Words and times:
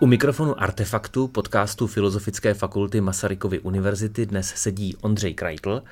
U 0.00 0.06
mikrofonu 0.06 0.62
Artefaktu 0.62 1.28
podcastu 1.28 1.86
Filozofické 1.86 2.54
fakulty 2.54 3.00
Masarykovy 3.00 3.60
univerzity 3.60 4.26
dnes 4.26 4.52
sedí 4.56 4.96
Ondřej 5.00 5.34
Krajtl 5.34 5.82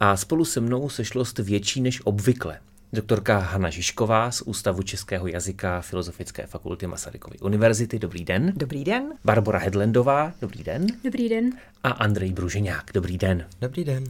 a 0.00 0.16
spolu 0.16 0.44
se 0.44 0.60
mnou 0.60 0.88
sešlost 0.88 1.38
větší 1.38 1.80
než 1.80 2.00
obvykle. 2.04 2.58
Doktorka 2.92 3.38
Hanna 3.38 3.70
Žižková 3.70 4.30
z 4.30 4.42
Ústavu 4.42 4.82
českého 4.82 5.26
jazyka 5.26 5.80
Filozofické 5.80 6.46
fakulty 6.46 6.86
Masarykovy 6.86 7.38
univerzity. 7.38 7.98
Dobrý 7.98 8.24
den. 8.24 8.52
Dobrý 8.56 8.84
den. 8.84 9.12
Barbara 9.24 9.58
Hedlendová. 9.58 10.32
Dobrý 10.40 10.64
den. 10.64 10.86
Dobrý 11.04 11.28
den. 11.28 11.52
A 11.82 11.90
Andrej 11.90 12.32
Bruženák. 12.32 12.90
Dobrý 12.94 13.18
den. 13.18 13.46
Dobrý 13.60 13.84
den. 13.84 14.04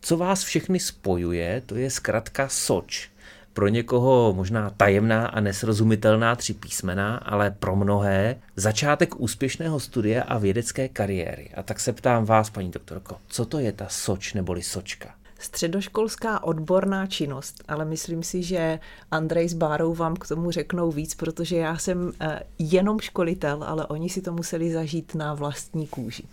Co 0.00 0.16
vás 0.16 0.42
všechny 0.42 0.80
spojuje, 0.80 1.62
to 1.66 1.74
je 1.74 1.90
zkrátka 1.90 2.48
SOČ. 2.48 3.10
Pro 3.58 3.68
někoho 3.68 4.32
možná 4.36 4.70
tajemná 4.70 5.26
a 5.26 5.40
nesrozumitelná 5.40 6.36
tři 6.36 6.54
písmena, 6.54 7.16
ale 7.16 7.50
pro 7.50 7.76
mnohé 7.76 8.36
začátek 8.56 9.20
úspěšného 9.20 9.80
studia 9.80 10.22
a 10.22 10.38
vědecké 10.38 10.88
kariéry. 10.88 11.50
A 11.54 11.62
tak 11.62 11.80
se 11.80 11.92
ptám 11.92 12.24
vás, 12.24 12.50
paní 12.50 12.70
doktorko, 12.70 13.16
co 13.28 13.44
to 13.44 13.58
je 13.58 13.72
ta 13.72 13.86
SOČ 13.88 14.34
neboli 14.34 14.62
SOČka? 14.62 15.14
středoškolská 15.38 16.44
odborná 16.44 17.06
činnost, 17.06 17.64
ale 17.68 17.84
myslím 17.84 18.22
si, 18.22 18.42
že 18.42 18.78
Andrej 19.10 19.48
s 19.48 19.54
Bárou 19.54 19.94
vám 19.94 20.16
k 20.16 20.28
tomu 20.28 20.50
řeknou 20.50 20.90
víc, 20.90 21.14
protože 21.14 21.56
já 21.56 21.78
jsem 21.78 22.12
eh, 22.20 22.40
jenom 22.58 23.00
školitel, 23.00 23.64
ale 23.64 23.86
oni 23.86 24.08
si 24.08 24.22
to 24.22 24.32
museli 24.32 24.72
zažít 24.72 25.14
na 25.14 25.34
vlastní 25.34 25.86
kůži. 25.86 26.24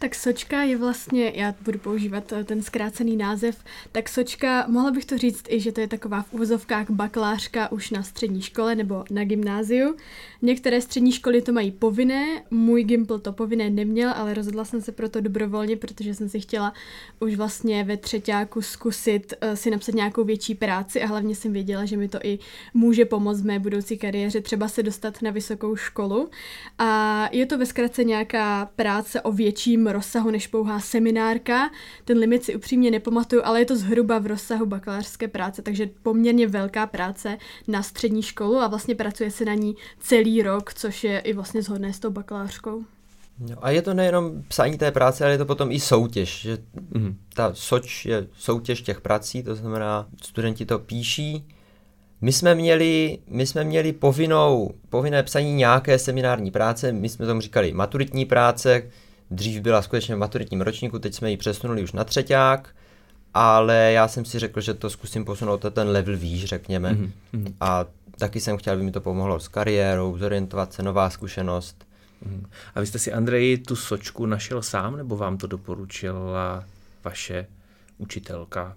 Tak 0.00 0.14
sočka 0.14 0.62
je 0.62 0.76
vlastně, 0.76 1.32
já 1.34 1.54
budu 1.60 1.78
používat 1.78 2.32
eh, 2.32 2.44
ten 2.44 2.62
zkrácený 2.62 3.16
název, 3.16 3.64
tak 3.92 4.08
sočka, 4.08 4.66
mohla 4.68 4.90
bych 4.90 5.04
to 5.04 5.18
říct 5.18 5.44
i, 5.48 5.60
že 5.60 5.72
to 5.72 5.80
je 5.80 5.88
taková 5.88 6.22
v 6.22 6.32
uvozovkách 6.32 6.90
bakalářka 6.90 7.72
už 7.72 7.90
na 7.90 8.02
střední 8.02 8.42
škole 8.42 8.74
nebo 8.74 9.04
na 9.10 9.24
gymnáziu. 9.24 9.96
Některé 10.42 10.80
střední 10.80 11.12
školy 11.12 11.42
to 11.42 11.52
mají 11.52 11.70
povinné, 11.70 12.42
můj 12.50 12.84
Gimpl 12.84 13.18
to 13.18 13.32
povinné 13.32 13.70
neměl, 13.70 14.12
ale 14.16 14.34
rozhodla 14.34 14.64
jsem 14.64 14.82
se 14.82 14.92
proto 14.92 15.20
dobrovolně, 15.20 15.76
protože 15.76 16.14
jsem 16.14 16.28
si 16.28 16.40
chtěla 16.40 16.72
už 17.20 17.34
vlastně 17.34 17.84
ve 17.84 17.96
třetíku 17.96 18.62
zkusit 18.62 19.34
uh, 19.42 19.54
si 19.54 19.70
napsat 19.70 19.94
nějakou 19.94 20.24
větší 20.24 20.54
práci 20.54 21.02
a 21.02 21.06
hlavně 21.06 21.34
jsem 21.34 21.52
věděla, 21.52 21.84
že 21.84 21.96
mi 21.96 22.08
to 22.08 22.18
i 22.22 22.38
může 22.74 23.04
pomoct 23.04 23.40
v 23.40 23.46
mé 23.46 23.58
budoucí 23.58 23.98
kariéře, 23.98 24.40
třeba 24.40 24.68
se 24.68 24.82
dostat 24.82 25.22
na 25.22 25.30
vysokou 25.30 25.76
školu. 25.76 26.30
A 26.78 27.28
je 27.32 27.46
to 27.46 27.58
ve 27.58 27.66
zkratce 27.66 28.04
nějaká 28.04 28.70
práce 28.76 29.20
o 29.20 29.32
větším 29.32 29.89
rozsahu 29.92 30.30
než 30.30 30.46
pouhá 30.46 30.80
seminárka. 30.80 31.70
Ten 32.04 32.18
limit 32.18 32.44
si 32.44 32.56
upřímně 32.56 32.90
nepamatuju, 32.90 33.42
ale 33.44 33.60
je 33.60 33.64
to 33.64 33.76
zhruba 33.76 34.18
v 34.18 34.26
rozsahu 34.26 34.66
bakalářské 34.66 35.28
práce, 35.28 35.62
takže 35.62 35.90
poměrně 36.02 36.46
velká 36.48 36.86
práce 36.86 37.38
na 37.68 37.82
střední 37.82 38.22
školu 38.22 38.58
a 38.58 38.68
vlastně 38.68 38.94
pracuje 38.94 39.30
se 39.30 39.44
na 39.44 39.54
ní 39.54 39.76
celý 39.98 40.42
rok, 40.42 40.74
což 40.74 41.04
je 41.04 41.18
i 41.18 41.32
vlastně 41.32 41.62
zhodné 41.62 41.92
s 41.92 41.98
tou 41.98 42.10
bakalářkou. 42.10 42.84
No 43.40 43.56
a 43.62 43.70
je 43.70 43.82
to 43.82 43.94
nejenom 43.94 44.42
psání 44.48 44.78
té 44.78 44.92
práce, 44.92 45.24
ale 45.24 45.34
je 45.34 45.38
to 45.38 45.46
potom 45.46 45.72
i 45.72 45.80
soutěž. 45.80 46.40
Že 46.40 46.58
mm. 46.90 47.16
Ta 47.34 47.50
soč 47.54 48.04
je 48.04 48.26
soutěž 48.32 48.82
těch 48.82 49.00
prací, 49.00 49.42
to 49.42 49.54
znamená, 49.54 50.08
studenti 50.22 50.66
to 50.66 50.78
píší. 50.78 51.44
My 52.20 52.32
jsme 52.32 52.54
měli, 52.54 53.18
my 53.26 53.46
jsme 53.46 53.64
měli 53.64 53.92
povinnou, 53.92 54.70
povinné 54.88 55.22
psaní 55.22 55.54
nějaké 55.54 55.98
seminární 55.98 56.50
práce, 56.50 56.92
my 56.92 57.08
jsme 57.08 57.26
tomu 57.26 57.40
říkali 57.40 57.72
maturitní 57.72 58.24
práce, 58.24 58.90
Dřív 59.30 59.60
byla 59.62 59.82
skutečně 59.82 60.14
v 60.14 60.18
maturitním 60.18 60.60
ročníku, 60.60 60.98
teď 60.98 61.14
jsme 61.14 61.30
ji 61.30 61.36
přesunuli 61.36 61.82
už 61.82 61.92
na 61.92 62.04
třeťák, 62.04 62.74
ale 63.34 63.92
já 63.92 64.08
jsem 64.08 64.24
si 64.24 64.38
řekl, 64.38 64.60
že 64.60 64.74
to 64.74 64.90
zkusím 64.90 65.24
posunout 65.24 65.64
ten 65.70 65.88
level 65.88 66.16
výš, 66.16 66.44
řekněme. 66.44 66.92
Mm-hmm. 66.92 67.54
A 67.60 67.86
taky 68.18 68.40
jsem 68.40 68.56
chtěl, 68.56 68.72
aby 68.72 68.82
mi 68.82 68.92
to 68.92 69.00
pomohlo 69.00 69.40
s 69.40 69.48
kariérou, 69.48 70.18
zorientovat 70.18 70.72
se, 70.72 70.82
nová 70.82 71.10
zkušenost. 71.10 71.86
Mm. 72.24 72.46
A 72.74 72.80
vy 72.80 72.86
jste 72.86 72.98
si, 72.98 73.12
Andrej, 73.12 73.58
tu 73.58 73.76
sočku 73.76 74.26
našel 74.26 74.62
sám, 74.62 74.96
nebo 74.96 75.16
vám 75.16 75.38
to 75.38 75.46
doporučila 75.46 76.64
vaše 77.04 77.46
učitelka, 77.98 78.76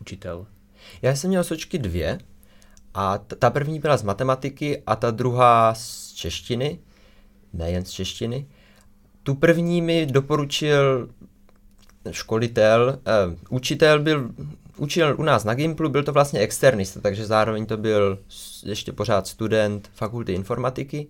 učitel? 0.00 0.46
Já 1.02 1.16
jsem 1.16 1.30
měl 1.30 1.44
sočky 1.44 1.78
dvě 1.78 2.18
a 2.94 3.18
t- 3.18 3.36
ta 3.36 3.50
první 3.50 3.80
byla 3.80 3.96
z 3.96 4.02
matematiky 4.02 4.82
a 4.86 4.96
ta 4.96 5.10
druhá 5.10 5.74
z 5.74 6.12
češtiny, 6.12 6.78
nejen 7.52 7.84
z 7.84 7.90
češtiny. 7.90 8.46
Tu 9.30 9.34
první 9.34 9.82
mi 9.82 10.06
doporučil 10.06 11.08
školitel, 12.10 12.98
uh, 13.28 13.34
učitel 13.48 13.98
byl, 13.98 14.30
učil 14.76 15.16
u 15.18 15.22
nás 15.22 15.44
na 15.44 15.54
Gimplu, 15.54 15.88
byl 15.88 16.02
to 16.02 16.12
vlastně 16.12 16.40
externista, 16.40 17.00
takže 17.00 17.26
zároveň 17.26 17.66
to 17.66 17.76
byl 17.76 18.18
ještě 18.64 18.92
pořád 18.92 19.26
student 19.26 19.90
fakulty 19.94 20.32
informatiky. 20.32 21.06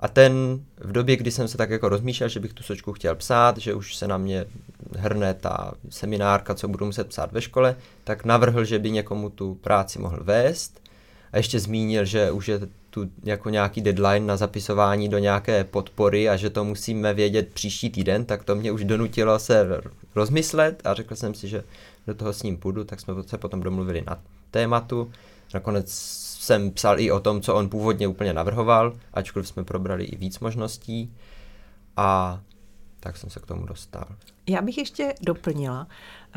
A 0.00 0.08
ten 0.08 0.60
v 0.76 0.92
době, 0.92 1.16
kdy 1.16 1.30
jsem 1.30 1.48
se 1.48 1.58
tak 1.58 1.70
jako 1.70 1.88
rozmýšlel, 1.88 2.28
že 2.28 2.40
bych 2.40 2.52
tu 2.52 2.62
sočku 2.62 2.92
chtěl 2.92 3.14
psát, 3.14 3.58
že 3.58 3.74
už 3.74 3.96
se 3.96 4.08
na 4.08 4.18
mě 4.18 4.44
hrne 4.96 5.34
ta 5.34 5.72
seminárka, 5.90 6.54
co 6.54 6.68
budu 6.68 6.86
muset 6.86 7.06
psát 7.06 7.32
ve 7.32 7.40
škole, 7.40 7.76
tak 8.04 8.24
navrhl, 8.24 8.64
že 8.64 8.78
by 8.78 8.90
někomu 8.90 9.30
tu 9.30 9.54
práci 9.54 9.98
mohl 9.98 10.18
vést. 10.24 10.80
A 11.32 11.36
ještě 11.36 11.60
zmínil, 11.60 12.04
že 12.04 12.30
už 12.30 12.48
je 12.48 12.60
tu 12.90 13.10
jako 13.24 13.50
nějaký 13.50 13.80
deadline 13.80 14.26
na 14.26 14.36
zapisování 14.36 15.08
do 15.08 15.18
nějaké 15.18 15.64
podpory 15.64 16.28
a 16.28 16.36
že 16.36 16.50
to 16.50 16.64
musíme 16.64 17.14
vědět 17.14 17.48
příští 17.54 17.90
týden, 17.90 18.24
tak 18.24 18.44
to 18.44 18.54
mě 18.54 18.72
už 18.72 18.84
donutilo 18.84 19.38
se 19.38 19.80
rozmyslet 20.14 20.82
a 20.84 20.94
řekl 20.94 21.16
jsem 21.16 21.34
si, 21.34 21.48
že 21.48 21.64
do 22.06 22.14
toho 22.14 22.32
s 22.32 22.42
ním 22.42 22.56
půjdu, 22.56 22.84
tak 22.84 23.00
jsme 23.00 23.14
se 23.22 23.38
potom 23.38 23.60
domluvili 23.60 24.04
na 24.06 24.22
tématu. 24.50 25.10
Nakonec 25.54 25.92
jsem 26.40 26.70
psal 26.70 27.00
i 27.00 27.10
o 27.10 27.20
tom, 27.20 27.40
co 27.40 27.54
on 27.54 27.68
původně 27.68 28.08
úplně 28.08 28.32
navrhoval, 28.32 28.96
ačkoliv 29.14 29.48
jsme 29.48 29.64
probrali 29.64 30.04
i 30.04 30.16
víc 30.16 30.38
možností 30.38 31.14
a 31.96 32.40
tak 33.00 33.16
jsem 33.16 33.30
se 33.30 33.40
k 33.40 33.46
tomu 33.46 33.66
dostal. 33.66 34.04
Já 34.46 34.62
bych 34.62 34.78
ještě 34.78 35.14
doplnila, 35.22 35.88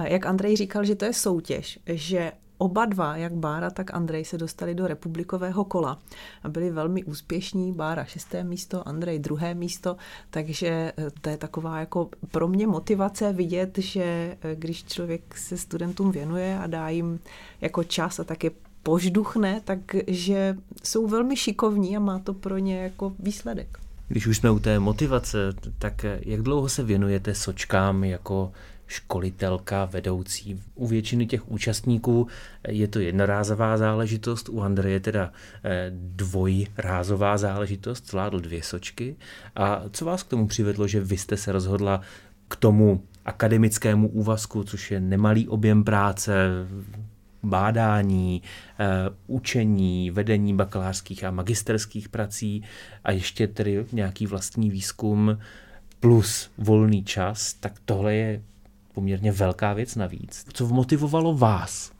jak 0.03 0.25
Andrej 0.25 0.57
říkal, 0.57 0.85
že 0.85 0.95
to 0.95 1.05
je 1.05 1.13
soutěž, 1.13 1.79
že 1.85 2.31
Oba 2.61 2.85
dva, 2.85 3.17
jak 3.17 3.33
Bára, 3.33 3.69
tak 3.69 3.93
Andrej, 3.93 4.25
se 4.25 4.37
dostali 4.37 4.75
do 4.75 4.87
republikového 4.87 5.65
kola 5.65 5.99
a 6.43 6.49
byli 6.49 6.69
velmi 6.69 7.03
úspěšní. 7.03 7.73
Bára 7.73 8.03
šesté 8.03 8.43
místo, 8.43 8.87
Andrej 8.87 9.19
druhé 9.19 9.53
místo, 9.53 9.97
takže 10.29 10.67
eh, 10.67 10.93
to 11.21 11.29
je 11.29 11.37
taková 11.37 11.79
jako 11.79 12.09
pro 12.31 12.47
mě 12.47 12.67
motivace 12.67 13.33
vidět, 13.33 13.77
že 13.77 14.03
eh, 14.03 14.55
když 14.55 14.83
člověk 14.83 15.37
se 15.37 15.57
studentům 15.57 16.11
věnuje 16.11 16.59
a 16.59 16.67
dá 16.67 16.89
jim 16.89 17.19
jako 17.61 17.83
čas 17.83 18.19
a 18.19 18.23
taky 18.23 18.51
požduchne, 18.83 19.61
takže 19.63 20.57
jsou 20.83 21.07
velmi 21.07 21.35
šikovní 21.35 21.97
a 21.97 21.99
má 21.99 22.19
to 22.19 22.33
pro 22.33 22.57
ně 22.57 22.83
jako 22.83 23.13
výsledek. 23.19 23.77
Když 24.07 24.27
už 24.27 24.37
jsme 24.37 24.51
u 24.51 24.59
té 24.59 24.79
motivace, 24.79 25.37
tak 25.79 26.05
eh, 26.05 26.19
jak 26.25 26.41
dlouho 26.41 26.69
se 26.69 26.83
věnujete 26.83 27.35
sočkám 27.35 28.03
jako 28.03 28.51
školitelka, 28.91 29.85
vedoucí. 29.85 30.61
U 30.75 30.87
většiny 30.87 31.25
těch 31.25 31.51
účastníků 31.51 32.27
je 32.67 32.87
to 32.87 32.99
jednorázová 32.99 33.77
záležitost, 33.77 34.49
u 34.49 34.61
Andreje 34.61 34.99
teda 34.99 35.31
eh, 35.63 35.91
dvojrázová 35.95 37.37
záležitost, 37.37 38.07
zvládl 38.07 38.39
dvě 38.39 38.63
sočky. 38.63 39.15
A 39.55 39.83
co 39.91 40.05
vás 40.05 40.23
k 40.23 40.27
tomu 40.27 40.47
přivedlo, 40.47 40.87
že 40.87 41.01
vy 41.01 41.17
jste 41.17 41.37
se 41.37 41.51
rozhodla 41.51 42.01
k 42.47 42.55
tomu 42.55 43.03
akademickému 43.25 44.09
úvazku, 44.09 44.63
což 44.63 44.91
je 44.91 44.99
nemalý 44.99 45.47
objem 45.47 45.83
práce, 45.83 46.33
bádání, 47.43 48.41
eh, 48.79 48.85
učení, 49.27 50.11
vedení 50.11 50.55
bakalářských 50.55 51.23
a 51.23 51.31
magisterských 51.31 52.09
prací 52.09 52.63
a 53.03 53.11
ještě 53.11 53.47
tedy 53.47 53.85
nějaký 53.91 54.27
vlastní 54.27 54.69
výzkum 54.69 55.37
plus 55.99 56.51
volný 56.57 57.03
čas, 57.03 57.53
tak 57.53 57.73
tohle 57.85 58.15
je 58.15 58.41
poměrně 58.93 59.31
velká 59.31 59.73
věc 59.73 59.95
navíc. 59.95 60.45
Co 60.53 60.67
motivovalo 60.67 61.33
vás? 61.33 61.91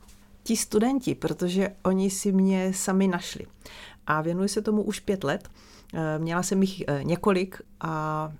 Ti 0.42 0.56
studenti, 0.56 1.14
protože 1.14 1.70
oni 1.84 2.10
si 2.10 2.32
mě 2.32 2.72
sami 2.74 3.08
našli. 3.08 3.46
A 4.06 4.20
věnuji 4.20 4.48
se 4.48 4.62
tomu 4.62 4.82
už 4.82 5.00
pět 5.00 5.24
let. 5.24 5.48
Eh, 5.94 6.18
měla 6.18 6.42
jsem 6.42 6.62
jich 6.62 6.84
eh, 6.88 7.04
několik 7.04 7.62
a 7.80 8.32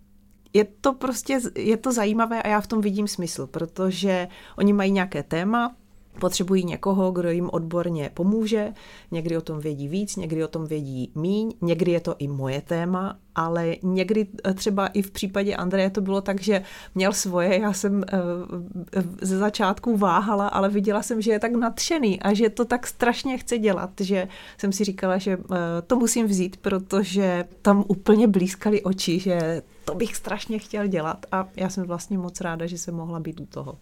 je 0.52 0.64
to 0.64 0.92
prostě, 0.92 1.40
je 1.54 1.76
to 1.76 1.92
zajímavé 1.92 2.42
a 2.42 2.48
já 2.48 2.60
v 2.60 2.66
tom 2.66 2.80
vidím 2.80 3.08
smysl, 3.08 3.46
protože 3.46 4.28
oni 4.58 4.72
mají 4.72 4.90
nějaké 4.90 5.22
téma, 5.22 5.76
Potřebují 6.20 6.64
někoho, 6.64 7.12
kdo 7.12 7.30
jim 7.30 7.50
odborně 7.52 8.10
pomůže, 8.14 8.72
někdy 9.10 9.36
o 9.36 9.40
tom 9.40 9.60
vědí 9.60 9.88
víc, 9.88 10.16
někdy 10.16 10.44
o 10.44 10.48
tom 10.48 10.66
vědí 10.66 11.12
míň, 11.14 11.52
někdy 11.60 11.92
je 11.92 12.00
to 12.00 12.14
i 12.18 12.28
moje 12.28 12.60
téma, 12.60 13.18
ale 13.34 13.76
někdy 13.82 14.26
eh, 14.44 14.54
třeba 14.54 14.86
i 14.86 15.02
v 15.02 15.10
případě 15.10 15.56
Andreje 15.56 15.90
to 15.90 16.00
bylo 16.00 16.20
tak, 16.20 16.40
že 16.40 16.62
měl 16.94 17.12
svoje, 17.12 17.60
já 17.60 17.72
jsem 17.72 18.04
eh, 18.12 19.02
ze 19.22 19.38
začátku 19.38 19.96
váhala, 19.96 20.48
ale 20.48 20.68
viděla 20.68 21.02
jsem, 21.02 21.22
že 21.22 21.32
je 21.32 21.38
tak 21.38 21.52
nadšený 21.52 22.22
a 22.22 22.34
že 22.34 22.50
to 22.50 22.64
tak 22.64 22.86
strašně 22.86 23.38
chce 23.38 23.58
dělat, 23.58 23.90
že 24.00 24.28
jsem 24.58 24.72
si 24.72 24.84
říkala, 24.84 25.18
že 25.18 25.38
to 25.86 25.96
musím 25.96 26.26
vzít, 26.26 26.56
protože 26.56 27.44
tam 27.62 27.84
úplně 27.88 28.28
blízkali 28.28 28.82
oči, 28.82 29.18
že 29.18 29.62
to 29.84 29.94
bych 29.94 30.16
strašně 30.16 30.58
chtěl 30.58 30.86
dělat 30.86 31.26
a 31.32 31.48
já 31.56 31.68
jsem 31.68 31.84
vlastně 31.84 32.18
moc 32.18 32.40
ráda, 32.40 32.66
že 32.66 32.78
jsem 32.78 32.94
mohla 32.94 33.20
být 33.20 33.40
u 33.40 33.46
toho. 33.46 33.78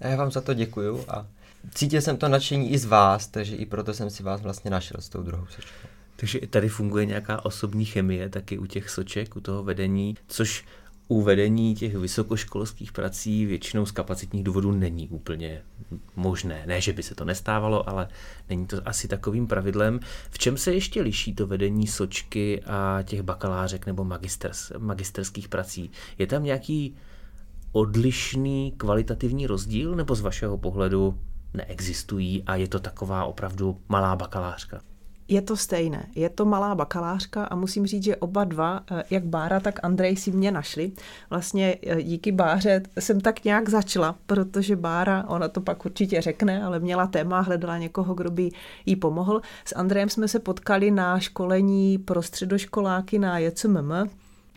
Já 0.00 0.16
vám 0.16 0.30
za 0.30 0.40
to 0.40 0.54
děkuju 0.54 1.04
a 1.08 1.26
cítil 1.74 2.00
jsem 2.00 2.16
to 2.16 2.28
nadšení 2.28 2.72
i 2.72 2.78
z 2.78 2.84
vás, 2.84 3.26
takže 3.26 3.56
i 3.56 3.66
proto 3.66 3.94
jsem 3.94 4.10
si 4.10 4.22
vás 4.22 4.40
vlastně 4.40 4.70
našel 4.70 5.00
s 5.00 5.08
tou 5.08 5.22
druhou 5.22 5.46
sečkou. 5.46 5.88
Takže 6.16 6.40
tady 6.50 6.68
funguje 6.68 7.06
nějaká 7.06 7.44
osobní 7.44 7.84
chemie 7.84 8.28
taky 8.28 8.58
u 8.58 8.66
těch 8.66 8.90
soček, 8.90 9.36
u 9.36 9.40
toho 9.40 9.62
vedení, 9.62 10.16
což 10.26 10.64
u 11.08 11.22
vedení 11.22 11.74
těch 11.74 11.96
vysokoškolských 11.96 12.92
prací 12.92 13.46
většinou 13.46 13.86
z 13.86 13.90
kapacitních 13.90 14.44
důvodů 14.44 14.72
není 14.72 15.08
úplně 15.08 15.62
možné. 16.16 16.64
Ne, 16.66 16.80
že 16.80 16.92
by 16.92 17.02
se 17.02 17.14
to 17.14 17.24
nestávalo, 17.24 17.88
ale 17.88 18.08
není 18.48 18.66
to 18.66 18.88
asi 18.88 19.08
takovým 19.08 19.46
pravidlem. 19.46 20.00
V 20.30 20.38
čem 20.38 20.56
se 20.56 20.74
ještě 20.74 21.02
liší 21.02 21.34
to 21.34 21.46
vedení 21.46 21.86
sočky 21.86 22.62
a 22.62 22.98
těch 23.02 23.22
bakalářek 23.22 23.86
nebo 23.86 24.04
magisters, 24.04 24.72
magisterských 24.78 25.48
prací? 25.48 25.90
Je 26.18 26.26
tam 26.26 26.44
nějaký 26.44 26.96
odlišný 27.72 28.72
kvalitativní 28.76 29.46
rozdíl 29.46 29.94
nebo 29.94 30.14
z 30.14 30.20
vašeho 30.20 30.58
pohledu 30.58 31.18
neexistují 31.54 32.42
a 32.46 32.56
je 32.56 32.68
to 32.68 32.80
taková 32.80 33.24
opravdu 33.24 33.78
malá 33.88 34.16
bakalářka? 34.16 34.80
Je 35.28 35.42
to 35.42 35.56
stejné. 35.56 36.06
Je 36.14 36.28
to 36.28 36.44
malá 36.44 36.74
bakalářka 36.74 37.44
a 37.44 37.54
musím 37.54 37.86
říct, 37.86 38.04
že 38.04 38.16
oba 38.16 38.44
dva, 38.44 38.80
eh, 38.90 39.02
jak 39.10 39.24
Bára, 39.24 39.60
tak 39.60 39.80
Andrej 39.82 40.16
si 40.16 40.30
mě 40.32 40.50
našli. 40.50 40.92
Vlastně 41.30 41.76
eh, 41.86 42.02
díky 42.02 42.32
Báře 42.32 42.82
jsem 42.98 43.20
tak 43.20 43.44
nějak 43.44 43.68
začala, 43.68 44.14
protože 44.26 44.76
Bára, 44.76 45.24
ona 45.28 45.48
to 45.48 45.60
pak 45.60 45.86
určitě 45.86 46.20
řekne, 46.20 46.64
ale 46.64 46.80
měla 46.80 47.06
téma, 47.06 47.40
hledala 47.40 47.78
někoho, 47.78 48.14
kdo 48.14 48.30
by 48.30 48.50
jí 48.86 48.96
pomohl. 48.96 49.40
S 49.64 49.76
Andrejem 49.76 50.08
jsme 50.08 50.28
se 50.28 50.38
potkali 50.38 50.90
na 50.90 51.18
školení 51.18 51.98
pro 51.98 52.22
středoškoláky 52.22 53.18
na 53.18 53.38
JCMM, 53.38 53.92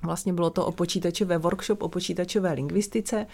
Vlastně 0.05 0.33
bylo 0.33 0.49
to 0.49 0.65
o 0.65 0.71
počítačové 0.71 1.37
workshop, 1.37 1.83
o 1.83 1.89
počítačové 1.89 2.53
lingvistice 2.53 3.25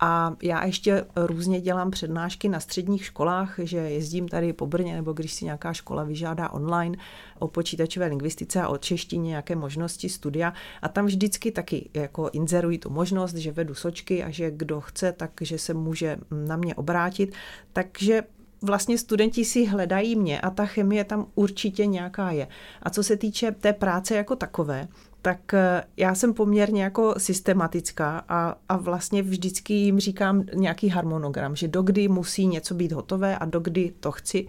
a 0.00 0.36
já 0.42 0.64
ještě 0.64 1.04
různě 1.16 1.60
dělám 1.60 1.90
přednášky 1.90 2.48
na 2.48 2.60
středních 2.60 3.04
školách, 3.04 3.54
že 3.58 3.76
jezdím 3.76 4.28
tady 4.28 4.52
po 4.52 4.66
Brně, 4.66 4.94
nebo 4.94 5.12
když 5.12 5.32
si 5.32 5.44
nějaká 5.44 5.72
škola 5.72 6.04
vyžádá 6.04 6.48
online 6.50 6.96
o 7.38 7.48
počítačové 7.48 8.06
lingvistice 8.06 8.62
a 8.62 8.68
o 8.68 8.78
češtině 8.78 9.28
nějaké 9.28 9.56
možnosti 9.56 10.08
studia. 10.08 10.52
A 10.82 10.88
tam 10.88 11.06
vždycky 11.06 11.50
taky 11.50 11.90
jako 11.94 12.30
inzerují 12.32 12.78
tu 12.78 12.90
možnost, 12.90 13.34
že 13.34 13.52
vedu 13.52 13.74
sočky 13.74 14.24
a 14.24 14.30
že 14.30 14.50
kdo 14.50 14.80
chce, 14.80 15.12
takže 15.12 15.58
se 15.58 15.74
může 15.74 16.16
na 16.46 16.56
mě 16.56 16.74
obrátit. 16.74 17.34
Takže 17.72 18.22
vlastně 18.62 18.98
studenti 18.98 19.44
si 19.44 19.66
hledají 19.66 20.16
mě 20.16 20.40
a 20.40 20.50
ta 20.50 20.66
chemie 20.66 21.04
tam 21.04 21.26
určitě 21.34 21.86
nějaká 21.86 22.30
je. 22.30 22.48
A 22.82 22.90
co 22.90 23.02
se 23.02 23.16
týče 23.16 23.52
té 23.52 23.72
práce 23.72 24.14
jako 24.16 24.36
takové, 24.36 24.88
tak 25.24 25.54
eh, 25.54 25.82
já 25.96 26.14
jsem 26.14 26.34
poměrně 26.34 26.82
jako 26.82 27.14
systematická 27.18 28.24
a, 28.28 28.54
a 28.68 28.76
vlastně 28.76 29.22
vždycky 29.22 29.74
jim 29.74 30.00
říkám 30.00 30.44
nějaký 30.54 30.88
harmonogram, 30.88 31.56
že 31.56 31.68
dokdy 31.68 32.08
musí 32.08 32.46
něco 32.46 32.74
být 32.74 32.92
hotové 32.92 33.38
a 33.38 33.44
dokdy 33.44 33.92
to 34.00 34.12
chci 34.12 34.46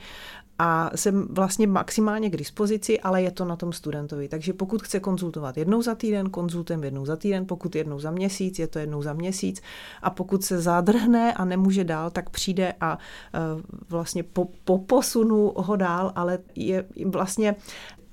a 0.60 0.92
jsem 0.95 1.27
vlastně 1.30 1.68
maximálně 1.68 2.30
k 2.30 2.38
dispozici, 2.38 3.00
ale 3.00 3.22
je 3.22 3.31
to 3.31 3.45
na 3.45 3.56
tom 3.56 3.74
studentovi. 3.74 4.27
Takže 4.27 4.54
pokud 4.54 4.81
chce 4.81 5.00
konzultovat 5.00 5.57
jednou 5.57 5.81
za 5.81 5.95
týden, 5.95 6.30
konzultem 6.30 6.83
jednou 6.83 7.06
za 7.06 7.16
týden, 7.16 7.45
pokud 7.45 7.75
jednou 7.75 8.00
za 8.00 8.12
měsíc, 8.12 8.60
je 8.60 8.68
to 8.68 8.80
jednou 8.80 9.01
za 9.01 9.13
měsíc 9.13 9.62
a 10.01 10.10
pokud 10.10 10.44
se 10.44 10.62
zadrhne 10.62 11.33
a 11.33 11.45
nemůže 11.45 11.83
dál, 11.83 12.10
tak 12.10 12.30
přijde 12.30 12.74
a 12.81 12.98
uh, 12.98 13.62
vlastně 13.89 14.24
po, 14.24 14.48
po 14.63 14.78
posunu 14.78 15.54
ho 15.56 15.75
dál, 15.75 16.12
ale 16.16 16.39
je 16.56 16.86
vlastně 17.06 17.56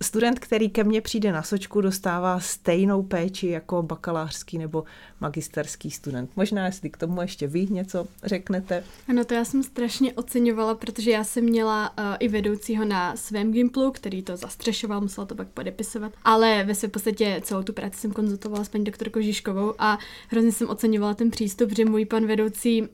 student, 0.02 0.38
který 0.38 0.70
ke 0.70 0.84
mně 0.84 1.00
přijde 1.00 1.32
na 1.32 1.42
sočku, 1.42 1.80
dostává 1.80 2.40
stejnou 2.40 3.02
péči 3.02 3.46
jako 3.46 3.82
bakalářský 3.82 4.58
nebo 4.58 4.84
magisterský 5.20 5.90
student. 5.90 6.30
Možná, 6.36 6.66
jestli 6.66 6.90
k 6.90 6.96
tomu 6.96 7.22
ještě 7.22 7.46
vy 7.46 7.66
něco 7.66 8.06
řeknete. 8.24 8.84
Ano, 9.08 9.24
to 9.24 9.34
já 9.34 9.44
jsem 9.44 9.62
strašně 9.62 10.12
oceňovala, 10.12 10.74
protože 10.74 11.10
já 11.10 11.24
jsem 11.24 11.44
měla 11.44 11.90
uh, 11.98 12.04
i 12.18 12.28
vedoucího 12.28 12.84
na 12.84 13.16
svém 13.16 13.52
Gimplu, 13.52 13.90
který 13.90 14.22
to 14.22 14.36
zastřešoval, 14.36 15.00
musela 15.00 15.26
to 15.26 15.34
pak 15.34 15.48
podepisovat, 15.48 16.12
ale 16.24 16.64
ve 16.64 16.74
své 16.74 16.88
podstatě 16.88 17.40
celou 17.44 17.62
tu 17.62 17.72
práci 17.72 18.00
jsem 18.00 18.12
konzultovala 18.12 18.64
s 18.64 18.68
paní 18.68 18.84
doktorkou 18.84 19.20
Žižkovou 19.20 19.74
a 19.78 19.98
hrozně 20.28 20.52
jsem 20.52 20.68
oceňovala 20.68 21.14
ten 21.14 21.30
přístup, 21.30 21.76
že 21.76 21.84
můj 21.84 22.04
pan 22.04 22.26
vedoucí 22.26 22.82
uh, 22.82 22.88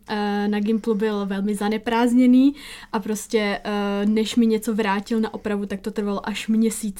na 0.47 0.61
Gimplu 0.61 0.95
byl 0.95 1.27
velmi 1.27 1.55
zaneprázdněný 1.55 2.55
a 2.93 2.99
prostě 2.99 3.61
uh, 3.65 4.11
než 4.11 4.37
mi 4.37 4.47
něco 4.47 4.75
vrátil 4.75 5.21
na 5.21 5.35
opravu, 5.35 5.67
tak 5.67 5.81
to 5.81 5.91
trvalo 5.91 6.29
až 6.29 6.49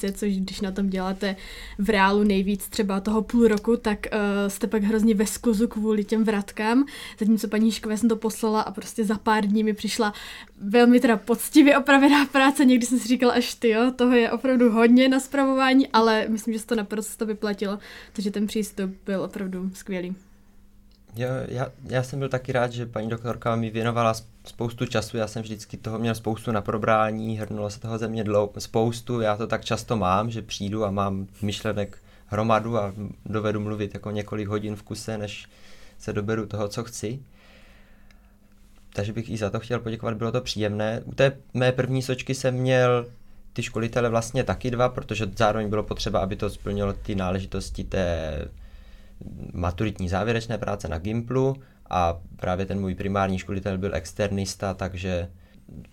měsíce, 0.01 0.19
což 0.19 0.37
když 0.37 0.61
na 0.61 0.71
tom 0.71 0.89
děláte 0.89 1.35
v 1.77 1.89
reálu 1.89 2.23
nejvíc 2.23 2.67
třeba 2.67 2.99
toho 2.99 3.21
půl 3.21 3.47
roku, 3.47 3.77
tak 3.77 3.99
uh, 4.13 4.19
jste 4.47 4.67
pak 4.67 4.83
hrozně 4.83 5.15
ve 5.15 5.25
skluzu 5.25 5.67
kvůli 5.67 6.03
těm 6.03 6.23
vratkám. 6.23 6.85
Zatímco 7.19 7.47
paní 7.47 7.71
Škové 7.71 7.97
jsem 7.97 8.09
to 8.09 8.15
poslala 8.15 8.61
a 8.61 8.71
prostě 8.71 9.05
za 9.05 9.17
pár 9.17 9.45
dní 9.45 9.63
mi 9.63 9.73
přišla 9.73 10.13
velmi 10.61 10.99
teda 10.99 11.17
poctivě 11.17 11.77
opravená 11.77 12.25
práce. 12.25 12.65
Někdy 12.65 12.85
jsem 12.85 12.99
si 12.99 13.07
říkala, 13.07 13.33
až 13.33 13.55
ty 13.55 13.69
jo, 13.69 13.91
toho 13.95 14.11
je 14.15 14.31
opravdu 14.31 14.71
hodně 14.71 15.09
na 15.09 15.19
zpravování, 15.19 15.87
ale 15.87 16.25
myslím, 16.29 16.53
že 16.53 16.59
se 16.59 16.67
to 16.67 16.75
naprosto 16.75 17.25
vyplatilo. 17.25 17.79
Takže 18.13 18.31
ten 18.31 18.47
přístup 18.47 18.91
byl 19.05 19.21
opravdu 19.21 19.69
skvělý. 19.73 20.15
Jo, 21.15 21.29
já, 21.47 21.67
já 21.83 22.03
jsem 22.03 22.19
byl 22.19 22.29
taky 22.29 22.51
rád, 22.51 22.71
že 22.71 22.85
paní 22.85 23.09
doktorka 23.09 23.55
mi 23.55 23.69
věnovala 23.69 24.13
spoustu 24.45 24.85
času, 24.85 25.17
já 25.17 25.27
jsem 25.27 25.41
vždycky 25.41 25.77
toho 25.77 25.99
měl 25.99 26.15
spoustu 26.15 26.51
na 26.51 26.61
probrání, 26.61 27.37
hrnulo 27.37 27.69
se 27.69 27.79
toho 27.79 27.97
ze 27.97 28.07
mě 28.07 28.23
dlou, 28.23 28.51
spoustu, 28.57 29.21
já 29.21 29.37
to 29.37 29.47
tak 29.47 29.65
často 29.65 29.97
mám, 29.97 30.31
že 30.31 30.41
přijdu 30.41 30.85
a 30.85 30.91
mám 30.91 31.27
myšlenek 31.41 31.97
hromadu 32.25 32.77
a 32.77 32.93
dovedu 33.25 33.59
mluvit 33.59 33.93
jako 33.93 34.11
několik 34.11 34.47
hodin 34.47 34.75
v 34.75 34.83
kuse, 34.83 35.17
než 35.17 35.47
se 35.97 36.13
doberu 36.13 36.45
toho, 36.45 36.67
co 36.67 36.83
chci. 36.83 37.19
Takže 38.93 39.13
bych 39.13 39.29
i 39.29 39.37
za 39.37 39.49
to 39.49 39.59
chtěl 39.59 39.79
poděkovat, 39.79 40.17
bylo 40.17 40.31
to 40.31 40.41
příjemné. 40.41 41.01
U 41.05 41.15
té 41.15 41.37
mé 41.53 41.71
první 41.71 42.01
sočky 42.01 42.35
jsem 42.35 42.53
měl 42.55 43.05
ty 43.53 43.63
školitele 43.63 44.09
vlastně 44.09 44.43
taky 44.43 44.71
dva, 44.71 44.89
protože 44.89 45.25
zároveň 45.37 45.69
bylo 45.69 45.83
potřeba, 45.83 46.19
aby 46.19 46.35
to 46.35 46.49
splnilo 46.49 46.93
ty 46.93 47.15
náležitosti 47.15 47.83
té 47.83 48.33
maturitní 49.53 50.09
závěrečné 50.09 50.57
práce 50.57 50.87
na 50.87 50.97
Gimplu 50.97 51.55
a 51.89 52.19
právě 52.35 52.65
ten 52.65 52.79
můj 52.79 52.95
primární 52.95 53.39
školitel 53.39 53.77
byl 53.77 53.95
externista, 53.95 54.73
takže 54.73 55.29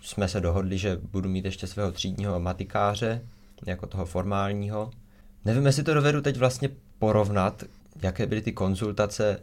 jsme 0.01 0.27
se 0.27 0.41
dohodli, 0.41 0.77
že 0.77 0.99
budu 1.11 1.29
mít 1.29 1.45
ještě 1.45 1.67
svého 1.67 1.91
třídního 1.91 2.39
matikáře, 2.39 3.21
jako 3.65 3.87
toho 3.87 4.05
formálního. 4.05 4.91
Nevím, 5.45 5.65
jestli 5.65 5.83
to 5.83 5.93
dovedu 5.93 6.21
teď 6.21 6.37
vlastně 6.37 6.69
porovnat, 6.99 7.63
jaké 8.01 8.25
byly 8.25 8.41
ty 8.41 8.51
konzultace 8.51 9.39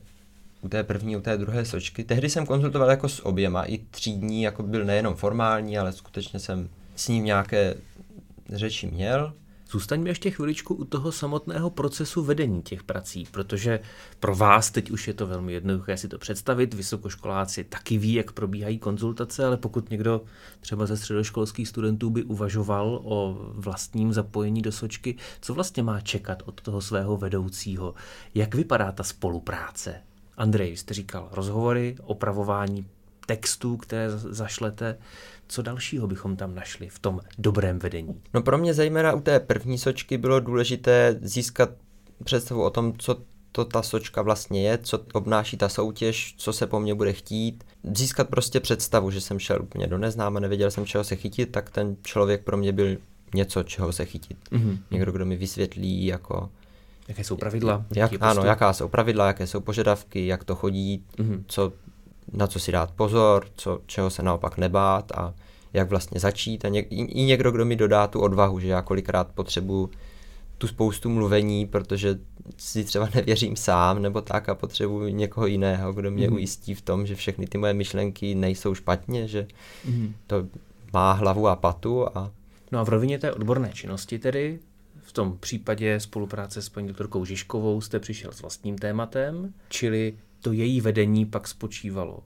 u 0.60 0.68
té 0.68 0.82
první, 0.82 1.16
u 1.16 1.20
té 1.20 1.36
druhé 1.36 1.64
sočky. 1.64 2.04
Tehdy 2.04 2.30
jsem 2.30 2.46
konzultoval 2.46 2.90
jako 2.90 3.08
s 3.08 3.26
oběma, 3.26 3.64
i 3.64 3.78
třídní, 3.78 4.42
jako 4.42 4.62
byl 4.62 4.84
nejenom 4.84 5.14
formální, 5.14 5.78
ale 5.78 5.92
skutečně 5.92 6.38
jsem 6.38 6.68
s 6.96 7.08
ním 7.08 7.24
nějaké 7.24 7.74
řeči 8.52 8.86
měl. 8.86 9.32
Zůstaňme 9.74 10.10
ještě 10.10 10.30
chviličku 10.30 10.74
u 10.74 10.84
toho 10.84 11.12
samotného 11.12 11.70
procesu 11.70 12.24
vedení 12.24 12.62
těch 12.62 12.82
prací, 12.82 13.26
protože 13.30 13.80
pro 14.20 14.36
vás 14.36 14.70
teď 14.70 14.90
už 14.90 15.08
je 15.08 15.14
to 15.14 15.26
velmi 15.26 15.52
jednoduché 15.52 15.96
si 15.96 16.08
to 16.08 16.18
představit. 16.18 16.74
Vysokoškoláci 16.74 17.64
taky 17.64 17.98
ví, 17.98 18.12
jak 18.12 18.32
probíhají 18.32 18.78
konzultace, 18.78 19.44
ale 19.44 19.56
pokud 19.56 19.90
někdo 19.90 20.24
třeba 20.60 20.86
ze 20.86 20.96
středoškolských 20.96 21.68
studentů 21.68 22.10
by 22.10 22.22
uvažoval 22.22 23.00
o 23.04 23.38
vlastním 23.52 24.12
zapojení 24.12 24.62
do 24.62 24.72
sočky, 24.72 25.16
co 25.40 25.54
vlastně 25.54 25.82
má 25.82 26.00
čekat 26.00 26.42
od 26.46 26.60
toho 26.60 26.80
svého 26.80 27.16
vedoucího? 27.16 27.94
Jak 28.34 28.54
vypadá 28.54 28.92
ta 28.92 29.02
spolupráce? 29.02 29.94
Andrej, 30.36 30.76
jste 30.76 30.94
říkal 30.94 31.28
rozhovory, 31.32 31.96
opravování 32.02 32.86
textů, 33.26 33.76
které 33.76 34.10
zašlete. 34.10 34.98
Co 35.54 35.62
dalšího 35.62 36.06
bychom 36.06 36.36
tam 36.36 36.54
našli 36.54 36.88
v 36.88 36.98
tom 36.98 37.20
dobrém 37.38 37.78
vedení? 37.78 38.22
No 38.34 38.42
pro 38.42 38.58
mě 38.58 38.74
zejména 38.74 39.12
u 39.12 39.20
té 39.20 39.40
první 39.40 39.78
sočky 39.78 40.18
bylo 40.18 40.40
důležité 40.40 41.18
získat 41.22 41.70
představu 42.24 42.62
o 42.62 42.70
tom, 42.70 42.92
co 42.98 43.16
to 43.52 43.64
ta 43.64 43.82
sočka 43.82 44.22
vlastně 44.22 44.68
je, 44.68 44.78
co 44.78 45.04
obnáší 45.12 45.56
ta 45.56 45.68
soutěž, 45.68 46.34
co 46.38 46.52
se 46.52 46.66
po 46.66 46.80
mně 46.80 46.94
bude 46.94 47.12
chtít. 47.12 47.64
Získat 47.82 48.28
prostě 48.28 48.60
představu, 48.60 49.10
že 49.10 49.20
jsem 49.20 49.38
šel 49.38 49.62
úplně 49.62 49.86
do 49.86 49.98
neznáma, 49.98 50.40
nevěděl 50.40 50.70
jsem, 50.70 50.86
čeho 50.86 51.04
se 51.04 51.16
chytit, 51.16 51.52
tak 51.52 51.70
ten 51.70 51.96
člověk 52.02 52.44
pro 52.44 52.56
mě 52.56 52.72
byl 52.72 52.96
něco, 53.34 53.62
čeho 53.62 53.92
se 53.92 54.04
chytit. 54.04 54.38
Mm-hmm. 54.52 54.78
Někdo, 54.90 55.12
kdo 55.12 55.26
mi 55.26 55.36
vysvětlí, 55.36 56.06
jako... 56.06 56.50
Jaké 57.08 57.24
jsou 57.24 57.36
pravidla? 57.36 57.84
Jak, 57.96 58.12
ano, 58.20 58.44
jaká 58.44 58.72
jsou 58.72 58.88
pravidla, 58.88 59.26
jaké 59.26 59.46
jsou 59.46 59.60
požadavky, 59.60 60.26
jak 60.26 60.44
to 60.44 60.54
chodí, 60.54 61.04
mm-hmm. 61.18 61.44
co 61.46 61.72
na 62.32 62.46
co 62.46 62.60
si 62.60 62.72
dát 62.72 62.90
pozor, 62.90 63.46
co, 63.54 63.80
čeho 63.86 64.10
se 64.10 64.22
naopak 64.22 64.58
nebát 64.58 65.12
a 65.12 65.34
jak 65.72 65.90
vlastně 65.90 66.20
začít. 66.20 66.64
A 66.64 66.68
něk, 66.68 66.86
i 66.90 67.22
někdo, 67.22 67.50
kdo 67.50 67.64
mi 67.64 67.76
dodá 67.76 68.06
tu 68.06 68.20
odvahu, 68.20 68.60
že 68.60 68.68
já 68.68 68.82
kolikrát 68.82 69.28
potřebuji 69.34 69.90
tu 70.58 70.66
spoustu 70.66 71.10
mluvení, 71.10 71.66
protože 71.66 72.18
si 72.56 72.84
třeba 72.84 73.08
nevěřím 73.14 73.56
sám 73.56 74.02
nebo 74.02 74.20
tak 74.20 74.48
a 74.48 74.54
potřebuji 74.54 75.12
někoho 75.12 75.46
jiného, 75.46 75.92
kdo 75.92 76.10
mě 76.10 76.28
mm. 76.28 76.34
ujistí 76.34 76.74
v 76.74 76.82
tom, 76.82 77.06
že 77.06 77.14
všechny 77.14 77.46
ty 77.46 77.58
moje 77.58 77.74
myšlenky 77.74 78.34
nejsou 78.34 78.74
špatně, 78.74 79.28
že 79.28 79.46
mm. 79.84 80.14
to 80.26 80.46
má 80.92 81.12
hlavu 81.12 81.48
a 81.48 81.56
patu. 81.56 82.18
A... 82.18 82.30
No 82.72 82.78
a 82.78 82.84
v 82.84 82.88
rovině 82.88 83.18
té 83.18 83.32
odborné 83.32 83.70
činnosti 83.72 84.18
tedy, 84.18 84.58
v 85.02 85.12
tom 85.12 85.38
případě 85.38 86.00
spolupráce 86.00 86.62
s 86.62 86.68
paní 86.68 86.88
doktorkou 86.88 87.24
Žižkovou 87.24 87.80
jste 87.80 88.00
přišel 88.00 88.32
s 88.32 88.40
vlastním 88.40 88.78
tématem, 88.78 89.54
čili 89.68 90.16
to 90.44 90.52
její 90.52 90.80
vedení 90.80 91.26
pak 91.26 91.48
spočívalo 91.48 92.18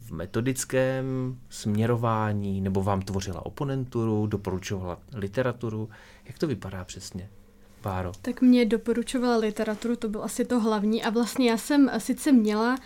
v 0.00 0.10
metodickém 0.10 1.38
směrování, 1.48 2.60
nebo 2.60 2.82
vám 2.82 3.02
tvořila 3.02 3.46
oponenturu, 3.46 4.26
doporučovala 4.26 4.98
literaturu? 5.14 5.88
Jak 6.24 6.38
to 6.38 6.46
vypadá 6.46 6.84
přesně? 6.84 7.30
Páro. 7.80 8.12
Tak 8.22 8.40
mě 8.40 8.64
doporučovala 8.64 9.36
literaturu, 9.36 9.96
to 9.96 10.08
bylo 10.08 10.24
asi 10.24 10.44
to 10.44 10.60
hlavní 10.60 11.02
a 11.02 11.10
vlastně 11.10 11.50
já 11.50 11.56
jsem 11.56 11.90
sice 11.98 12.32
měla 12.32 12.76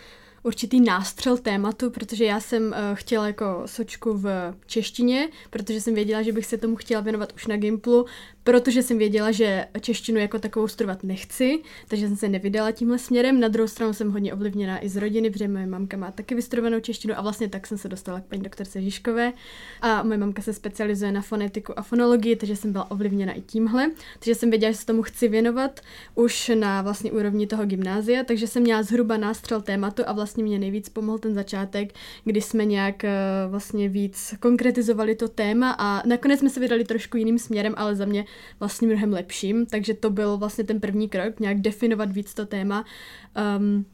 určitý 0.42 0.80
nástřel 0.80 1.38
tématu, 1.38 1.90
protože 1.90 2.24
já 2.24 2.40
jsem 2.40 2.66
uh, 2.66 2.74
chtěla 2.94 3.26
jako 3.26 3.62
sočku 3.66 4.14
v 4.14 4.54
češtině, 4.66 5.28
protože 5.50 5.80
jsem 5.80 5.94
věděla, 5.94 6.22
že 6.22 6.32
bych 6.32 6.46
se 6.46 6.58
tomu 6.58 6.76
chtěla 6.76 7.00
věnovat 7.00 7.32
už 7.34 7.46
na 7.46 7.56
Gimplu, 7.56 8.06
protože 8.48 8.82
jsem 8.82 8.98
věděla, 8.98 9.30
že 9.30 9.66
češtinu 9.80 10.20
jako 10.20 10.38
takovou 10.38 10.68
studovat 10.68 11.04
nechci, 11.04 11.58
takže 11.88 12.08
jsem 12.08 12.16
se 12.16 12.28
nevydala 12.28 12.72
tímhle 12.72 12.98
směrem. 12.98 13.40
Na 13.40 13.48
druhou 13.48 13.68
stranu 13.68 13.92
jsem 13.92 14.12
hodně 14.12 14.34
ovlivněná 14.34 14.84
i 14.84 14.88
z 14.88 14.96
rodiny, 14.96 15.30
protože 15.30 15.48
moje 15.48 15.66
mamka 15.66 15.96
má 15.96 16.10
taky 16.10 16.34
vystudovanou 16.34 16.80
češtinu 16.80 17.18
a 17.18 17.22
vlastně 17.22 17.48
tak 17.48 17.66
jsem 17.66 17.78
se 17.78 17.88
dostala 17.88 18.20
k 18.20 18.24
paní 18.24 18.42
doktorce 18.42 18.82
Žižkové. 18.82 19.32
A 19.80 20.02
moje 20.02 20.18
mamka 20.18 20.42
se 20.42 20.52
specializuje 20.52 21.12
na 21.12 21.22
fonetiku 21.22 21.78
a 21.78 21.82
fonologii, 21.82 22.36
takže 22.36 22.56
jsem 22.56 22.72
byla 22.72 22.90
ovlivněna 22.90 23.32
i 23.32 23.40
tímhle. 23.40 23.90
Takže 24.18 24.34
jsem 24.34 24.50
věděla, 24.50 24.72
že 24.72 24.78
se 24.78 24.86
tomu 24.86 25.02
chci 25.02 25.28
věnovat 25.28 25.80
už 26.14 26.50
na 26.54 26.82
vlastně 26.82 27.12
úrovni 27.12 27.46
toho 27.46 27.66
gymnázia, 27.66 28.24
takže 28.24 28.46
jsem 28.46 28.62
měla 28.62 28.82
zhruba 28.82 29.16
nástřel 29.16 29.60
tématu 29.62 30.02
a 30.06 30.12
vlastně 30.12 30.44
mě 30.44 30.58
nejvíc 30.58 30.88
pomohl 30.88 31.18
ten 31.18 31.34
začátek, 31.34 31.92
kdy 32.24 32.40
jsme 32.40 32.64
nějak 32.64 33.04
eh, 33.04 33.10
vlastně 33.48 33.88
víc 33.88 34.34
konkretizovali 34.40 35.14
to 35.14 35.28
téma 35.28 35.76
a 35.78 36.06
nakonec 36.06 36.40
jsme 36.40 36.50
se 36.50 36.60
vydali 36.60 36.84
trošku 36.84 37.16
jiným 37.16 37.38
směrem, 37.38 37.74
ale 37.76 37.96
za 37.96 38.04
mě 38.04 38.24
vlastně 38.60 38.88
mnohem 38.88 39.12
lepším, 39.12 39.66
takže 39.66 39.94
to 39.94 40.10
byl 40.10 40.36
vlastně 40.36 40.64
ten 40.64 40.80
první 40.80 41.08
krok, 41.08 41.40
nějak 41.40 41.60
definovat 41.60 42.12
víc 42.12 42.34
to 42.34 42.46
téma. 42.46 42.84
Um, 43.58 43.84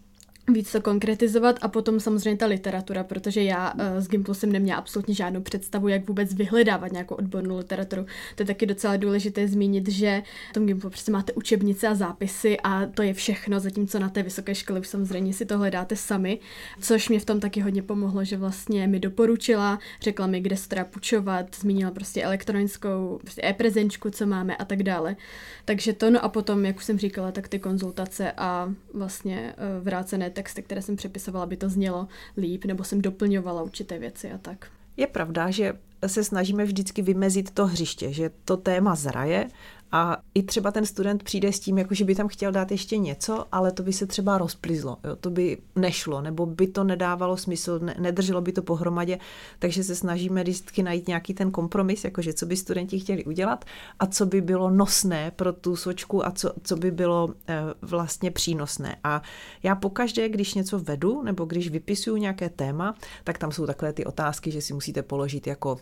víc 0.52 0.72
to 0.72 0.80
konkretizovat 0.80 1.58
a 1.62 1.68
potom 1.68 2.00
samozřejmě 2.00 2.36
ta 2.36 2.46
literatura, 2.46 3.04
protože 3.04 3.42
já 3.42 3.72
uh, 3.74 3.80
s 3.98 4.08
Gimplu 4.08 4.34
jsem 4.34 4.52
neměla 4.52 4.78
absolutně 4.78 5.14
žádnou 5.14 5.40
představu, 5.40 5.88
jak 5.88 6.08
vůbec 6.08 6.34
vyhledávat 6.34 6.92
nějakou 6.92 7.14
odbornou 7.14 7.58
literaturu. 7.58 8.06
To 8.34 8.42
je 8.42 8.46
taky 8.46 8.66
docela 8.66 8.96
důležité 8.96 9.48
zmínit, 9.48 9.88
že 9.88 10.22
v 10.50 10.52
tom 10.52 10.66
Gimplu 10.66 10.90
prostě 10.90 11.12
máte 11.12 11.32
učebnice 11.32 11.88
a 11.88 11.94
zápisy 11.94 12.56
a 12.60 12.86
to 12.86 13.02
je 13.02 13.14
všechno, 13.14 13.60
zatímco 13.60 13.98
na 13.98 14.08
té 14.08 14.22
vysoké 14.22 14.54
škole 14.54 14.80
už 14.80 14.88
samozřejmě 14.88 15.32
si 15.32 15.46
to 15.46 15.58
hledáte 15.58 15.96
sami, 15.96 16.38
což 16.80 17.08
mě 17.08 17.20
v 17.20 17.24
tom 17.24 17.40
taky 17.40 17.60
hodně 17.60 17.82
pomohlo, 17.82 18.24
že 18.24 18.36
vlastně 18.36 18.86
mi 18.86 19.00
doporučila, 19.00 19.78
řekla 20.00 20.26
mi, 20.26 20.40
kde 20.40 20.56
se 20.56 20.68
teda 20.68 20.84
půjčovat, 20.84 21.56
zmínila 21.56 21.90
prostě 21.90 22.22
elektronickou 22.22 23.18
prostě 23.20 23.42
e-prezenčku, 23.44 24.10
co 24.10 24.26
máme 24.26 24.56
a 24.56 24.64
tak 24.64 24.82
dále. 24.82 25.16
Takže 25.64 25.92
to, 25.92 26.10
no 26.10 26.24
a 26.24 26.28
potom, 26.28 26.64
jak 26.64 26.76
už 26.76 26.84
jsem 26.84 26.98
říkala, 26.98 27.32
tak 27.32 27.48
ty 27.48 27.58
konzultace 27.58 28.32
a 28.32 28.72
vlastně 28.94 29.54
uh, 29.78 29.84
vrácené 29.84 30.30
texty, 30.34 30.62
které 30.62 30.82
jsem 30.82 30.96
přepisovala, 30.96 31.44
aby 31.44 31.56
to 31.56 31.68
znělo 31.68 32.08
líp, 32.36 32.64
nebo 32.64 32.84
jsem 32.84 33.02
doplňovala 33.02 33.62
určité 33.62 33.98
věci 33.98 34.32
a 34.32 34.38
tak. 34.38 34.66
Je 34.96 35.06
pravda, 35.06 35.50
že 35.50 35.72
se 36.06 36.24
snažíme 36.24 36.64
vždycky 36.64 37.02
vymezit 37.02 37.50
to 37.50 37.66
hřiště, 37.66 38.12
že 38.12 38.30
to 38.44 38.56
téma 38.56 38.94
zraje 38.94 39.48
a 39.94 40.16
i 40.34 40.42
třeba 40.42 40.70
ten 40.70 40.86
student 40.86 41.22
přijde 41.22 41.52
s 41.52 41.60
tím, 41.60 41.78
jako 41.78 41.94
že 41.94 42.04
by 42.04 42.14
tam 42.14 42.28
chtěl 42.28 42.52
dát 42.52 42.70
ještě 42.70 42.98
něco, 42.98 43.44
ale 43.52 43.72
to 43.72 43.82
by 43.82 43.92
se 43.92 44.06
třeba 44.06 44.38
rozplizlo, 44.38 44.96
jo? 45.04 45.16
to 45.16 45.30
by 45.30 45.58
nešlo, 45.76 46.20
nebo 46.20 46.46
by 46.46 46.66
to 46.66 46.84
nedávalo 46.84 47.36
smysl, 47.36 47.78
ne, 47.78 47.94
nedrželo 47.98 48.40
by 48.40 48.52
to 48.52 48.62
pohromadě, 48.62 49.18
takže 49.58 49.84
se 49.84 49.94
snažíme 49.94 50.42
vždycky 50.42 50.82
najít 50.82 51.08
nějaký 51.08 51.34
ten 51.34 51.50
kompromis, 51.50 52.04
jakože 52.04 52.32
co 52.32 52.46
by 52.46 52.56
studenti 52.56 53.00
chtěli 53.00 53.24
udělat 53.24 53.64
a 53.98 54.06
co 54.06 54.26
by 54.26 54.40
bylo 54.40 54.70
nosné 54.70 55.30
pro 55.30 55.52
tu 55.52 55.76
sočku 55.76 56.26
a 56.26 56.30
co, 56.30 56.52
co 56.62 56.76
by 56.76 56.90
bylo 56.90 57.34
e, 57.48 57.60
vlastně 57.82 58.30
přínosné. 58.30 58.96
A 59.04 59.22
já 59.62 59.74
pokaždé, 59.74 60.28
když 60.28 60.54
něco 60.54 60.78
vedu, 60.78 61.22
nebo 61.22 61.44
když 61.44 61.68
vypisuju 61.68 62.16
nějaké 62.16 62.48
téma, 62.48 62.94
tak 63.24 63.38
tam 63.38 63.52
jsou 63.52 63.66
takové 63.66 63.92
ty 63.92 64.04
otázky, 64.04 64.50
že 64.50 64.60
si 64.60 64.74
musíte 64.74 65.02
položit 65.02 65.46
jako 65.46 65.78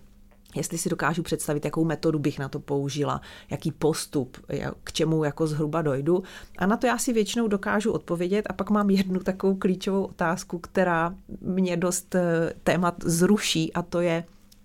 jestli 0.55 0.79
si 0.79 0.89
dokážu 0.89 1.23
představit, 1.23 1.65
jakou 1.65 1.85
metodu 1.85 2.19
bych 2.19 2.39
na 2.39 2.49
to 2.49 2.61
použila, 2.61 3.21
jaký 3.51 3.73
postup, 3.73 4.37
k 4.85 4.93
čemu 4.93 5.25
jako 5.25 5.47
zhruba 5.47 5.83
dojdu. 5.83 6.23
A 6.59 6.67
na 6.67 6.77
to 6.77 6.87
já 6.87 6.99
si 6.99 7.13
většinou 7.13 7.49
dokážu 7.49 7.93
odpovědět 7.93 8.47
a 8.49 8.53
pak 8.53 8.71
mám 8.71 8.91
jednu 8.91 9.21
takovou 9.21 9.55
klíčovou 9.55 10.05
otázku, 10.05 10.59
která 10.59 11.15
mě 11.41 11.77
dost 11.77 12.15
eh, 12.15 12.53
témat 12.63 12.95
zruší 13.05 13.73
a 13.73 13.83
to 13.83 14.01
je, 14.01 14.25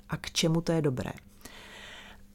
a 0.10 0.18
k 0.18 0.32
čemu 0.32 0.62
to 0.62 0.72
je 0.72 0.82
dobré. 0.82 1.12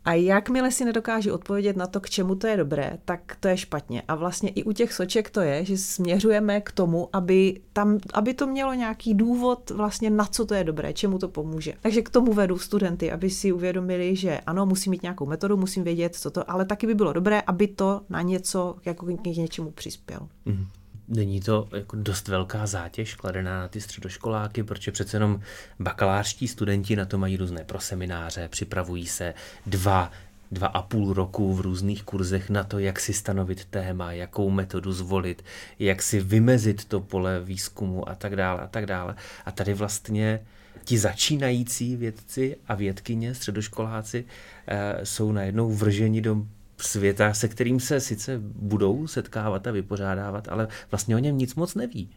A 0.05 0.13
jakmile 0.13 0.71
si 0.71 0.85
nedokážu 0.85 1.35
odpovědět 1.35 1.77
na 1.77 1.87
to, 1.87 2.01
k 2.01 2.11
čemu 2.11 2.35
to 2.35 2.47
je 2.47 2.57
dobré, 2.57 2.99
tak 3.05 3.37
to 3.41 3.49
je 3.49 3.57
špatně. 3.57 4.03
A 4.09 4.15
vlastně 4.15 4.51
i 4.51 4.65
u 4.65 4.73
těch 4.73 4.93
soček 4.93 5.31
to 5.31 5.41
je, 5.41 5.65
že 5.65 5.79
směřujeme 5.79 6.61
k 6.61 6.73
tomu, 6.73 7.09
aby, 7.13 7.61
tam, 7.73 7.99
aby 8.15 8.35
to 8.35 8.47
mělo 8.47 8.75
nějaký 8.75 9.15
důvod 9.15 9.71
vlastně 9.71 10.11
na 10.11 10.25
co 10.25 10.47
to 10.47 10.55
je 10.55 10.65
dobré, 10.65 10.93
čemu 10.93 11.19
to 11.19 11.29
pomůže. 11.29 11.73
Takže 11.81 12.03
k 12.03 12.11
tomu 12.11 12.33
vedu 12.33 12.59
studenty, 12.59 13.13
aby 13.13 13.31
si 13.31 13.53
uvědomili, 13.53 14.17
že 14.17 14.41
ano, 14.47 14.67
musím 14.67 14.91
mít 14.91 15.03
nějakou 15.03 15.27
metodu, 15.27 15.57
musím 15.57 15.85
vědět, 15.85 16.15
co 16.15 16.31
to, 16.31 16.51
ale 16.51 16.65
taky 16.65 16.87
by 16.87 16.95
bylo 16.95 17.13
dobré, 17.13 17.41
aby 17.41 17.67
to 17.67 18.01
na 18.09 18.23
něco, 18.23 18.77
jako 18.85 19.07
k 19.07 19.25
něčemu 19.27 19.71
přispěl. 19.71 20.29
Mm-hmm. 20.47 20.82
Není 21.09 21.41
to 21.41 21.69
jako 21.77 21.97
dost 21.97 22.29
velká 22.29 22.67
zátěž 22.67 23.15
kladená 23.15 23.61
na 23.61 23.69
ty 23.69 23.81
středoškoláky, 23.81 24.63
protože 24.63 24.93
přece 24.93 25.17
jenom 25.17 25.41
bakalářští 25.81 26.49
studenti 26.49 26.97
na 26.97 27.05
to 27.05 27.19
mají 27.19 27.37
různé 27.37 27.65
prosemináře, 27.65 28.49
připravují 28.49 29.07
se 29.07 29.35
dva, 29.67 30.13
dva 30.53 30.67
a 30.67 30.83
půl 30.83 31.13
roku 31.13 31.55
v 31.55 31.61
různých 31.61 32.03
kurzech 32.03 32.51
na 32.51 32.65
to, 32.65 32.79
jak 32.79 33.01
si 33.01 33.13
stanovit 33.13 33.65
téma, 33.65 34.13
jakou 34.13 34.51
metodu 34.51 34.93
zvolit, 34.93 35.45
jak 35.79 36.03
si 36.03 36.21
vymezit 36.21 36.85
to 36.85 37.01
pole 37.01 37.41
výzkumu 37.41 38.09
a 38.09 38.15
tak 38.15 38.37
dále 38.37 38.61
a 38.61 38.67
tak 38.67 38.87
dále. 38.87 39.15
A 39.45 39.51
tady 39.51 39.75
vlastně 39.75 40.41
ti 40.85 40.99
začínající 40.99 41.97
vědci 41.97 42.57
a 42.69 42.75
vědkyně, 42.75 43.35
středoškoláci, 43.35 44.25
eh, 44.67 45.01
jsou 45.07 45.33
najednou 45.33 45.73
vrženi 45.73 46.21
do 46.21 46.47
světa, 46.85 47.35
se 47.35 47.49
kterým 47.49 47.81
se 47.81 48.01
sice 48.01 48.41
budou 48.45 49.07
setkávat 49.07 49.67
a 49.67 49.71
vypořádávat, 49.71 50.49
ale 50.49 50.69
vlastně 50.91 51.17
o 51.17 51.19
něm 51.19 51.39
nic 51.39 51.55
moc 51.55 51.75
neví. 51.75 52.11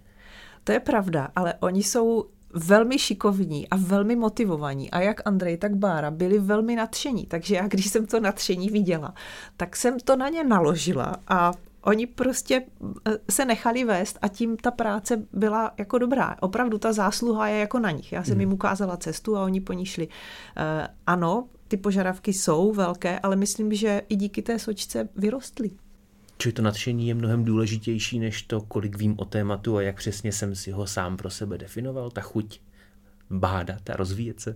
To 0.64 0.72
je 0.72 0.80
pravda, 0.80 1.30
ale 1.36 1.54
oni 1.60 1.84
jsou 1.84 2.26
velmi 2.54 3.00
šikovní 3.00 3.70
a 3.70 3.76
velmi 3.76 4.16
motivovaní. 4.16 4.92
A 4.92 5.00
jak 5.00 5.28
Andrej, 5.28 5.58
tak 5.58 5.76
Bára 5.76 6.12
byli 6.12 6.40
velmi 6.40 6.76
nadšení. 6.76 7.26
Takže 7.26 7.56
já, 7.56 7.68
když 7.68 7.88
jsem 7.88 8.06
to 8.06 8.20
nadšení 8.20 8.70
viděla, 8.70 9.14
tak 9.58 9.76
jsem 9.76 10.00
to 10.00 10.16
na 10.16 10.30
ně 10.30 10.44
naložila 10.44 11.16
a 11.28 11.52
oni 11.82 12.08
prostě 12.08 12.64
eh, 13.08 13.18
se 13.32 13.46
nechali 13.46 13.84
vést 13.84 14.18
a 14.22 14.28
tím 14.28 14.58
ta 14.58 14.72
práce 14.72 15.26
byla 15.34 15.72
jako 15.78 15.98
dobrá. 15.98 16.36
Opravdu 16.42 16.78
ta 16.78 16.94
zásluha 16.94 17.48
je 17.48 17.60
jako 17.60 17.80
na 17.80 17.92
nich. 17.92 18.12
Já 18.12 18.24
jsem 18.24 18.34
hmm. 18.34 18.40
jim 18.40 18.54
ukázala 18.54 18.98
cestu 18.98 19.38
a 19.38 19.44
oni 19.44 19.62
po 19.62 19.74
ní 19.74 19.86
šli. 19.86 20.08
Uh, 20.08 20.14
ano, 21.08 21.48
ty 21.68 21.78
požadavky 21.78 22.34
jsou 22.34 22.74
velké, 22.74 23.20
ale 23.20 23.36
myslím, 23.36 23.74
že 23.74 24.02
i 24.10 24.16
díky 24.16 24.42
té 24.42 24.60
sočce 24.60 25.10
vyrostly. 25.16 25.72
Čili 26.38 26.54
to 26.54 26.62
nadšení 26.62 27.08
je 27.08 27.14
mnohem 27.14 27.46
důležitější 27.46 28.20
než 28.20 28.42
to, 28.42 28.62
kolik 28.62 28.98
vím 28.98 29.16
o 29.18 29.26
tématu 29.26 29.78
a 29.78 29.82
jak 29.82 29.98
přesně 29.98 30.32
jsem 30.32 30.56
si 30.56 30.72
ho 30.72 30.88
sám 30.88 31.18
pro 31.18 31.30
sebe 31.30 31.58
definoval, 31.58 32.12
ta 32.12 32.22
chuť 32.22 32.60
bádat 33.30 33.90
a 33.90 33.96
rozvíjet 33.96 34.40
se. 34.40 34.56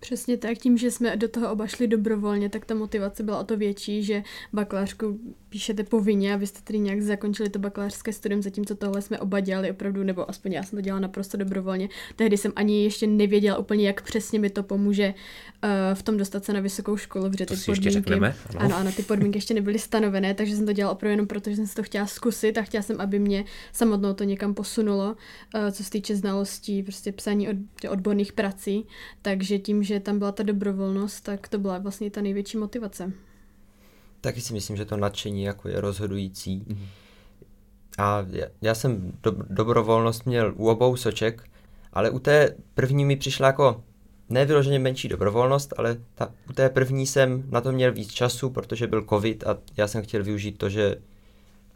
Přesně 0.00 0.36
tak, 0.36 0.58
tím, 0.58 0.78
že 0.78 0.90
jsme 0.90 1.16
do 1.16 1.28
toho 1.28 1.52
oba 1.52 1.66
šli 1.66 1.88
dobrovolně, 1.88 2.48
tak 2.48 2.64
ta 2.64 2.74
motivace 2.74 3.22
byla 3.22 3.40
o 3.40 3.44
to 3.44 3.56
větší, 3.56 4.04
že 4.04 4.22
bakalářku 4.52 5.18
píšete 5.48 5.84
povinně, 5.84 6.34
abyste 6.34 6.60
tedy 6.64 6.78
nějak 6.78 7.00
zakončili 7.00 7.48
to 7.48 7.58
bakalářské 7.58 8.12
studium, 8.12 8.42
zatímco 8.42 8.74
tohle 8.74 9.02
jsme 9.02 9.18
oba 9.18 9.40
dělali 9.40 9.70
opravdu, 9.70 10.04
nebo 10.04 10.30
aspoň 10.30 10.52
já 10.52 10.62
jsem 10.62 10.76
to 10.76 10.80
dělala 10.80 11.00
naprosto 11.00 11.36
dobrovolně. 11.36 11.88
Tehdy 12.16 12.36
jsem 12.36 12.52
ani 12.56 12.84
ještě 12.84 13.06
nevěděla 13.06 13.58
úplně, 13.58 13.86
jak 13.86 14.02
přesně 14.02 14.38
mi 14.38 14.50
to 14.50 14.62
pomůže 14.62 15.14
uh, 15.64 15.70
v 15.94 16.02
tom 16.02 16.16
dostat 16.16 16.44
se 16.44 16.52
na 16.52 16.60
vysokou 16.60 16.96
školu, 16.96 17.30
protože 17.30 17.46
to 17.46 17.54
ty 17.54 17.60
si 17.60 17.66
podmínky, 17.66 17.86
ještě 17.88 18.00
řekneme, 18.00 18.34
ano. 18.48 18.60
ano, 18.60 18.76
ano, 18.76 18.92
ty 18.92 19.02
podmínky 19.02 19.38
ještě 19.38 19.54
nebyly 19.54 19.78
stanovené, 19.78 20.34
takže 20.34 20.56
jsem 20.56 20.66
to 20.66 20.72
dělala 20.72 20.92
opravdu 20.92 21.10
jenom 21.10 21.26
proto, 21.26 21.50
že 21.50 21.56
jsem 21.56 21.66
si 21.66 21.74
to 21.74 21.82
chtěla 21.82 22.06
zkusit 22.06 22.58
a 22.58 22.62
chtěla 22.62 22.82
jsem, 22.82 23.00
aby 23.00 23.18
mě 23.18 23.44
samotnou 23.72 24.14
to 24.14 24.24
někam 24.24 24.54
posunulo, 24.54 25.16
uh, 25.54 25.70
co 25.70 25.84
se 25.84 25.90
týče 25.90 26.16
znalostí, 26.16 26.82
prostě 26.82 27.12
psaní 27.12 27.48
od, 27.48 27.56
odborných 27.88 28.32
prací, 28.32 28.86
takže 29.22 29.58
tím, 29.58 29.82
že 29.82 30.00
tam 30.00 30.18
byla 30.18 30.32
ta 30.32 30.42
dobrovolnost, 30.42 31.24
tak 31.24 31.48
to 31.48 31.58
byla 31.58 31.78
vlastně 31.78 32.10
ta 32.10 32.20
největší 32.20 32.56
motivace. 32.56 33.12
Taky 34.20 34.40
si 34.40 34.52
myslím, 34.52 34.76
že 34.76 34.84
to 34.84 34.96
nadšení 34.96 35.42
jako 35.42 35.68
je 35.68 35.80
rozhodující. 35.80 36.60
Mm-hmm. 36.60 36.86
A 37.98 38.26
já, 38.30 38.46
já 38.62 38.74
jsem 38.74 39.12
do, 39.22 39.30
dobrovolnost 39.50 40.26
měl 40.26 40.54
u 40.56 40.68
obou 40.68 40.96
soček, 40.96 41.44
ale 41.92 42.10
u 42.10 42.18
té 42.18 42.54
první 42.74 43.04
mi 43.04 43.16
přišla 43.16 43.46
jako 43.46 43.84
nevyloženě 44.28 44.78
menší 44.78 45.08
dobrovolnost, 45.08 45.74
ale 45.76 45.96
ta, 46.14 46.32
u 46.50 46.52
té 46.52 46.68
první 46.68 47.06
jsem 47.06 47.44
na 47.50 47.60
to 47.60 47.72
měl 47.72 47.92
víc 47.92 48.12
času, 48.12 48.50
protože 48.50 48.86
byl 48.86 49.06
covid 49.08 49.46
a 49.46 49.58
já 49.76 49.88
jsem 49.88 50.02
chtěl 50.02 50.24
využít 50.24 50.58
to, 50.58 50.68
že 50.68 50.96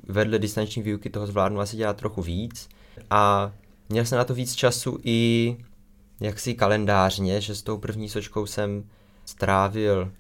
vedle 0.09 0.39
distanční 0.39 0.83
výuky 0.83 1.11
toho 1.11 1.27
zvládnu 1.27 1.61
asi 1.61 1.77
dělat 1.77 1.97
trochu 1.97 2.23
víc. 2.23 2.69
A 3.11 3.53
měl 3.89 4.05
jsem 4.05 4.19
na 4.19 4.25
to 4.25 4.35
víc 4.35 4.55
času 4.55 4.99
i 5.05 5.57
jaksi 6.21 6.55
kalendářně, 6.55 7.41
že 7.41 7.55
s 7.55 7.63
tou 7.63 7.79
první 7.79 8.09
sočkou 8.09 8.47
jsem 8.47 8.85
strávil 9.25 10.13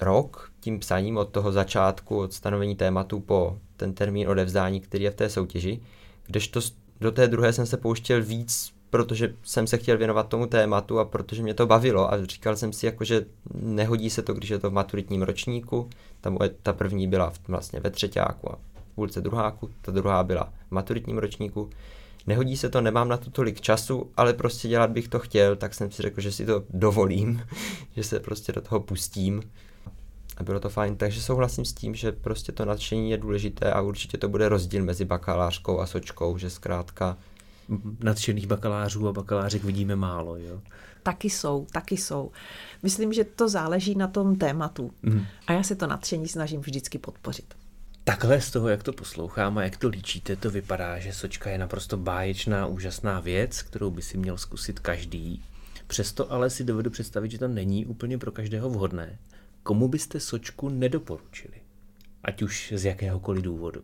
rok 0.00 0.50
tím 0.60 0.78
psaním 0.78 1.16
od 1.16 1.28
toho 1.28 1.52
začátku, 1.52 2.18
od 2.18 2.32
stanovení 2.32 2.76
tématu 2.76 3.20
po 3.20 3.58
ten 3.76 3.94
termín 3.94 4.28
odevzdání, 4.28 4.80
který 4.80 5.04
je 5.04 5.10
v 5.10 5.14
té 5.14 5.28
soutěži, 5.28 5.80
kdežto 6.26 6.60
do 7.00 7.12
té 7.12 7.28
druhé 7.28 7.52
jsem 7.52 7.66
se 7.66 7.76
pouštěl 7.76 8.22
víc 8.22 8.74
protože 8.94 9.34
jsem 9.42 9.66
se 9.66 9.78
chtěl 9.78 9.98
věnovat 9.98 10.28
tomu 10.28 10.46
tématu 10.46 10.98
a 10.98 11.04
protože 11.04 11.42
mě 11.42 11.54
to 11.54 11.66
bavilo 11.66 12.12
a 12.12 12.24
říkal 12.24 12.56
jsem 12.56 12.72
si, 12.72 12.86
jako, 12.86 13.04
že 13.04 13.26
nehodí 13.54 14.10
se 14.10 14.22
to, 14.22 14.34
když 14.34 14.50
je 14.50 14.58
to 14.58 14.70
v 14.70 14.72
maturitním 14.72 15.22
ročníku. 15.22 15.88
Ta, 16.20 16.30
moje, 16.30 16.50
ta 16.62 16.72
první 16.72 17.08
byla 17.08 17.32
vlastně 17.48 17.80
ve 17.80 17.90
třetíku 17.90 18.52
a 18.52 18.58
v 18.74 18.94
půlce 18.94 19.20
druháku, 19.20 19.70
ta 19.82 19.92
druhá 19.92 20.22
byla 20.22 20.52
v 20.68 20.70
maturitním 20.70 21.18
ročníku. 21.18 21.70
Nehodí 22.26 22.56
se 22.56 22.70
to, 22.70 22.80
nemám 22.80 23.08
na 23.08 23.16
to 23.16 23.30
tolik 23.30 23.60
času, 23.60 24.10
ale 24.16 24.32
prostě 24.32 24.68
dělat 24.68 24.90
bych 24.90 25.08
to 25.08 25.18
chtěl, 25.18 25.56
tak 25.56 25.74
jsem 25.74 25.90
si 25.90 26.02
řekl, 26.02 26.20
že 26.20 26.32
si 26.32 26.46
to 26.46 26.64
dovolím, 26.70 27.42
že 27.96 28.04
se 28.04 28.20
prostě 28.20 28.52
do 28.52 28.60
toho 28.60 28.80
pustím 28.80 29.42
a 30.36 30.42
bylo 30.42 30.60
to 30.60 30.68
fajn, 30.68 30.96
takže 30.96 31.22
souhlasím 31.22 31.64
s 31.64 31.72
tím, 31.72 31.94
že 31.94 32.12
prostě 32.12 32.52
to 32.52 32.64
nadšení 32.64 33.10
je 33.10 33.18
důležité 33.18 33.72
a 33.72 33.80
určitě 33.80 34.18
to 34.18 34.28
bude 34.28 34.48
rozdíl 34.48 34.84
mezi 34.84 35.04
bakalářkou 35.04 35.80
a 35.80 35.86
sočkou, 35.86 36.38
že 36.38 36.50
zkrátka 36.50 37.16
nadšených 38.00 38.46
bakalářů 38.46 39.08
a 39.08 39.12
bakalářek 39.12 39.64
vidíme 39.64 39.96
málo, 39.96 40.36
jo? 40.36 40.60
Taky 41.02 41.30
jsou, 41.30 41.66
taky 41.72 41.96
jsou. 41.96 42.30
Myslím, 42.82 43.12
že 43.12 43.24
to 43.24 43.48
záleží 43.48 43.94
na 43.94 44.08
tom 44.08 44.36
tématu. 44.36 44.90
Mm. 45.02 45.26
A 45.46 45.52
já 45.52 45.62
se 45.62 45.76
to 45.76 45.86
nadšení 45.86 46.28
snažím 46.28 46.60
vždycky 46.60 46.98
podpořit. 46.98 47.54
Takhle 48.04 48.40
z 48.40 48.50
toho, 48.50 48.68
jak 48.68 48.82
to 48.82 48.92
poslouchám 48.92 49.58
a 49.58 49.62
jak 49.62 49.76
to 49.76 49.88
líčíte, 49.88 50.36
to 50.36 50.50
vypadá, 50.50 50.98
že 50.98 51.12
sočka 51.12 51.50
je 51.50 51.58
naprosto 51.58 51.96
báječná, 51.96 52.66
úžasná 52.66 53.20
věc, 53.20 53.62
kterou 53.62 53.90
by 53.90 54.02
si 54.02 54.18
měl 54.18 54.38
zkusit 54.38 54.78
každý. 54.78 55.42
Přesto 55.86 56.32
ale 56.32 56.50
si 56.50 56.64
dovedu 56.64 56.90
představit, 56.90 57.30
že 57.30 57.38
to 57.38 57.48
není 57.48 57.86
úplně 57.86 58.18
pro 58.18 58.32
každého 58.32 58.70
vhodné. 58.70 59.18
Komu 59.64 59.88
byste 59.88 60.20
sočku 60.20 60.68
nedoporučili? 60.68 61.54
Ať 62.24 62.42
už 62.42 62.72
z 62.76 62.84
jakéhokoliv 62.84 63.42
důvodu. 63.42 63.82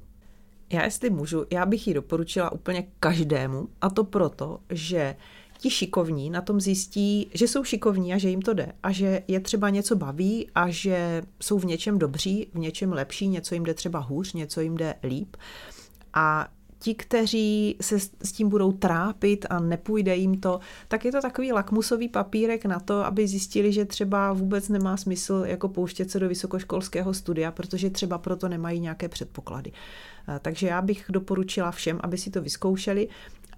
Já 0.73 0.85
jestli 0.85 1.11
můžu, 1.11 1.47
já 1.53 1.67
bych 1.67 1.89
ji 1.89 1.95
doporučila 1.95 2.53
úplně 2.53 2.87
každému 3.01 3.69
a 3.81 3.91
to 3.91 4.05
proto, 4.05 4.61
že 4.71 5.17
ti 5.59 5.71
šikovní 5.71 6.31
na 6.31 6.41
tom 6.41 6.61
zjistí, 6.61 7.31
že 7.35 7.49
jsou 7.49 7.65
šikovní 7.65 8.15
a 8.15 8.19
že 8.19 8.29
jim 8.29 8.43
to 8.43 8.55
jde 8.55 8.73
a 8.83 8.93
že 8.93 9.23
je 9.29 9.41
třeba 9.41 9.71
něco 9.71 9.97
baví 9.97 10.51
a 10.55 10.71
že 10.71 11.23
jsou 11.43 11.59
v 11.59 11.65
něčem 11.65 11.99
dobří, 11.99 12.47
v 12.55 12.59
něčem 12.59 12.93
lepší, 12.93 13.29
něco 13.29 13.55
jim 13.55 13.65
jde 13.65 13.75
třeba 13.75 13.99
hůř, 13.99 14.33
něco 14.33 14.61
jim 14.61 14.77
jde 14.77 14.95
líp. 15.03 15.37
A 16.15 16.49
ti, 16.81 16.95
kteří 16.95 17.77
se 17.81 17.99
s 18.01 18.33
tím 18.33 18.49
budou 18.49 18.73
trápit 18.73 19.47
a 19.51 19.61
nepůjde 19.61 20.17
jim 20.17 20.41
to, 20.41 20.61
tak 20.89 21.05
je 21.05 21.13
to 21.13 21.21
takový 21.21 21.53
lakmusový 21.53 22.09
papírek 22.09 22.65
na 22.65 22.81
to, 22.81 23.05
aby 23.05 23.29
zjistili, 23.29 23.73
že 23.73 23.85
třeba 23.85 24.33
vůbec 24.33 24.69
nemá 24.69 24.97
smysl 24.97 25.43
jako 25.47 25.69
pouštět 25.69 26.11
se 26.11 26.21
do 26.21 26.29
vysokoškolského 26.29 27.15
studia, 27.15 27.51
protože 27.51 27.91
třeba 27.91 28.19
proto 28.19 28.49
nemají 28.49 28.81
nějaké 28.81 29.09
předpoklady. 29.09 29.73
Takže 30.43 30.67
já 30.67 30.83
bych 30.83 31.05
doporučila 31.09 31.71
všem, 31.71 32.01
aby 32.03 32.19
si 32.19 32.31
to 32.31 32.43
vyzkoušeli. 32.43 33.09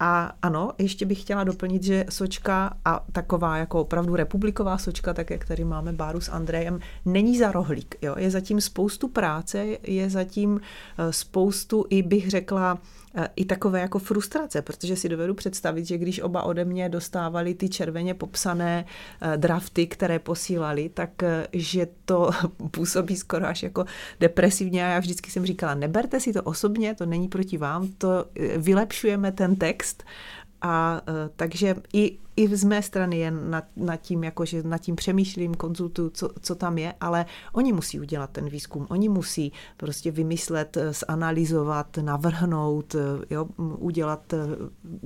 A 0.01 0.37
ano, 0.43 0.71
ještě 0.79 1.07
bych 1.07 1.21
chtěla 1.21 1.45
doplnit, 1.45 1.83
že 1.83 2.05
sočka 2.09 2.77
a 2.85 3.05
taková 3.13 3.57
jako 3.57 3.81
opravdu 3.81 4.17
republiková 4.17 4.79
sočka, 4.79 5.15
tak 5.15 5.31
jak 5.31 5.45
tady 5.45 5.65
máme 5.65 5.93
Báru 5.93 6.21
s 6.21 6.29
Andrejem, 6.29 6.81
není 7.05 7.39
za 7.39 7.53
rohlík. 7.53 7.95
Jo? 8.03 8.15
Je 8.19 8.31
zatím 8.31 8.61
spoustu 8.61 9.09
práce, 9.09 9.67
je 9.83 10.11
zatím 10.11 10.61
eh, 10.99 11.13
spoustu 11.13 11.85
i 11.91 12.03
bych 12.03 12.31
řekla 12.31 12.79
Eh, 12.79 13.02
i 13.37 13.45
takové 13.45 13.81
jako 13.81 13.99
frustrace, 13.99 14.63
protože 14.63 14.97
si 14.97 15.09
dovedu 15.09 15.35
představit, 15.35 15.85
že 15.85 15.99
když 15.99 16.21
oba 16.21 16.43
ode 16.43 16.65
mě 16.65 16.89
dostávali 16.89 17.55
ty 17.55 17.69
červeně 17.69 18.15
popsané 18.15 18.85
eh, 19.21 19.37
drafty, 19.37 19.87
které 19.87 20.19
posílali, 20.19 20.89
tak 20.89 21.23
eh, 21.23 21.47
že 21.53 21.87
to 22.05 22.31
působí 22.71 23.17
skoro 23.17 23.47
až 23.47 23.63
jako 23.63 23.85
depresivně. 24.21 24.87
A 24.87 24.89
já 24.89 24.99
vždycky 24.99 25.31
jsem 25.31 25.47
říkala, 25.47 25.75
neberte 25.75 26.21
si 26.21 26.33
to 26.33 26.43
osobně, 26.43 26.95
to 26.95 27.07
není 27.07 27.29
proti 27.29 27.59
vám, 27.59 27.89
to 27.99 28.27
vylepšujeme 28.57 29.33
ten 29.33 29.57
text 29.57 30.05
a 30.63 31.03
uh, 31.09 31.15
takže 31.37 31.75
i, 31.93 32.19
i 32.37 32.57
z 32.57 32.65
mé 32.65 32.83
strany 32.83 33.19
je 33.19 33.31
nad, 33.31 33.65
nad 33.77 33.97
tím, 33.97 34.25
jako, 34.25 34.45
že 34.45 34.63
nad 34.63 34.79
tím 34.79 34.97
přemýšlím, 34.97 35.55
konzultuju, 35.55 36.11
co, 36.11 36.31
co 36.41 36.55
tam 36.55 36.79
je, 36.79 36.95
ale 37.01 37.27
oni 37.53 37.73
musí 37.73 38.01
udělat 38.01 38.31
ten 38.31 38.49
výzkum, 38.49 38.87
oni 38.91 39.09
musí 39.09 39.53
prostě 39.77 40.11
vymyslet, 40.11 40.77
eh, 40.77 40.93
zanalizovat, 40.93 41.97
navrhnout, 41.97 42.95
eh, 42.95 42.99
jo, 43.31 43.47
udělat 43.59 44.35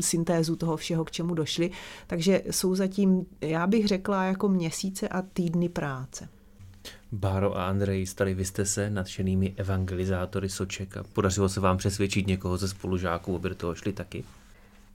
syntézu 0.00 0.56
toho 0.56 0.76
všeho, 0.76 1.04
k 1.04 1.10
čemu 1.10 1.34
došli. 1.34 1.70
Takže 2.06 2.42
jsou 2.50 2.74
zatím, 2.74 3.26
já 3.40 3.66
bych 3.66 3.86
řekla, 3.86 4.24
jako 4.24 4.48
měsíce 4.48 5.08
a 5.08 5.22
týdny 5.22 5.68
práce. 5.68 6.28
Báro 7.12 7.56
a 7.56 7.68
Andrej, 7.68 8.06
stali 8.06 8.34
vy 8.34 8.44
jste 8.44 8.66
se 8.66 8.90
nadšenými 8.90 9.54
evangelizátory 9.56 10.48
Soček 10.48 10.96
a 10.96 11.02
podařilo 11.02 11.48
se 11.48 11.60
vám 11.60 11.76
přesvědčit 11.76 12.26
někoho 12.26 12.56
ze 12.56 12.68
spolužáků, 12.68 13.36
aby 13.36 13.48
do 13.48 13.54
toho 13.54 13.74
šli 13.74 13.92
taky? 13.92 14.24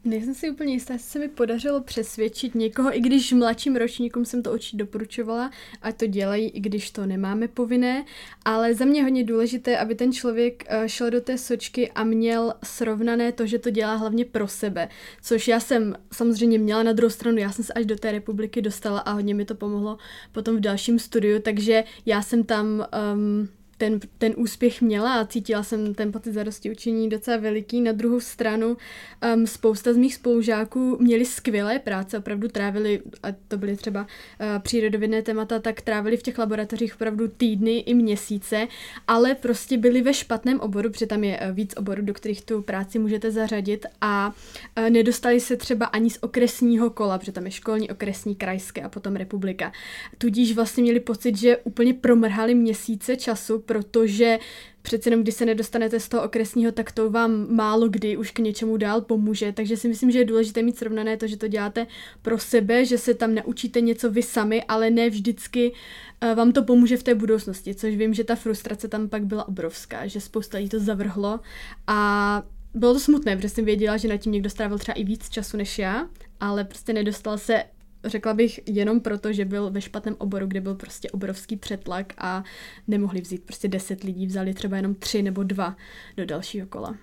Nejsem 0.04 0.34
si 0.34 0.50
úplně 0.50 0.74
jistá, 0.74 0.94
jestli 0.94 1.10
se 1.10 1.20
mi 1.20 1.28
podařilo 1.28 1.82
přesvědčit 1.82 2.56
někoho, 2.56 2.98
i 2.98 3.00
když 3.00 3.34
mladším 3.34 3.76
ročníkům 3.76 4.26
jsem 4.26 4.44
to 4.44 4.54
určitě 4.54 4.78
doporučovala, 4.78 5.52
a 5.82 5.92
to 5.92 6.08
dělají, 6.08 6.50
i 6.50 6.60
když 6.60 6.92
to 6.92 7.06
nemáme 7.06 7.48
povinné, 7.48 8.06
ale 8.46 8.74
za 8.74 8.86
mě 8.86 9.04
hodně 9.04 9.24
důležité, 9.24 9.78
aby 9.78 9.96
ten 9.96 10.14
člověk 10.14 10.64
eh, 10.68 10.90
šel 10.90 11.10
do 11.10 11.22
té 11.22 11.38
sočky 11.38 11.92
a 11.92 12.04
měl 12.04 12.54
srovnané 12.64 13.32
to, 13.32 13.46
že 13.46 13.60
to 13.60 13.70
dělá 13.70 13.96
hlavně 13.96 14.26
pro 14.26 14.48
sebe, 14.48 14.90
což 15.22 15.48
já 15.48 15.60
jsem 15.60 15.96
samozřejmě 16.14 16.60
měla 16.60 16.84
na 16.84 16.94
druhou 16.94 17.10
stranu, 17.10 17.38
já 17.38 17.52
jsem 17.52 17.66
se 17.66 17.74
až 17.74 17.86
do 17.86 17.96
té 17.96 18.12
republiky 18.12 18.62
dostala 18.62 19.00
a 19.00 19.12
hodně 19.12 19.36
mi 19.36 19.46
to 19.46 19.56
pomohlo 19.56 19.98
potom 20.32 20.58
v 20.58 20.60
dalším 20.60 21.00
studiu, 21.00 21.42
takže 21.42 21.84
já 22.06 22.22
jsem 22.22 22.44
tam 22.44 22.88
um, 23.14 23.50
ten, 23.82 24.00
ten 24.17 24.34
úspěch 24.38 24.82
měla 24.82 25.13
a 25.13 25.26
cítila 25.26 25.63
jsem 25.63 25.94
ten 25.94 26.12
pocit 26.12 26.34
zadosti 26.34 26.72
učení 26.72 27.10
docela 27.10 27.38
veliký. 27.38 27.82
Na 27.82 27.91
druhou 27.91 28.20
stranu 28.20 28.78
um, 29.36 29.48
spousta 29.48 29.94
z 29.94 29.98
mých 29.98 30.15
spolužáků 30.15 30.98
měli 31.00 31.26
skvělé 31.26 31.80
práce, 31.80 32.17
opravdu 32.17 32.48
trávili, 32.48 33.02
a 33.24 33.28
to 33.48 33.58
byly 33.58 33.76
třeba 33.78 34.02
uh, 34.02 34.08
přírodovědné 34.60 35.22
témata, 35.22 35.60
tak 35.60 35.82
trávili 35.82 36.17
v 36.17 36.24
těch 36.24 36.38
laboratořích 36.38 36.96
opravdu 36.96 37.28
týdny 37.28 37.78
i 37.78 37.94
měsíce, 37.94 38.67
ale 39.08 39.36
prostě 39.36 39.78
byli 39.78 40.02
ve 40.02 40.13
špatném 40.13 40.60
oboru, 40.60 40.89
protože 40.89 41.08
tam 41.08 41.24
je 41.24 41.39
uh, 41.39 41.56
víc 41.56 41.74
oborů, 41.78 42.02
do 42.02 42.13
kterých 42.13 42.46
tu 42.46 42.62
práci 42.62 43.00
můžete 43.00 43.32
zařadit 43.32 43.86
a 44.02 44.34
uh, 44.78 44.89
nedostali 44.89 45.39
se 45.39 45.58
třeba 45.58 45.86
ani 45.86 46.10
z 46.10 46.17
okresního 46.22 46.89
kola, 46.89 47.17
protože 47.17 47.32
tam 47.32 47.46
je 47.46 47.52
školní, 47.52 47.89
okresní, 47.89 48.36
krajské 48.36 48.82
a 48.82 48.89
potom 48.89 49.15
republika. 49.15 49.72
Tudíž 50.17 50.56
vlastně 50.56 50.84
měli 50.84 51.00
pocit, 51.00 51.38
že 51.38 51.58
úplně 51.58 51.94
promrhali 51.94 52.56
měsíce 52.56 53.15
času, 53.15 53.60
protože 53.71 54.39
přece 54.81 55.10
jenom 55.10 55.23
když 55.23 55.36
se 55.36 55.45
nedostanete 55.45 55.99
z 55.99 56.10
toho 56.10 56.23
okresního, 56.23 56.71
tak 56.71 56.91
to 56.91 57.10
vám 57.10 57.55
málo 57.55 57.89
kdy 57.89 58.17
už 58.17 58.31
k 58.31 58.39
něčemu 58.39 58.77
dál 58.77 59.01
pomůže. 59.01 59.51
Takže 59.51 59.77
si 59.77 59.88
myslím, 59.88 60.12
že 60.12 60.19
je 60.19 60.25
důležité 60.25 60.62
mít 60.62 60.77
srovnané 60.77 61.17
to, 61.17 61.27
že 61.27 61.38
to 61.38 61.47
děláte 61.47 61.88
pro 62.21 62.39
sebe, 62.39 62.86
že 62.86 62.97
se 62.97 63.13
tam 63.13 63.36
naučíte 63.36 63.81
něco 63.81 64.12
vy 64.12 64.23
sami, 64.23 64.63
ale 64.63 64.89
ne 64.89 65.10
vždycky 65.10 65.71
uh, 65.71 66.36
vám 66.36 66.51
to 66.51 66.63
pomůže 66.63 66.97
v 66.97 67.03
té 67.03 67.15
budoucnosti, 67.15 67.75
což 67.75 67.95
vím, 67.95 68.13
že 68.13 68.23
ta 68.23 68.36
frustrace 68.36 68.88
tam 68.88 69.10
pak 69.10 69.25
byla 69.25 69.47
obrovská, 69.47 70.07
že 70.07 70.21
spousta 70.21 70.57
lidí 70.57 70.69
to 70.69 70.79
zavrhlo 70.79 71.39
a 71.88 72.43
bylo 72.73 72.93
to 72.93 72.99
smutné, 72.99 73.36
protože 73.36 73.49
jsem 73.49 73.65
věděla, 73.65 73.97
že 73.97 74.07
na 74.07 74.17
tím 74.17 74.31
někdo 74.31 74.49
strávil 74.49 74.77
třeba 74.77 74.95
i 74.95 75.03
víc 75.03 75.29
času 75.29 75.57
než 75.57 75.79
já, 75.79 76.10
ale 76.39 76.63
prostě 76.63 76.93
nedostal 76.93 77.38
se 77.38 77.63
řekla 78.06 78.34
bych 78.34 78.60
jenom 78.66 79.00
proto, 79.00 79.34
že 79.34 79.46
byl 79.46 79.72
ve 79.72 79.82
špatném 79.82 80.16
oboru, 80.18 80.48
kde 80.48 80.62
byl 80.62 80.76
prostě 80.76 81.10
obrovský 81.12 81.58
přetlak 81.58 82.14
a 82.18 82.44
nemohli 82.88 83.22
vzít 83.22 83.44
prostě 83.44 83.68
deset 83.68 84.04
lidí, 84.04 84.28
vzali 84.28 84.54
třeba 84.54 84.78
jenom 84.78 84.96
tři 84.96 85.22
nebo 85.22 85.44
dva 85.44 85.76
do 86.18 86.26
dalšího 86.26 86.68
kola. 86.68 86.96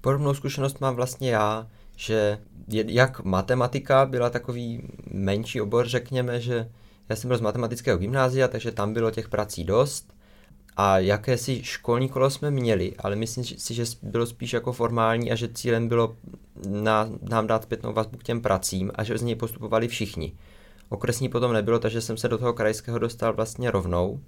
Podobnou 0.00 0.34
zkušenost 0.34 0.80
mám 0.80 0.96
vlastně 0.96 1.30
já, 1.30 1.70
že 1.96 2.38
jak 2.68 3.24
matematika 3.24 4.06
byla 4.06 4.30
takový 4.30 4.88
menší 5.10 5.60
obor, 5.60 5.88
řekněme, 5.88 6.40
že 6.40 6.70
já 7.08 7.16
jsem 7.16 7.28
byl 7.28 7.38
z 7.38 7.40
matematického 7.40 7.98
gymnázia, 7.98 8.48
takže 8.48 8.72
tam 8.72 8.92
bylo 8.92 9.10
těch 9.10 9.28
prací 9.28 9.64
dost 9.64 10.12
a 10.80 10.98
jakési 10.98 11.64
školní 11.64 12.08
kolo 12.08 12.30
jsme 12.30 12.50
měli, 12.50 12.92
ale 12.98 13.16
myslím 13.16 13.44
si, 13.44 13.74
že 13.74 13.84
bylo 14.02 14.26
spíš 14.26 14.52
jako 14.52 14.72
formální 14.72 15.32
a 15.32 15.34
že 15.34 15.48
cílem 15.48 15.88
bylo 15.88 16.16
na, 16.68 17.08
nám 17.22 17.46
dát 17.46 17.62
zpětnou 17.62 17.92
vazbu 17.92 18.18
k 18.18 18.22
těm 18.22 18.40
pracím 18.40 18.90
a 18.94 19.04
že 19.04 19.18
z 19.18 19.22
něj 19.22 19.34
postupovali 19.34 19.88
všichni. 19.88 20.32
Okresní 20.88 21.28
potom 21.28 21.52
nebylo, 21.52 21.78
takže 21.78 22.00
jsem 22.00 22.16
se 22.16 22.28
do 22.28 22.38
toho 22.38 22.52
krajského 22.52 22.98
dostal 22.98 23.32
vlastně 23.32 23.70
rovnou. 23.70 24.20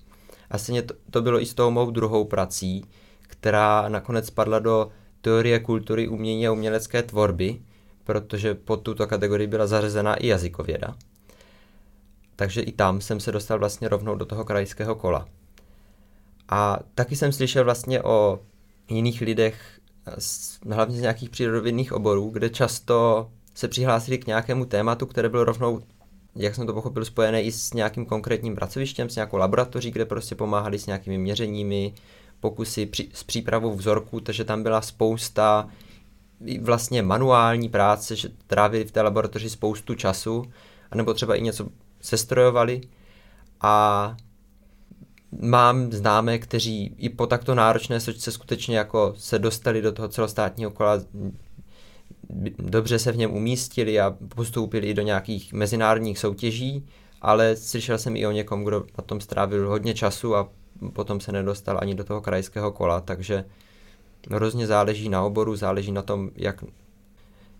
A 0.50 0.58
stejně 0.58 0.82
to, 0.82 0.94
to 1.10 1.22
bylo 1.22 1.42
i 1.42 1.46
s 1.46 1.54
tou 1.54 1.70
mou 1.70 1.90
druhou 1.90 2.24
prací, 2.24 2.84
která 3.20 3.88
nakonec 3.88 4.26
spadla 4.26 4.58
do 4.58 4.88
teorie 5.20 5.60
kultury, 5.60 6.08
umění 6.08 6.46
a 6.46 6.52
umělecké 6.52 7.02
tvorby, 7.02 7.62
protože 8.04 8.54
pod 8.54 8.76
tuto 8.76 9.06
kategorii 9.06 9.46
byla 9.46 9.66
zařazena 9.66 10.14
i 10.14 10.26
jazykověda. 10.26 10.94
Takže 12.36 12.60
i 12.60 12.72
tam 12.72 13.00
jsem 13.00 13.20
se 13.20 13.32
dostal 13.32 13.58
vlastně 13.58 13.88
rovnou 13.88 14.14
do 14.14 14.24
toho 14.24 14.44
krajského 14.44 14.94
kola. 14.94 15.28
A 16.48 16.78
taky 16.94 17.16
jsem 17.16 17.32
slyšel 17.32 17.64
vlastně 17.64 18.02
o 18.02 18.40
jiných 18.88 19.20
lidech, 19.20 19.80
hlavně 20.70 20.96
z 20.96 21.00
nějakých 21.00 21.30
přírodovědných 21.30 21.92
oborů, 21.92 22.30
kde 22.30 22.50
často 22.50 23.30
se 23.54 23.68
přihlásili 23.68 24.18
k 24.18 24.26
nějakému 24.26 24.64
tématu, 24.64 25.06
které 25.06 25.28
bylo 25.28 25.44
rovnou, 25.44 25.82
jak 26.36 26.54
jsem 26.54 26.66
to 26.66 26.72
pochopil, 26.72 27.04
spojené 27.04 27.42
i 27.42 27.52
s 27.52 27.72
nějakým 27.72 28.06
konkrétním 28.06 28.54
pracovištěm, 28.54 29.08
s 29.08 29.16
nějakou 29.16 29.36
laboratoří, 29.36 29.90
kde 29.90 30.04
prostě 30.04 30.34
pomáhali 30.34 30.78
s 30.78 30.86
nějakými 30.86 31.18
měřeními, 31.18 31.94
pokusy 32.40 32.86
při, 32.86 33.08
s 33.14 33.22
přípravou 33.24 33.74
vzorků, 33.74 34.20
takže 34.20 34.44
tam 34.44 34.62
byla 34.62 34.80
spousta 34.82 35.68
vlastně 36.60 37.02
manuální 37.02 37.68
práce, 37.68 38.16
že 38.16 38.28
trávili 38.46 38.84
v 38.84 38.92
té 38.92 39.02
laboratoři 39.02 39.50
spoustu 39.50 39.94
času, 39.94 40.44
anebo 40.90 41.14
třeba 41.14 41.34
i 41.34 41.42
něco 41.42 41.68
sestrojovali. 42.00 42.80
A 43.60 44.16
mám 45.40 45.92
známé, 45.92 46.38
kteří 46.38 46.94
i 46.98 47.08
po 47.08 47.26
takto 47.26 47.54
náročné 47.54 48.00
sočce 48.00 48.32
skutečně 48.32 48.78
jako 48.78 49.14
se 49.16 49.38
dostali 49.38 49.82
do 49.82 49.92
toho 49.92 50.08
celostátního 50.08 50.70
kola, 50.70 51.00
dobře 52.58 52.98
se 52.98 53.12
v 53.12 53.16
něm 53.16 53.34
umístili 53.34 54.00
a 54.00 54.16
postoupili 54.34 54.86
i 54.86 54.94
do 54.94 55.02
nějakých 55.02 55.52
mezinárodních 55.52 56.18
soutěží, 56.18 56.86
ale 57.22 57.56
slyšel 57.56 57.98
jsem 57.98 58.16
i 58.16 58.26
o 58.26 58.30
někom, 58.30 58.64
kdo 58.64 58.84
na 58.98 59.04
tom 59.06 59.20
strávil 59.20 59.68
hodně 59.68 59.94
času 59.94 60.36
a 60.36 60.48
potom 60.92 61.20
se 61.20 61.32
nedostal 61.32 61.78
ani 61.82 61.94
do 61.94 62.04
toho 62.04 62.20
krajského 62.20 62.72
kola, 62.72 63.00
takže 63.00 63.44
hrozně 64.30 64.66
záleží 64.66 65.08
na 65.08 65.22
oboru, 65.22 65.56
záleží 65.56 65.92
na 65.92 66.02
tom, 66.02 66.30
jak, 66.36 66.64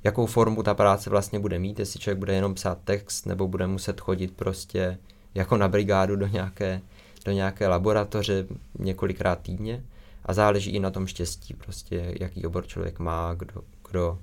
jakou 0.05 0.27
formu 0.27 0.63
ta 0.63 0.75
práce 0.75 1.11
vlastně 1.11 1.39
bude 1.39 1.59
mít, 1.59 1.79
jestli 1.79 2.01
člověk 2.01 2.19
bude 2.19 2.35
jenom 2.35 2.55
psát 2.55 2.79
text, 2.85 3.27
nebo 3.27 3.49
bude 3.49 3.67
muset 3.67 4.01
chodit 4.01 4.37
prostě 4.37 4.99
jako 5.35 5.57
na 5.57 5.69
brigádu 5.69 6.17
do 6.17 6.27
nějaké, 6.27 6.81
do 7.25 7.33
nějaké 7.33 7.69
laboratoře 7.69 8.47
několikrát 8.79 9.41
týdně 9.41 9.85
a 10.25 10.33
záleží 10.33 10.71
i 10.71 10.81
na 10.81 10.91
tom 10.91 11.07
štěstí, 11.07 11.55
prostě 11.55 12.15
jaký 12.21 12.47
obor 12.47 12.67
člověk 12.67 12.99
má, 12.99 13.35
kdo, 13.35 13.63
kdo 13.91 14.19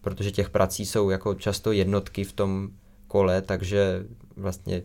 protože 0.00 0.30
těch 0.30 0.50
prací 0.50 0.86
jsou 0.86 1.10
jako 1.10 1.34
často 1.34 1.72
jednotky 1.72 2.24
v 2.24 2.32
tom 2.32 2.70
kole, 3.08 3.42
takže 3.42 4.06
vlastně 4.36 4.82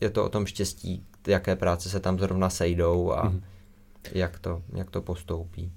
je 0.00 0.10
to 0.10 0.24
o 0.24 0.28
tom 0.28 0.46
štěstí, 0.46 1.04
jaké 1.26 1.56
práce 1.56 1.88
se 1.88 2.00
tam 2.00 2.18
zrovna 2.18 2.50
sejdou 2.50 3.12
a 3.12 3.28
mm. 3.28 3.42
jak, 4.12 4.38
to, 4.38 4.62
jak 4.72 4.90
to 4.90 5.02
postoupí. 5.02 5.72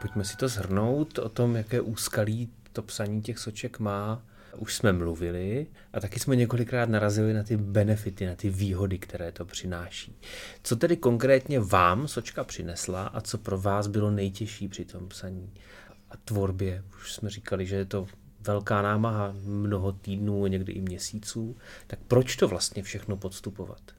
Pojďme 0.00 0.24
si 0.24 0.36
to 0.36 0.48
zhrnout 0.48 1.18
o 1.18 1.28
tom, 1.28 1.56
jaké 1.56 1.80
úskalí 1.80 2.48
to 2.78 2.82
psaní 2.82 3.22
těch 3.22 3.38
soček 3.38 3.78
má. 3.78 4.22
Už 4.56 4.74
jsme 4.74 4.92
mluvili 4.92 5.66
a 5.92 6.00
taky 6.00 6.20
jsme 6.20 6.36
několikrát 6.36 6.88
narazili 6.88 7.34
na 7.34 7.42
ty 7.42 7.56
benefity, 7.56 8.26
na 8.26 8.34
ty 8.34 8.50
výhody, 8.50 8.98
které 8.98 9.32
to 9.32 9.44
přináší. 9.44 10.18
Co 10.62 10.76
tedy 10.76 10.96
konkrétně 10.96 11.60
vám 11.60 12.08
sočka 12.08 12.44
přinesla 12.44 13.06
a 13.06 13.20
co 13.20 13.38
pro 13.38 13.58
vás 13.60 13.86
bylo 13.86 14.10
nejtěžší 14.10 14.68
při 14.68 14.84
tom 14.84 15.08
psaní 15.08 15.52
a 16.10 16.16
tvorbě? 16.16 16.84
Už 17.00 17.12
jsme 17.12 17.30
říkali, 17.30 17.66
že 17.66 17.76
je 17.76 17.84
to 17.84 18.06
velká 18.40 18.82
námaha, 18.82 19.34
mnoho 19.44 19.92
týdnů, 19.92 20.46
někdy 20.46 20.72
i 20.72 20.80
měsíců. 20.80 21.56
Tak 21.86 21.98
proč 22.08 22.36
to 22.36 22.48
vlastně 22.48 22.82
všechno 22.82 23.16
podstupovat? 23.16 23.97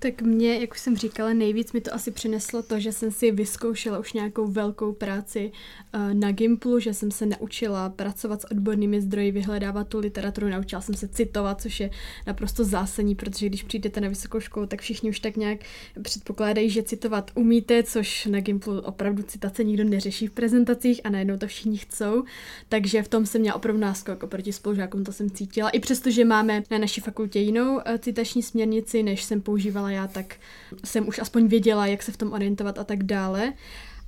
Tak 0.00 0.22
mě, 0.22 0.58
jak 0.58 0.72
už 0.72 0.80
jsem 0.80 0.96
říkala, 0.96 1.32
nejvíc 1.32 1.72
mi 1.72 1.80
to 1.80 1.94
asi 1.94 2.10
přineslo 2.10 2.62
to, 2.62 2.80
že 2.80 2.92
jsem 2.92 3.10
si 3.10 3.30
vyzkoušela 3.30 3.98
už 3.98 4.12
nějakou 4.12 4.46
velkou 4.46 4.92
práci 4.92 5.52
uh, 5.94 6.14
na 6.14 6.32
Gimplu, 6.32 6.80
že 6.80 6.94
jsem 6.94 7.10
se 7.10 7.26
naučila 7.26 7.88
pracovat 7.88 8.42
s 8.42 8.50
odbornými 8.50 9.00
zdroji, 9.00 9.32
vyhledávat 9.32 9.88
tu 9.88 9.98
literaturu, 9.98 10.48
naučila 10.48 10.80
jsem 10.80 10.94
se 10.94 11.08
citovat, 11.08 11.60
což 11.60 11.80
je 11.80 11.90
naprosto 12.26 12.64
zásadní, 12.64 13.14
protože 13.14 13.46
když 13.46 13.62
přijdete 13.62 14.00
na 14.00 14.08
vysokou 14.08 14.40
školu, 14.40 14.66
tak 14.66 14.80
všichni 14.80 15.10
už 15.10 15.20
tak 15.20 15.36
nějak 15.36 15.60
předpokládají, 16.02 16.70
že 16.70 16.82
citovat 16.82 17.30
umíte, 17.34 17.82
což 17.82 18.26
na 18.26 18.40
Gimplu 18.40 18.80
opravdu 18.80 19.22
citace 19.22 19.64
nikdo 19.64 19.84
neřeší 19.84 20.26
v 20.26 20.30
prezentacích 20.30 21.00
a 21.04 21.10
najednou 21.10 21.36
to 21.36 21.46
všichni 21.46 21.78
chcou. 21.78 22.24
Takže 22.68 23.02
v 23.02 23.08
tom 23.08 23.26
jsem 23.26 23.40
měla 23.40 23.56
opravdu 23.56 23.80
náskok 23.80 24.22
oproti 24.22 24.52
spolužákům, 24.52 25.04
to 25.04 25.12
jsem 25.12 25.30
cítila. 25.30 25.70
I 25.70 25.80
přesto, 25.80 26.10
že 26.10 26.24
máme 26.24 26.62
na 26.70 26.78
naší 26.78 27.00
fakultě 27.00 27.38
jinou 27.38 27.74
uh, 27.74 27.82
citační 27.98 28.42
směrnici, 28.42 29.02
než 29.02 29.24
jsem 29.24 29.40
používala 29.40 29.87
dělala 29.88 29.90
já, 29.90 30.06
tak 30.08 30.36
jsem 30.84 31.08
už 31.08 31.18
aspoň 31.18 31.46
věděla, 31.46 31.86
jak 31.86 32.02
se 32.02 32.12
v 32.12 32.16
tom 32.16 32.32
orientovat 32.32 32.78
a 32.78 32.84
tak 32.84 33.02
dále. 33.02 33.52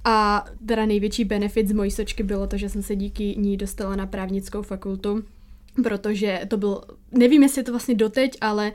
A 0.05 0.45
teda 0.67 0.87
největší 0.87 1.25
benefit 1.25 1.69
z 1.69 1.73
mojí 1.73 1.91
sočky 1.91 2.23
bylo 2.23 2.47
to, 2.47 2.57
že 2.57 2.69
jsem 2.69 2.83
se 2.83 2.97
díky 2.97 3.37
ní 3.39 3.57
dostala 3.57 3.97
na 3.97 4.07
právnickou 4.07 4.63
fakultu, 4.63 5.25
protože 5.83 6.41
to 6.49 6.57
byl, 6.57 6.81
nevím, 7.13 7.43
jestli 7.43 7.61
je 7.61 7.65
to 7.65 7.73
vlastně 7.73 7.95
doteď, 7.95 8.39
ale 8.41 8.73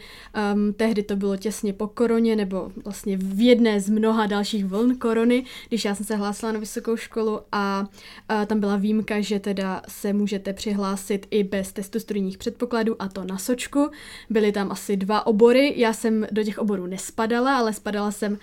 um, 0.54 0.74
tehdy 0.74 1.04
to 1.04 1.16
bylo 1.16 1.38
těsně 1.38 1.74
po 1.74 1.88
koroně, 1.88 2.36
nebo 2.36 2.72
vlastně 2.84 3.18
v 3.18 3.46
jedné 3.46 3.82
z 3.82 3.90
mnoha 3.90 4.26
dalších 4.26 4.66
vln 4.66 4.96
korony, 4.96 5.44
když 5.68 5.86
já 5.86 5.96
jsem 5.96 6.06
se 6.06 6.16
hlásila 6.16 6.52
na 6.52 6.60
vysokou 6.60 6.98
školu 6.98 7.40
a 7.52 7.88
uh, 8.32 8.46
tam 8.46 8.60
byla 8.60 8.78
výjimka, 8.78 9.22
že 9.22 9.40
teda 9.40 9.82
se 9.88 10.14
můžete 10.14 10.54
přihlásit 10.54 11.28
i 11.32 11.44
bez 11.44 11.72
testu 11.72 12.00
studijních 12.00 12.38
předpokladů 12.38 13.02
a 13.02 13.08
to 13.08 13.24
na 13.24 13.38
sočku. 13.38 13.90
Byly 14.30 14.52
tam 14.52 14.72
asi 14.72 14.98
dva 14.98 15.28
obory, 15.28 15.74
já 15.78 15.94
jsem 15.94 16.28
do 16.32 16.44
těch 16.44 16.60
oborů 16.60 16.86
nespadala, 16.86 17.58
ale 17.58 17.74
spadala 17.74 18.12
jsem 18.12 18.38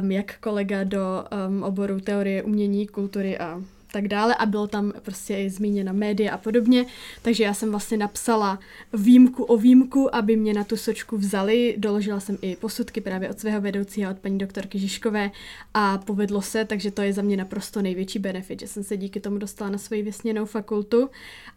um, 0.00 0.10
jak 0.10 0.38
kolega 0.38 0.84
do 0.84 1.00
um, 1.48 1.62
oboru 1.62 2.00
teorie 2.00 2.42
umění, 2.42 2.86
kultury 2.86 3.38
a 3.38 3.62
tak 3.96 4.08
dále 4.08 4.34
a 4.34 4.46
bylo 4.46 4.66
tam 4.66 4.92
prostě 5.02 5.36
i 5.36 5.50
zmíněna 5.50 5.92
média 5.92 6.34
a 6.34 6.38
podobně, 6.38 6.86
takže 7.22 7.44
já 7.44 7.54
jsem 7.54 7.70
vlastně 7.70 7.96
napsala 7.96 8.58
výjimku 8.92 9.44
o 9.44 9.56
výjimku, 9.56 10.14
aby 10.14 10.36
mě 10.36 10.54
na 10.54 10.64
tu 10.64 10.76
sočku 10.76 11.16
vzali, 11.16 11.74
doložila 11.78 12.20
jsem 12.20 12.38
i 12.42 12.56
posudky 12.56 13.00
právě 13.00 13.30
od 13.30 13.40
svého 13.40 13.60
vedoucího, 13.60 14.10
od 14.10 14.18
paní 14.18 14.38
doktorky 14.38 14.78
Žižkové 14.78 15.30
a 15.74 15.98
povedlo 15.98 16.42
se, 16.42 16.64
takže 16.64 16.90
to 16.90 17.02
je 17.02 17.12
za 17.12 17.22
mě 17.22 17.36
naprosto 17.36 17.82
největší 17.82 18.18
benefit, 18.18 18.60
že 18.60 18.66
jsem 18.66 18.84
se 18.84 18.96
díky 18.96 19.20
tomu 19.20 19.38
dostala 19.38 19.70
na 19.70 19.78
svoji 19.78 20.02
vysněnou 20.02 20.44
fakultu. 20.44 21.10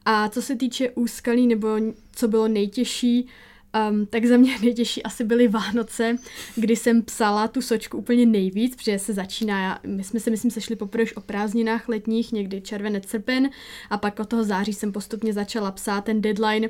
A 0.06 0.30
co 0.30 0.42
se 0.42 0.56
týče 0.56 0.90
úskalí 0.90 1.48
nebo 1.48 1.68
co 2.12 2.28
bylo 2.28 2.48
nejtěžší, 2.48 3.28
Um, 3.90 4.06
tak 4.06 4.26
za 4.26 4.38
mě 4.38 4.58
nejtěžší 4.62 5.04
asi 5.04 5.24
byly 5.24 5.48
Vánoce, 5.48 6.16
kdy 6.56 6.76
jsem 6.76 7.02
psala 7.02 7.48
tu 7.48 7.62
sočku 7.62 7.98
úplně 7.98 8.26
nejvíc, 8.26 8.76
protože 8.76 9.00
se 9.00 9.14
začíná, 9.14 9.80
my 9.88 10.04
jsme 10.04 10.20
se 10.20 10.30
myslím 10.30 10.52
sešli 10.52 10.76
poprvé 10.76 11.04
už 11.04 11.16
o 11.16 11.22
prázdninách 11.22 11.90
letních, 11.90 12.32
někdy 12.32 12.62
červenec, 12.62 13.10
srpen 13.10 13.50
a 13.90 13.98
pak 13.98 14.20
od 14.20 14.30
toho 14.30 14.44
září 14.44 14.74
jsem 14.74 14.92
postupně 14.92 15.34
začala 15.34 15.72
psát 15.72 16.02
ten 16.02 16.22
deadline. 16.22 16.70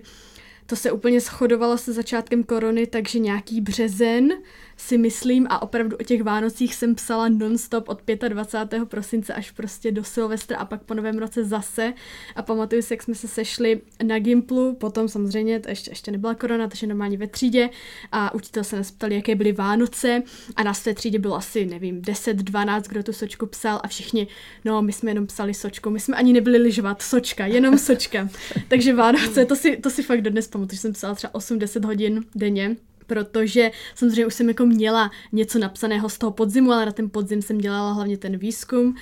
To 0.66 0.76
se 0.76 0.92
úplně 0.92 1.20
shodovalo 1.20 1.78
se 1.78 1.94
začátkem 1.94 2.44
korony, 2.44 2.88
takže 2.88 3.20
nějaký 3.20 3.62
březen 3.62 4.34
si 4.80 4.98
myslím 4.98 5.48
a 5.50 5.62
opravdu 5.62 5.98
o 5.98 6.04
těch 6.04 6.24
Vánocích 6.24 6.76
jsem 6.76 6.96
psala 6.96 7.30
nonstop 7.30 7.90
od 7.90 8.02
25. 8.28 8.86
prosince 8.86 9.34
až 9.34 9.52
prostě 9.52 9.92
do 9.92 10.04
Silvestra 10.04 10.58
a 10.58 10.66
pak 10.66 10.84
po 10.84 10.94
novém 10.94 11.18
roce 11.18 11.44
zase. 11.44 11.94
A 12.36 12.42
pamatuju 12.42 12.82
si, 12.82 12.94
jak 12.94 13.04
jsme 13.04 13.16
se 13.16 13.28
sešli 13.28 13.82
na 14.04 14.20
Gimplu, 14.20 14.76
potom 14.76 15.10
samozřejmě, 15.10 15.60
to 15.60 15.70
ještě, 15.70 15.92
ještě 15.92 16.12
nebyla 16.12 16.36
korona, 16.36 16.68
takže 16.68 16.88
normálně 16.88 17.18
ve 17.18 17.28
třídě. 17.28 17.70
A 18.12 18.34
učitel 18.34 18.64
se 18.64 18.76
nás 18.76 18.92
ptali, 18.92 19.16
jaké 19.16 19.36
byly 19.36 19.52
Vánoce. 19.52 20.24
A 20.56 20.64
na 20.64 20.74
své 20.74 20.94
třídě 20.94 21.20
bylo 21.20 21.36
asi, 21.36 21.66
nevím, 21.66 22.02
10-12, 22.02 22.82
kdo 22.90 23.04
tu 23.04 23.14
sočku 23.14 23.46
psal. 23.46 23.80
A 23.84 23.88
všichni, 23.88 24.28
no 24.66 24.82
my 24.82 24.94
jsme 24.94 25.12
jenom 25.12 25.28
psali 25.28 25.54
sočku, 25.54 25.90
my 25.90 26.00
jsme 26.00 26.18
ani 26.18 26.34
nebyli 26.34 26.58
lyžovat, 26.58 27.02
sočka, 27.02 27.46
jenom 27.46 27.78
sočka. 27.78 28.30
takže 28.68 28.94
Vánoce, 28.94 29.46
to 29.46 29.56
si, 29.56 29.78
to 29.78 29.90
si 29.90 30.04
fakt 30.04 30.22
dodnes 30.22 30.48
pamatuju, 30.48 30.76
že 30.76 30.82
jsem 30.82 30.94
psala 30.94 31.16
třeba 31.16 31.34
8-10 31.34 31.86
hodin 31.86 32.26
denně 32.36 32.76
protože 33.10 33.72
samozřejmě 33.96 34.26
už 34.26 34.34
jsem 34.34 34.48
jako 34.48 34.66
měla 34.66 35.12
něco 35.32 35.60
napsaného 35.60 36.10
z 36.10 36.18
toho 36.18 36.32
podzimu, 36.32 36.72
ale 36.72 36.86
na 36.86 36.92
ten 36.92 37.10
podzim 37.10 37.42
jsem 37.42 37.58
dělala 37.58 37.92
hlavně 37.94 38.18
ten 38.18 38.38
výzkum, 38.38 38.96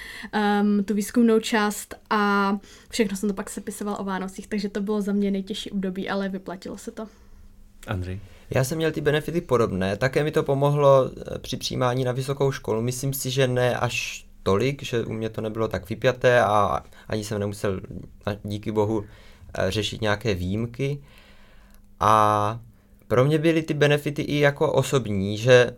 um, 0.61 0.83
tu 0.83 0.93
výzkumnou 0.93 1.39
část 1.39 1.95
a 2.09 2.53
všechno 2.89 3.17
jsem 3.17 3.29
to 3.29 3.35
pak 3.35 3.49
sepisovala 3.49 3.99
o 3.99 4.03
Vánocích, 4.03 4.47
takže 4.47 4.69
to 4.69 4.81
bylo 4.81 5.01
za 5.01 5.13
mě 5.13 5.31
nejtěžší 5.31 5.71
období, 5.71 6.09
ale 6.09 6.29
vyplatilo 6.29 6.77
se 6.77 6.91
to. 6.91 7.07
Andrej? 7.87 8.19
Já 8.49 8.63
jsem 8.63 8.77
měl 8.77 8.91
ty 8.91 9.01
benefity 9.01 9.41
podobné, 9.41 9.97
také 9.97 10.23
mi 10.23 10.31
to 10.31 10.43
pomohlo 10.43 11.11
eh, 11.11 11.39
při 11.39 11.57
přijímání 11.57 12.03
na 12.03 12.11
vysokou 12.11 12.51
školu. 12.51 12.81
Myslím 12.81 13.13
si, 13.13 13.31
že 13.31 13.47
ne 13.47 13.77
až 13.77 14.25
tolik, 14.43 14.83
že 14.83 15.05
u 15.05 15.13
mě 15.13 15.29
to 15.29 15.41
nebylo 15.41 15.67
tak 15.67 15.89
vypjaté 15.89 16.41
a 16.41 16.83
ani 17.07 17.23
jsem 17.23 17.39
nemusel 17.39 17.81
díky 18.43 18.71
bohu 18.71 19.03
eh, 19.03 19.71
řešit 19.71 20.01
nějaké 20.01 20.33
výjimky. 20.33 21.03
A 21.99 22.59
pro 23.07 23.25
mě 23.25 23.37
byly 23.37 23.63
ty 23.63 23.73
benefity 23.73 24.21
i 24.21 24.39
jako 24.39 24.71
osobní, 24.71 25.37
že 25.37 25.71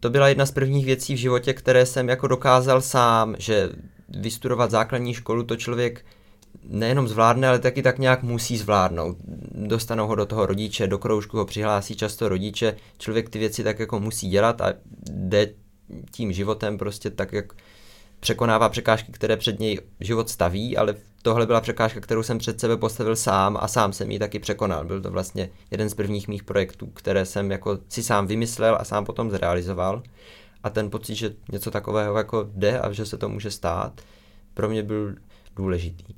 to 0.00 0.10
byla 0.10 0.28
jedna 0.28 0.46
z 0.46 0.50
prvních 0.50 0.86
věcí 0.86 1.14
v 1.14 1.18
životě, 1.18 1.52
které 1.52 1.86
jsem 1.86 2.08
jako 2.08 2.26
dokázal 2.26 2.80
sám, 2.80 3.36
že 3.38 3.70
vystudovat 4.08 4.70
základní 4.70 5.14
školu 5.14 5.42
to 5.42 5.56
člověk 5.56 6.04
nejenom 6.68 7.08
zvládne, 7.08 7.48
ale 7.48 7.58
taky 7.58 7.82
tak 7.82 7.98
nějak 7.98 8.22
musí 8.22 8.56
zvládnout. 8.56 9.16
Dostanou 9.54 10.06
ho 10.06 10.14
do 10.14 10.26
toho 10.26 10.46
rodiče, 10.46 10.86
do 10.86 10.98
kroužku 10.98 11.36
ho 11.36 11.44
přihlásí 11.44 11.96
často 11.96 12.28
rodiče, 12.28 12.76
člověk 12.98 13.30
ty 13.30 13.38
věci 13.38 13.64
tak 13.64 13.78
jako 13.78 14.00
musí 14.00 14.28
dělat 14.28 14.60
a 14.60 14.72
jde 15.10 15.52
tím 16.10 16.32
životem 16.32 16.78
prostě 16.78 17.10
tak, 17.10 17.32
jak 17.32 17.52
překonává 18.20 18.68
překážky, 18.68 19.12
které 19.12 19.36
před 19.36 19.60
něj 19.60 19.80
život 20.00 20.30
staví, 20.30 20.76
ale 20.76 20.94
tohle 21.22 21.46
byla 21.46 21.60
překážka, 21.60 22.00
kterou 22.00 22.22
jsem 22.22 22.38
před 22.38 22.60
sebe 22.60 22.76
postavil 22.76 23.16
sám 23.16 23.58
a 23.60 23.68
sám 23.68 23.92
jsem 23.92 24.10
ji 24.10 24.18
taky 24.18 24.38
překonal. 24.38 24.84
Byl 24.84 25.02
to 25.02 25.10
vlastně 25.10 25.50
jeden 25.70 25.90
z 25.90 25.94
prvních 25.94 26.28
mých 26.28 26.44
projektů, 26.44 26.86
které 26.86 27.24
jsem 27.26 27.50
jako 27.50 27.78
si 27.88 28.02
sám 28.02 28.26
vymyslel 28.26 28.76
a 28.80 28.84
sám 28.84 29.04
potom 29.04 29.30
zrealizoval. 29.30 30.02
A 30.62 30.70
ten 30.70 30.90
pocit, 30.90 31.14
že 31.14 31.34
něco 31.52 31.70
takového 31.70 32.16
jako 32.16 32.48
jde 32.54 32.80
a 32.80 32.92
že 32.92 33.06
se 33.06 33.18
to 33.18 33.28
může 33.28 33.50
stát, 33.50 34.00
pro 34.54 34.68
mě 34.68 34.82
byl 34.82 35.14
důležitý. 35.56 36.14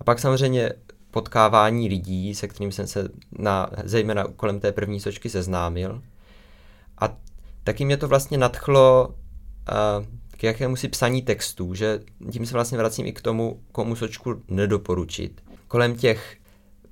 A 0.00 0.04
pak 0.04 0.18
samozřejmě 0.18 0.72
potkávání 1.10 1.88
lidí, 1.88 2.34
se 2.34 2.48
kterým 2.48 2.72
jsem 2.72 2.86
se 2.86 3.08
na, 3.38 3.70
zejména 3.84 4.24
kolem 4.36 4.60
té 4.60 4.72
první 4.72 5.00
sočky 5.00 5.28
seznámil. 5.28 6.02
taky 7.64 7.84
mě 7.84 7.96
to 7.96 8.08
vlastně 8.08 8.38
nadchlo 8.38 9.14
k 10.38 10.42
jakému 10.42 10.76
si 10.76 10.88
psaní 10.88 11.22
textů, 11.22 11.74
že 11.74 12.00
tím 12.32 12.46
se 12.46 12.54
vlastně 12.54 12.78
vracím 12.78 13.06
i 13.06 13.12
k 13.12 13.22
tomu, 13.22 13.62
komu 13.72 13.96
sočku 13.96 14.42
nedoporučit. 14.48 15.40
Kolem 15.68 15.96
těch 15.96 16.36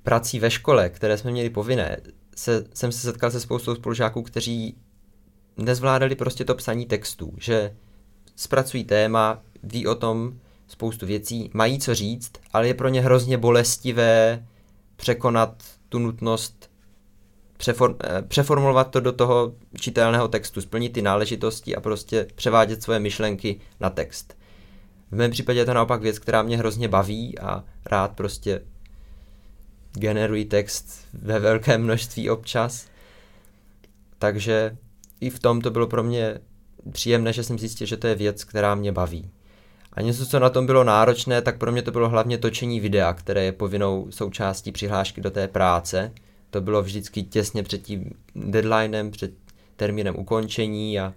prací 0.03 0.39
ve 0.39 0.51
škole, 0.51 0.89
které 0.89 1.17
jsme 1.17 1.31
měli 1.31 1.49
povinné, 1.49 1.97
se, 2.35 2.65
jsem 2.73 2.91
se 2.91 2.99
setkal 2.99 3.31
se 3.31 3.39
spoustou 3.39 3.75
spolužáků, 3.75 4.21
kteří 4.21 4.77
nezvládali 5.57 6.15
prostě 6.15 6.45
to 6.45 6.55
psaní 6.55 6.85
textů, 6.85 7.33
že 7.37 7.75
zpracují 8.35 8.83
téma, 8.83 9.41
ví 9.63 9.87
o 9.87 9.95
tom 9.95 10.39
spoustu 10.67 11.05
věcí, 11.05 11.49
mají 11.53 11.79
co 11.79 11.95
říct, 11.95 12.31
ale 12.53 12.67
je 12.67 12.73
pro 12.73 12.89
ně 12.89 13.01
hrozně 13.01 13.37
bolestivé 13.37 14.45
překonat 14.95 15.63
tu 15.89 15.99
nutnost 15.99 16.69
přeform, 17.67 17.95
eh, 18.03 18.21
přeformulovat 18.21 18.91
to 18.91 18.99
do 18.99 19.11
toho 19.11 19.53
čitelného 19.79 20.27
textu, 20.27 20.61
splnit 20.61 20.93
ty 20.93 21.01
náležitosti 21.01 21.75
a 21.75 21.81
prostě 21.81 22.27
převádět 22.35 22.83
svoje 22.83 22.99
myšlenky 22.99 23.59
na 23.79 23.89
text. 23.89 24.37
V 25.11 25.15
mém 25.15 25.31
případě 25.31 25.59
je 25.59 25.65
to 25.65 25.73
naopak 25.73 26.01
věc, 26.01 26.19
která 26.19 26.43
mě 26.43 26.57
hrozně 26.57 26.87
baví 26.87 27.39
a 27.39 27.63
rád 27.85 28.11
prostě 28.11 28.61
generuji 29.93 30.45
text 30.45 31.07
ve 31.13 31.39
velké 31.39 31.77
množství 31.77 32.29
občas. 32.29 32.87
Takže 34.19 34.77
i 35.19 35.29
v 35.29 35.39
tom 35.39 35.61
to 35.61 35.71
bylo 35.71 35.87
pro 35.87 36.03
mě 36.03 36.39
příjemné, 36.91 37.33
že 37.33 37.43
jsem 37.43 37.59
zjistil, 37.59 37.87
že 37.87 37.97
to 37.97 38.07
je 38.07 38.15
věc, 38.15 38.43
která 38.43 38.75
mě 38.75 38.91
baví. 38.91 39.29
A 39.93 40.01
něco, 40.01 40.25
co 40.25 40.39
na 40.39 40.49
tom 40.49 40.65
bylo 40.65 40.83
náročné, 40.83 41.41
tak 41.41 41.57
pro 41.57 41.71
mě 41.71 41.81
to 41.81 41.91
bylo 41.91 42.09
hlavně 42.09 42.37
točení 42.37 42.79
videa, 42.79 43.13
které 43.13 43.43
je 43.43 43.51
povinnou 43.51 44.07
součástí 44.09 44.71
přihlášky 44.71 45.21
do 45.21 45.31
té 45.31 45.47
práce. 45.47 46.11
To 46.49 46.61
bylo 46.61 46.83
vždycky 46.83 47.23
těsně 47.23 47.63
před 47.63 47.81
tím 47.81 48.11
deadlinem, 48.35 49.11
před 49.11 49.31
termínem 49.75 50.15
ukončení 50.15 50.99
a 50.99 51.13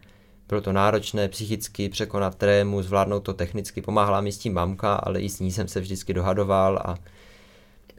bylo 0.49 0.61
to 0.61 0.73
náročné 0.73 1.29
psychicky 1.29 1.89
překonat 1.89 2.35
trému, 2.35 2.83
zvládnout 2.83 3.21
to 3.21 3.35
technicky. 3.35 3.83
Pomáhala 3.83 4.21
mi 4.21 4.33
s 4.33 4.39
tím 4.39 4.55
mamka, 4.55 4.95
ale 4.95 5.21
i 5.21 5.29
s 5.29 5.41
ní 5.41 5.53
jsem 5.53 5.69
se 5.69 5.81
vždycky 5.81 6.15
dohadoval 6.15 6.79
a 6.85 6.99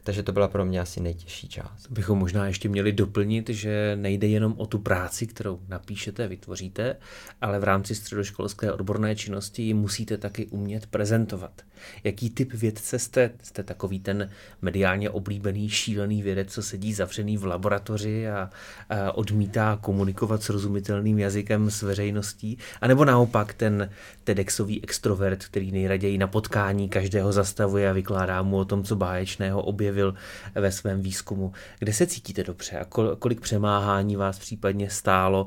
takže 0.02 0.22
to 0.22 0.32
byla 0.32 0.48
pro 0.48 0.64
mě 0.64 0.80
asi 0.80 1.00
nejtěžší 1.00 1.48
část. 1.48 1.90
Bychom 1.90 2.18
možná 2.18 2.46
ještě 2.46 2.68
měli 2.68 2.92
doplnit, 2.92 3.48
že 3.48 3.96
nejde 3.96 4.26
jenom 4.26 4.54
o 4.56 4.66
tu 4.66 4.78
práci, 4.78 5.26
kterou 5.26 5.60
napíšete, 5.68 6.28
vytvoříte, 6.28 6.96
ale 7.40 7.58
v 7.58 7.64
rámci 7.64 7.94
středoškolské 7.94 8.72
odborné 8.72 9.16
činnosti 9.16 9.62
ji 9.62 9.74
musíte 9.74 10.16
taky 10.16 10.46
umět 10.46 10.86
prezentovat. 10.86 11.62
Jaký 12.04 12.30
typ 12.30 12.52
vědce 12.52 12.98
jste? 12.98 13.30
Jste 13.42 13.62
takový 13.62 14.00
ten 14.00 14.30
mediálně 14.62 15.10
oblíbený, 15.10 15.68
šílený 15.68 16.22
vědec, 16.22 16.52
co 16.52 16.62
sedí 16.62 16.94
zavřený 16.94 17.36
v 17.36 17.44
laboratoři 17.44 18.28
a, 18.28 18.50
a 18.88 19.12
odmítá 19.12 19.78
komunikovat 19.80 20.42
srozumitelným 20.42 21.18
jazykem 21.18 21.70
s 21.70 21.82
veřejností? 21.82 22.58
A 22.80 22.86
nebo 22.86 23.04
naopak 23.04 23.54
ten 23.54 23.90
TEDxový 24.24 24.82
extrovert, 24.82 25.44
který 25.44 25.72
nejraději 25.72 26.18
na 26.18 26.26
potkání 26.26 26.88
každého 26.88 27.32
zastavuje 27.32 27.90
a 27.90 27.92
vykládá 27.92 28.42
mu 28.42 28.56
o 28.56 28.64
tom, 28.64 28.84
co 28.84 28.96
báječného 28.96 29.62
objevil 29.92 30.14
ve 30.54 30.72
svém 30.72 31.02
výzkumu. 31.02 31.52
Kde 31.78 31.92
se 31.92 32.06
cítíte 32.06 32.44
dobře 32.44 32.78
a 32.78 32.84
kolik 33.18 33.40
přemáhání 33.40 34.16
vás 34.16 34.38
případně 34.38 34.90
stálo 34.90 35.46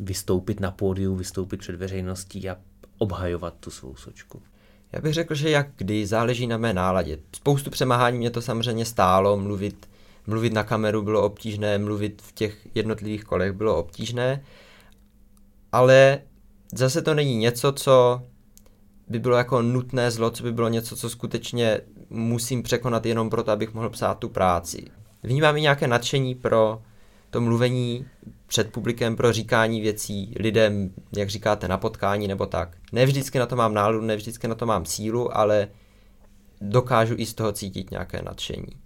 vystoupit 0.00 0.60
na 0.60 0.70
pódiu, 0.70 1.14
vystoupit 1.14 1.56
před 1.56 1.76
veřejností 1.76 2.48
a 2.50 2.56
obhajovat 2.98 3.54
tu 3.60 3.70
svou 3.70 3.96
sočku? 3.96 4.42
Já 4.92 5.00
bych 5.00 5.14
řekl, 5.14 5.34
že 5.34 5.50
jak 5.50 5.66
kdy, 5.76 6.06
záleží 6.06 6.46
na 6.46 6.56
mé 6.56 6.72
náladě. 6.72 7.18
Spoustu 7.36 7.70
přemáhání 7.70 8.18
mě 8.18 8.30
to 8.30 8.42
samozřejmě 8.42 8.84
stálo, 8.84 9.36
mluvit, 9.36 9.88
mluvit 10.26 10.52
na 10.52 10.64
kameru 10.64 11.02
bylo 11.02 11.22
obtížné, 11.22 11.78
mluvit 11.78 12.22
v 12.22 12.32
těch 12.32 12.68
jednotlivých 12.74 13.24
kolech 13.24 13.52
bylo 13.52 13.76
obtížné, 13.76 14.44
ale 15.72 16.20
zase 16.74 17.02
to 17.02 17.14
není 17.14 17.36
něco, 17.36 17.72
co 17.72 18.22
by 19.08 19.18
bylo 19.18 19.36
jako 19.36 19.62
nutné 19.62 20.10
zlo, 20.10 20.30
co 20.30 20.42
by 20.42 20.52
bylo 20.52 20.68
něco, 20.68 20.96
co 20.96 21.10
skutečně 21.10 21.80
musím 22.14 22.62
překonat 22.62 23.06
jenom 23.06 23.30
proto, 23.30 23.50
abych 23.50 23.74
mohl 23.74 23.90
psát 23.90 24.18
tu 24.18 24.28
práci. 24.28 24.84
Vnímám 25.22 25.56
i 25.56 25.60
nějaké 25.60 25.88
nadšení 25.88 26.34
pro 26.34 26.82
to 27.30 27.40
mluvení 27.40 28.06
před 28.46 28.72
publikem 28.72 29.16
pro 29.16 29.32
říkání 29.32 29.80
věcí 29.80 30.34
lidem, 30.40 30.90
jak 31.16 31.30
říkáte, 31.30 31.68
na 31.68 31.78
potkání 31.78 32.28
nebo 32.28 32.46
tak. 32.46 32.76
Ne 32.92 33.06
vždycky 33.06 33.38
na 33.38 33.46
to 33.46 33.56
mám 33.56 33.74
náladu, 33.74 34.00
ne 34.00 34.16
vždycky 34.16 34.48
na 34.48 34.54
to 34.54 34.66
mám 34.66 34.84
sílu, 34.84 35.36
ale 35.36 35.68
dokážu 36.60 37.14
i 37.18 37.26
z 37.26 37.34
toho 37.34 37.52
cítit 37.52 37.90
nějaké 37.90 38.22
nadšení. 38.22 38.83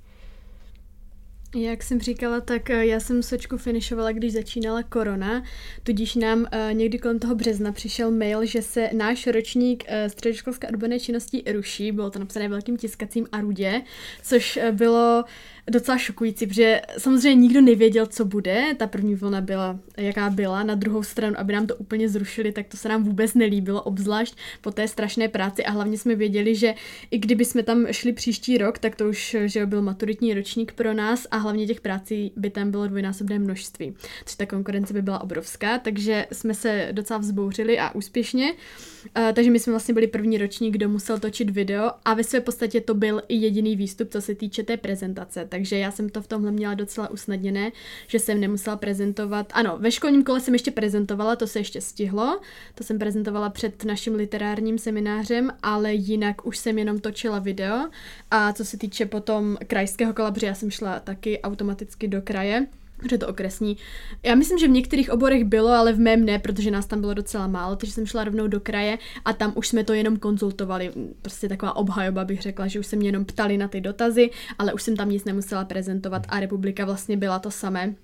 Jak 1.56 1.82
jsem 1.82 2.00
říkala, 2.00 2.40
tak 2.40 2.70
eh, 2.70 2.86
já 2.86 3.00
jsem 3.00 3.22
sočku 3.22 3.56
finišovala, 3.56 4.12
když 4.12 4.32
začínala 4.32 4.82
korona, 4.82 5.42
tudíž 5.82 6.14
nám 6.14 6.40
uh, 6.40 6.46
někdy 6.72 6.98
kolem 6.98 7.18
toho 7.18 7.34
března 7.34 7.72
přišel 7.72 8.10
mail, 8.10 8.46
že 8.46 8.62
se 8.62 8.90
náš 8.92 9.26
ročník 9.26 9.84
uh, 9.88 10.10
středoškolské 10.10 10.68
odborné 10.68 11.00
činnosti 11.00 11.44
ruší, 11.52 11.92
bylo 11.92 12.10
to 12.10 12.18
napsané 12.18 12.48
velkým 12.48 12.76
tiskacím 12.76 13.26
arudě, 13.32 13.82
což 14.22 14.58
bylo 14.72 15.24
docela 15.70 15.98
šokující, 15.98 16.46
protože 16.46 16.80
samozřejmě 16.98 17.40
nikdo 17.40 17.60
nevěděl, 17.60 18.06
co 18.06 18.24
bude. 18.24 18.74
Ta 18.76 18.86
první 18.86 19.14
vlna 19.14 19.40
byla, 19.40 19.78
jaká 19.96 20.30
byla. 20.30 20.62
Na 20.62 20.74
druhou 20.74 21.02
stranu, 21.02 21.34
aby 21.38 21.52
nám 21.52 21.66
to 21.66 21.76
úplně 21.76 22.08
zrušili, 22.08 22.52
tak 22.52 22.66
to 22.66 22.76
se 22.76 22.88
nám 22.88 23.04
vůbec 23.04 23.34
nelíbilo, 23.34 23.82
obzvlášť 23.82 24.36
po 24.60 24.70
té 24.70 24.88
strašné 24.88 25.28
práci. 25.28 25.64
A 25.64 25.70
hlavně 25.70 25.98
jsme 25.98 26.14
věděli, 26.14 26.54
že 26.54 26.74
i 27.10 27.18
kdyby 27.18 27.44
jsme 27.44 27.62
tam 27.62 27.86
šli 27.90 28.12
příští 28.12 28.58
rok, 28.58 28.78
tak 28.78 28.96
to 28.96 29.08
už 29.08 29.36
že 29.44 29.66
byl 29.66 29.82
maturitní 29.82 30.34
ročník 30.34 30.72
pro 30.72 30.94
nás 30.94 31.26
a 31.30 31.36
hlavně 31.36 31.66
těch 31.66 31.80
prací 31.80 32.32
by 32.36 32.50
tam 32.50 32.70
bylo 32.70 32.86
dvojnásobné 32.86 33.38
množství. 33.38 33.94
Takže 34.24 34.36
ta 34.36 34.46
konkurence 34.46 34.94
by 34.94 35.02
byla 35.02 35.22
obrovská, 35.22 35.78
takže 35.78 36.26
jsme 36.32 36.54
se 36.54 36.88
docela 36.92 37.18
vzbouřili 37.18 37.78
a 37.78 37.94
úspěšně. 37.94 38.52
Uh, 38.52 39.32
takže 39.32 39.50
my 39.50 39.58
jsme 39.58 39.70
vlastně 39.70 39.94
byli 39.94 40.06
první 40.06 40.38
ročník, 40.38 40.74
kdo 40.74 40.88
musel 40.88 41.18
točit 41.18 41.50
video 41.50 41.90
a 42.04 42.14
ve 42.14 42.24
své 42.24 42.40
podstatě 42.40 42.80
to 42.80 42.94
byl 42.94 43.22
i 43.28 43.36
jediný 43.36 43.76
výstup, 43.76 44.10
co 44.10 44.20
se 44.20 44.34
týče 44.34 44.62
té 44.62 44.76
prezentace. 44.76 45.46
Takže 45.58 45.78
já 45.78 45.90
jsem 45.90 46.08
to 46.08 46.22
v 46.22 46.26
tomhle 46.26 46.50
měla 46.50 46.74
docela 46.74 47.10
usnadněné, 47.10 47.72
že 48.06 48.18
jsem 48.18 48.40
nemusela 48.40 48.76
prezentovat. 48.76 49.52
Ano, 49.54 49.76
ve 49.80 49.90
školním 49.92 50.24
kole 50.24 50.40
jsem 50.40 50.54
ještě 50.54 50.70
prezentovala, 50.70 51.36
to 51.36 51.46
se 51.46 51.58
ještě 51.58 51.80
stihlo. 51.80 52.40
To 52.74 52.84
jsem 52.84 52.98
prezentovala 52.98 53.50
před 53.50 53.84
naším 53.84 54.14
literárním 54.14 54.78
seminářem, 54.78 55.50
ale 55.62 55.94
jinak 55.94 56.46
už 56.46 56.58
jsem 56.58 56.78
jenom 56.78 56.98
točila 56.98 57.38
video. 57.38 57.88
A 58.30 58.52
co 58.52 58.64
se 58.64 58.78
týče 58.78 59.06
potom 59.06 59.56
krajského 59.66 60.14
kola, 60.14 60.30
protože 60.30 60.46
já 60.46 60.54
jsem 60.54 60.70
šla 60.70 61.00
taky 61.00 61.40
automaticky 61.40 62.08
do 62.08 62.22
kraje, 62.22 62.66
že 63.10 63.18
to 63.18 63.28
okresní. 63.28 63.76
Já 64.22 64.34
myslím, 64.34 64.58
že 64.58 64.66
v 64.66 64.70
některých 64.70 65.10
oborech 65.10 65.44
bylo, 65.44 65.68
ale 65.68 65.92
v 65.92 65.98
mém 65.98 66.24
ne, 66.24 66.38
protože 66.38 66.70
nás 66.70 66.86
tam 66.86 67.00
bylo 67.00 67.14
docela 67.14 67.46
málo, 67.46 67.76
takže 67.76 67.92
jsem 67.92 68.06
šla 68.06 68.24
rovnou 68.24 68.46
do 68.46 68.60
kraje 68.60 68.98
a 69.24 69.32
tam 69.32 69.52
už 69.56 69.68
jsme 69.68 69.84
to 69.84 69.92
jenom 69.92 70.16
konzultovali. 70.16 70.92
Prostě 71.22 71.48
taková 71.48 71.76
obhajoba 71.76 72.24
bych 72.24 72.42
řekla, 72.42 72.66
že 72.66 72.80
už 72.80 72.86
se 72.86 72.96
mě 72.96 73.08
jenom 73.08 73.24
ptali 73.24 73.58
na 73.58 73.68
ty 73.68 73.80
dotazy, 73.80 74.30
ale 74.58 74.72
už 74.72 74.82
jsem 74.82 74.96
tam 74.96 75.10
nic 75.10 75.24
nemusela 75.24 75.64
prezentovat 75.64 76.26
a 76.28 76.40
republika 76.40 76.84
vlastně 76.84 77.16
byla 77.16 77.38
to 77.38 77.50
samé. 77.50 77.94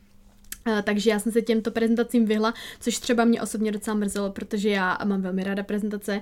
Takže 0.85 1.11
já 1.11 1.19
jsem 1.19 1.33
se 1.33 1.43
těmto 1.43 1.71
prezentacím 1.71 2.25
vyhla, 2.25 2.55
což 2.81 2.99
třeba 2.99 3.25
mě 3.25 3.43
osobně 3.43 3.73
docela 3.73 3.97
mrzelo, 3.97 4.31
protože 4.31 4.69
já 4.69 4.99
mám 5.05 5.23
velmi 5.23 5.45
ráda 5.45 5.63
prezentace, 5.63 6.21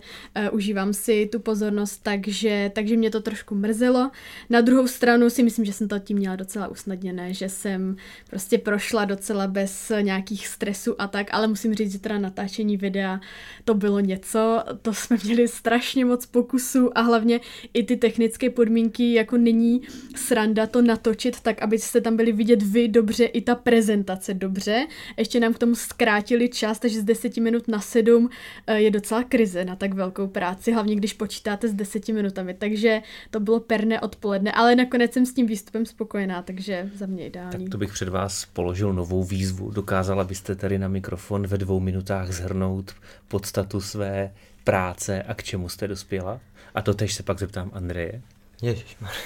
uh, 0.48 0.56
užívám 0.56 0.92
si 0.92 1.28
tu 1.32 1.40
pozornost, 1.40 2.00
takže, 2.02 2.70
takže 2.74 2.96
mě 2.96 3.10
to 3.10 3.20
trošku 3.20 3.54
mrzelo. 3.54 4.10
Na 4.50 4.60
druhou 4.60 4.88
stranu 4.88 5.30
si 5.30 5.42
myslím, 5.42 5.64
že 5.64 5.72
jsem 5.72 5.88
to 5.88 5.98
tím 5.98 6.16
měla 6.16 6.36
docela 6.36 6.68
usnadněné, 6.68 7.34
že 7.34 7.48
jsem 7.48 7.96
prostě 8.30 8.58
prošla 8.58 9.04
docela 9.04 9.46
bez 9.46 9.92
nějakých 10.00 10.46
stresů 10.46 11.00
a 11.00 11.06
tak, 11.06 11.26
ale 11.30 11.46
musím 11.46 11.74
říct, 11.74 11.92
že 11.92 11.98
teda 11.98 12.18
natáčení 12.18 12.76
videa 12.76 13.20
to 13.64 13.74
bylo 13.74 14.00
něco, 14.00 14.64
to 14.82 14.94
jsme 14.94 15.16
měli 15.24 15.48
strašně 15.48 16.04
moc 16.04 16.26
pokusů 16.26 16.98
a 16.98 17.00
hlavně 17.00 17.40
i 17.74 17.82
ty 17.82 17.96
technické 17.96 18.50
podmínky, 18.50 19.14
jako 19.14 19.36
není 19.36 19.82
sranda 20.16 20.66
to 20.66 20.82
natočit 20.82 21.40
tak, 21.40 21.62
abyste 21.62 22.00
tam 22.00 22.16
byli 22.16 22.32
vidět 22.32 22.62
vy 22.62 22.88
dobře 22.88 23.24
i 23.24 23.40
ta 23.40 23.54
prezentace 23.54 24.31
velice 24.32 24.34
dobře. 24.34 24.86
Ještě 25.16 25.40
nám 25.40 25.54
k 25.54 25.58
tomu 25.58 25.74
zkrátili 25.74 26.48
čas, 26.48 26.78
takže 26.78 27.00
z 27.00 27.04
10 27.04 27.36
minut 27.36 27.68
na 27.68 27.80
7 27.80 28.30
eh, 28.66 28.80
je 28.80 28.90
docela 28.90 29.22
krize 29.22 29.64
na 29.64 29.76
tak 29.76 29.94
velkou 29.94 30.26
práci, 30.26 30.72
hlavně 30.72 30.96
když 30.96 31.12
počítáte 31.12 31.68
s 31.68 31.74
10 31.74 32.08
minutami. 32.08 32.54
Takže 32.54 33.02
to 33.30 33.40
bylo 33.40 33.60
perné 33.60 34.00
odpoledne, 34.00 34.52
ale 34.52 34.76
nakonec 34.76 35.12
jsem 35.12 35.26
s 35.26 35.34
tím 35.34 35.46
výstupem 35.46 35.86
spokojená, 35.86 36.42
takže 36.42 36.90
za 36.94 37.06
mě 37.06 37.26
ideální. 37.26 37.64
Tak 37.64 37.70
to 37.70 37.78
bych 37.78 37.92
před 37.92 38.08
vás 38.08 38.46
položil 38.52 38.92
novou 38.92 39.24
výzvu. 39.24 39.70
Dokázala 39.70 40.24
byste 40.24 40.54
tady 40.54 40.78
na 40.78 40.88
mikrofon 40.88 41.46
ve 41.46 41.58
dvou 41.58 41.80
minutách 41.80 42.32
zhrnout 42.32 42.92
podstatu 43.28 43.80
své 43.80 44.32
práce 44.64 45.22
a 45.22 45.34
k 45.34 45.42
čemu 45.42 45.68
jste 45.68 45.88
dospěla? 45.88 46.40
A 46.74 46.82
to 46.82 46.94
tež 46.94 47.14
se 47.14 47.22
pak 47.22 47.38
zeptám 47.38 47.70
Andreje. 47.74 48.22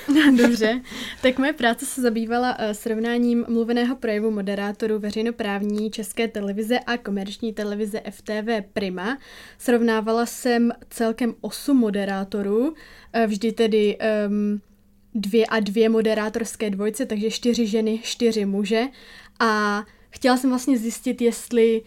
Dobře, 0.37 0.81
tak 1.23 1.39
moje 1.39 1.53
práce 1.53 1.87
se 1.87 2.03
zabývala 2.03 2.59
uh, 2.59 2.71
srovnáním 2.71 3.45
mluveného 3.49 3.97
projevu 3.97 4.31
moderátorů 4.31 4.99
veřejnoprávní 4.99 5.91
české 5.91 6.29
televize 6.29 6.79
a 6.79 6.97
komerční 6.97 7.53
televize 7.53 8.03
FTV 8.11 8.49
Prima. 8.73 9.19
Srovnávala 9.59 10.27
jsem 10.27 10.73
celkem 10.91 11.35
osm 11.41 11.77
moderátorů, 11.77 12.69
uh, 12.69 12.75
vždy 13.27 13.53
tedy 13.53 13.99
um, 14.29 14.61
dvě 15.15 15.47
a 15.47 15.61
dvě 15.61 15.89
moderátorské 15.89 16.71
dvojce, 16.71 17.07
takže 17.07 17.31
čtyři 17.31 17.67
ženy, 17.67 18.01
čtyři 18.03 18.45
muže. 18.45 18.83
A 19.41 19.85
chtěla 20.11 20.37
jsem 20.37 20.51
vlastně 20.51 20.79
zjistit, 20.79 21.23
jestli 21.23 21.83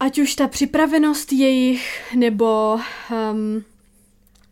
ať 0.00 0.18
už 0.18 0.34
ta 0.34 0.48
připravenost 0.48 1.32
jejich, 1.32 2.14
nebo 2.16 2.78
um, 3.32 3.64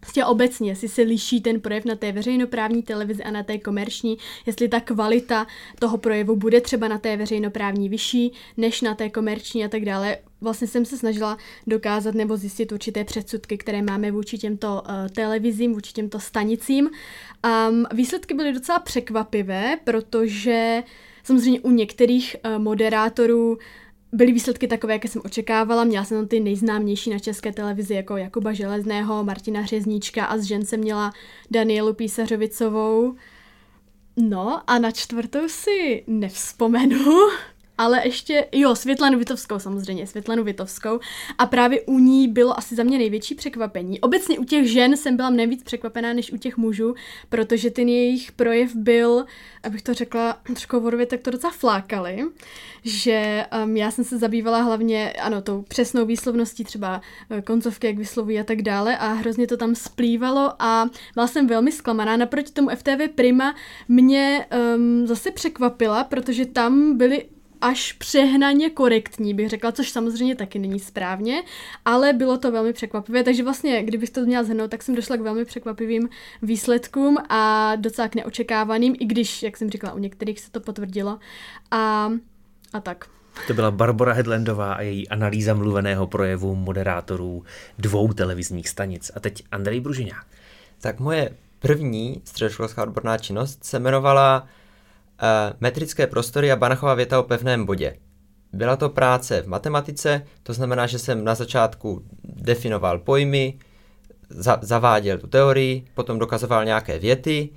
Prostě 0.02 0.24
obecně, 0.24 0.70
jestli 0.70 0.88
se 0.88 1.02
liší 1.02 1.40
ten 1.40 1.60
projev 1.60 1.84
na 1.84 1.94
té 1.94 2.12
veřejnoprávní 2.12 2.82
televizi 2.82 3.22
a 3.22 3.30
na 3.30 3.42
té 3.42 3.58
komerční, 3.58 4.18
jestli 4.46 4.68
ta 4.68 4.80
kvalita 4.80 5.46
toho 5.78 5.98
projevu 5.98 6.36
bude 6.36 6.60
třeba 6.60 6.88
na 6.88 6.98
té 6.98 7.16
veřejnoprávní 7.16 7.88
vyšší 7.88 8.32
než 8.56 8.80
na 8.80 8.94
té 8.94 9.10
komerční 9.10 9.64
a 9.64 9.68
tak 9.68 9.84
dále. 9.84 10.18
Vlastně 10.40 10.68
jsem 10.68 10.84
se 10.84 10.98
snažila 10.98 11.38
dokázat 11.66 12.14
nebo 12.14 12.36
zjistit 12.36 12.72
určité 12.72 13.04
předsudky, 13.04 13.58
které 13.58 13.82
máme 13.82 14.10
vůči 14.10 14.38
těmto 14.38 14.82
uh, 14.86 15.08
televizím, 15.08 15.72
vůči 15.72 15.92
těmto 15.92 16.20
stanicím. 16.20 16.90
Um, 17.70 17.84
výsledky 17.94 18.34
byly 18.34 18.52
docela 18.52 18.78
překvapivé, 18.78 19.78
protože 19.84 20.82
samozřejmě 21.24 21.60
u 21.60 21.70
některých 21.70 22.36
uh, 22.44 22.62
moderátorů 22.62 23.58
byly 24.12 24.32
výsledky 24.32 24.68
takové, 24.68 24.92
jaké 24.92 25.08
jsem 25.08 25.22
očekávala. 25.24 25.84
Měla 25.84 26.04
jsem 26.04 26.18
tam 26.18 26.28
ty 26.28 26.40
nejznámější 26.40 27.10
na 27.10 27.18
české 27.18 27.52
televizi, 27.52 27.94
jako 27.94 28.16
Jakuba 28.16 28.52
Železného, 28.52 29.24
Martina 29.24 29.60
Hřezníčka 29.60 30.24
a 30.24 30.38
z 30.38 30.42
žen 30.42 30.64
jsem 30.64 30.80
měla 30.80 31.12
Danielu 31.50 31.94
Písařovicovou. 31.94 33.14
No 34.16 34.70
a 34.70 34.78
na 34.78 34.90
čtvrtou 34.90 35.48
si 35.48 36.04
nevzpomenu, 36.06 37.14
ale 37.78 38.00
ještě, 38.04 38.46
jo, 38.52 38.74
Světlanu 38.74 39.18
Vitovskou 39.18 39.58
samozřejmě, 39.58 40.06
Světlanu 40.06 40.44
Vitovskou. 40.44 41.00
A 41.38 41.46
právě 41.46 41.80
u 41.80 41.98
ní 41.98 42.28
bylo 42.28 42.58
asi 42.58 42.74
za 42.74 42.82
mě 42.82 42.98
největší 42.98 43.34
překvapení. 43.34 44.00
Obecně 44.00 44.38
u 44.38 44.44
těch 44.44 44.70
žen 44.70 44.96
jsem 44.96 45.16
byla 45.16 45.30
nejvíc 45.30 45.62
překvapená 45.62 46.12
než 46.12 46.32
u 46.32 46.36
těch 46.36 46.56
mužů, 46.56 46.94
protože 47.28 47.70
ten 47.70 47.88
jejich 47.88 48.32
projev 48.32 48.74
byl, 48.74 49.24
abych 49.62 49.82
to 49.82 49.94
řekla 49.94 50.32
trošku 50.42 50.80
vodově, 50.80 51.06
tak 51.06 51.20
to 51.20 51.30
docela 51.30 51.52
flákali, 51.52 52.24
že 52.84 53.46
um, 53.64 53.76
já 53.76 53.90
jsem 53.90 54.04
se 54.04 54.18
zabývala 54.18 54.62
hlavně, 54.62 55.12
ano, 55.12 55.42
tou 55.42 55.62
přesnou 55.62 56.06
výslovností 56.06 56.64
třeba 56.64 57.00
eh, 57.30 57.42
koncovky, 57.42 57.86
jak 57.86 57.96
vyslovují 57.96 58.40
a 58.40 58.44
tak 58.44 58.62
dále 58.62 58.98
a 58.98 59.12
hrozně 59.12 59.46
to 59.46 59.56
tam 59.56 59.74
splývalo 59.74 60.52
a 60.58 60.88
byla 61.14 61.26
jsem 61.26 61.46
velmi 61.46 61.72
zklamaná. 61.72 62.16
Naproti 62.16 62.52
tomu 62.52 62.68
FTV 62.70 63.14
Prima 63.14 63.54
mě 63.88 64.46
um, 64.76 65.06
zase 65.06 65.30
překvapila, 65.30 66.04
protože 66.04 66.46
tam 66.46 66.96
byly 66.96 67.24
až 67.62 67.92
přehnaně 67.92 68.70
korektní, 68.70 69.34
bych 69.34 69.48
řekla, 69.48 69.72
což 69.72 69.90
samozřejmě 69.90 70.36
taky 70.36 70.58
není 70.58 70.80
správně, 70.80 71.42
ale 71.84 72.12
bylo 72.12 72.38
to 72.38 72.52
velmi 72.52 72.72
překvapivé, 72.72 73.22
takže 73.24 73.44
vlastně, 73.44 73.82
kdybych 73.82 74.10
to 74.10 74.20
měla 74.20 74.44
zhrnout, 74.44 74.70
tak 74.70 74.82
jsem 74.82 74.94
došla 74.94 75.16
k 75.16 75.20
velmi 75.20 75.44
překvapivým 75.44 76.08
výsledkům 76.42 77.16
a 77.28 77.72
docela 77.76 78.08
k 78.08 78.14
neočekávaným, 78.14 78.96
i 79.00 79.04
když, 79.04 79.42
jak 79.42 79.56
jsem 79.56 79.70
říkala, 79.70 79.92
u 79.92 79.98
některých 79.98 80.40
se 80.40 80.50
to 80.50 80.60
potvrdilo. 80.60 81.18
A, 81.70 82.10
a 82.72 82.80
tak. 82.80 83.06
To 83.46 83.54
byla 83.54 83.70
Barbara 83.70 84.12
Hedlandová 84.12 84.74
a 84.74 84.80
její 84.80 85.08
analýza 85.08 85.54
mluveného 85.54 86.06
projevu 86.06 86.54
moderátorů 86.54 87.44
dvou 87.78 88.12
televizních 88.12 88.68
stanic. 88.68 89.10
A 89.14 89.20
teď 89.20 89.44
Andrej 89.52 89.80
Bružiňák. 89.80 90.26
Tak 90.80 91.00
moje 91.00 91.30
první 91.58 92.22
středoškolská 92.24 92.82
odborná 92.82 93.18
činnost 93.18 93.64
se 93.64 93.76
jmenovala 93.76 94.48
metrické 95.60 96.06
prostory 96.06 96.52
a 96.52 96.56
Banachova 96.56 96.94
věta 96.94 97.20
o 97.20 97.22
pevném 97.22 97.66
bodě. 97.66 97.96
Byla 98.52 98.76
to 98.76 98.88
práce 98.88 99.42
v 99.42 99.46
matematice, 99.46 100.22
to 100.42 100.52
znamená, 100.52 100.86
že 100.86 100.98
jsem 100.98 101.24
na 101.24 101.34
začátku 101.34 102.04
definoval 102.24 102.98
pojmy, 102.98 103.58
za, 104.28 104.58
zaváděl 104.62 105.18
tu 105.18 105.26
teorii, 105.26 105.84
potom 105.94 106.18
dokazoval 106.18 106.64
nějaké 106.64 106.98
věty. 106.98 107.48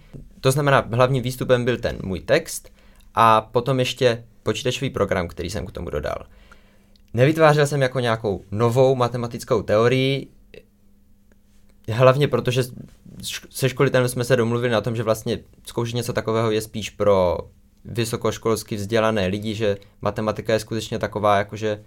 To 0.42 0.52
znamená, 0.52 0.88
hlavním 0.92 1.24
výstupem 1.24 1.66
byl 1.66 1.78
ten 1.78 1.98
můj 2.04 2.20
text 2.20 2.70
a 3.16 3.42
potom 3.42 3.80
ještě 3.80 4.24
počítačový 4.44 4.90
program, 4.90 5.28
který 5.28 5.50
jsem 5.50 5.66
k 5.66 5.72
tomu 5.72 5.90
dodal. 5.90 6.18
Nevytvářel 7.14 7.68
jsem 7.68 7.82
jako 7.82 8.00
nějakou 8.00 8.44
novou 8.52 8.96
matematickou 8.96 9.62
teorii, 9.62 10.28
hlavně 11.92 12.28
protože 12.28 12.64
se 13.50 13.70
školitelem 13.70 14.08
jsme 14.08 14.24
se 14.24 14.36
domluvili 14.36 14.72
na 14.72 14.82
tom, 14.82 14.96
že 14.96 15.04
vlastně 15.04 15.40
zkoušet 15.66 15.96
něco 15.96 16.14
takového 16.14 16.52
je 16.52 16.62
spíš 16.62 16.90
pro 16.90 17.38
vysokoškolsky 17.86 18.76
vzdělané 18.76 19.28
lidi, 19.28 19.56
že 19.56 19.78
matematika 20.02 20.54
je 20.54 20.60
skutečně 20.60 21.00
taková, 21.00 21.38
jakože 21.38 21.84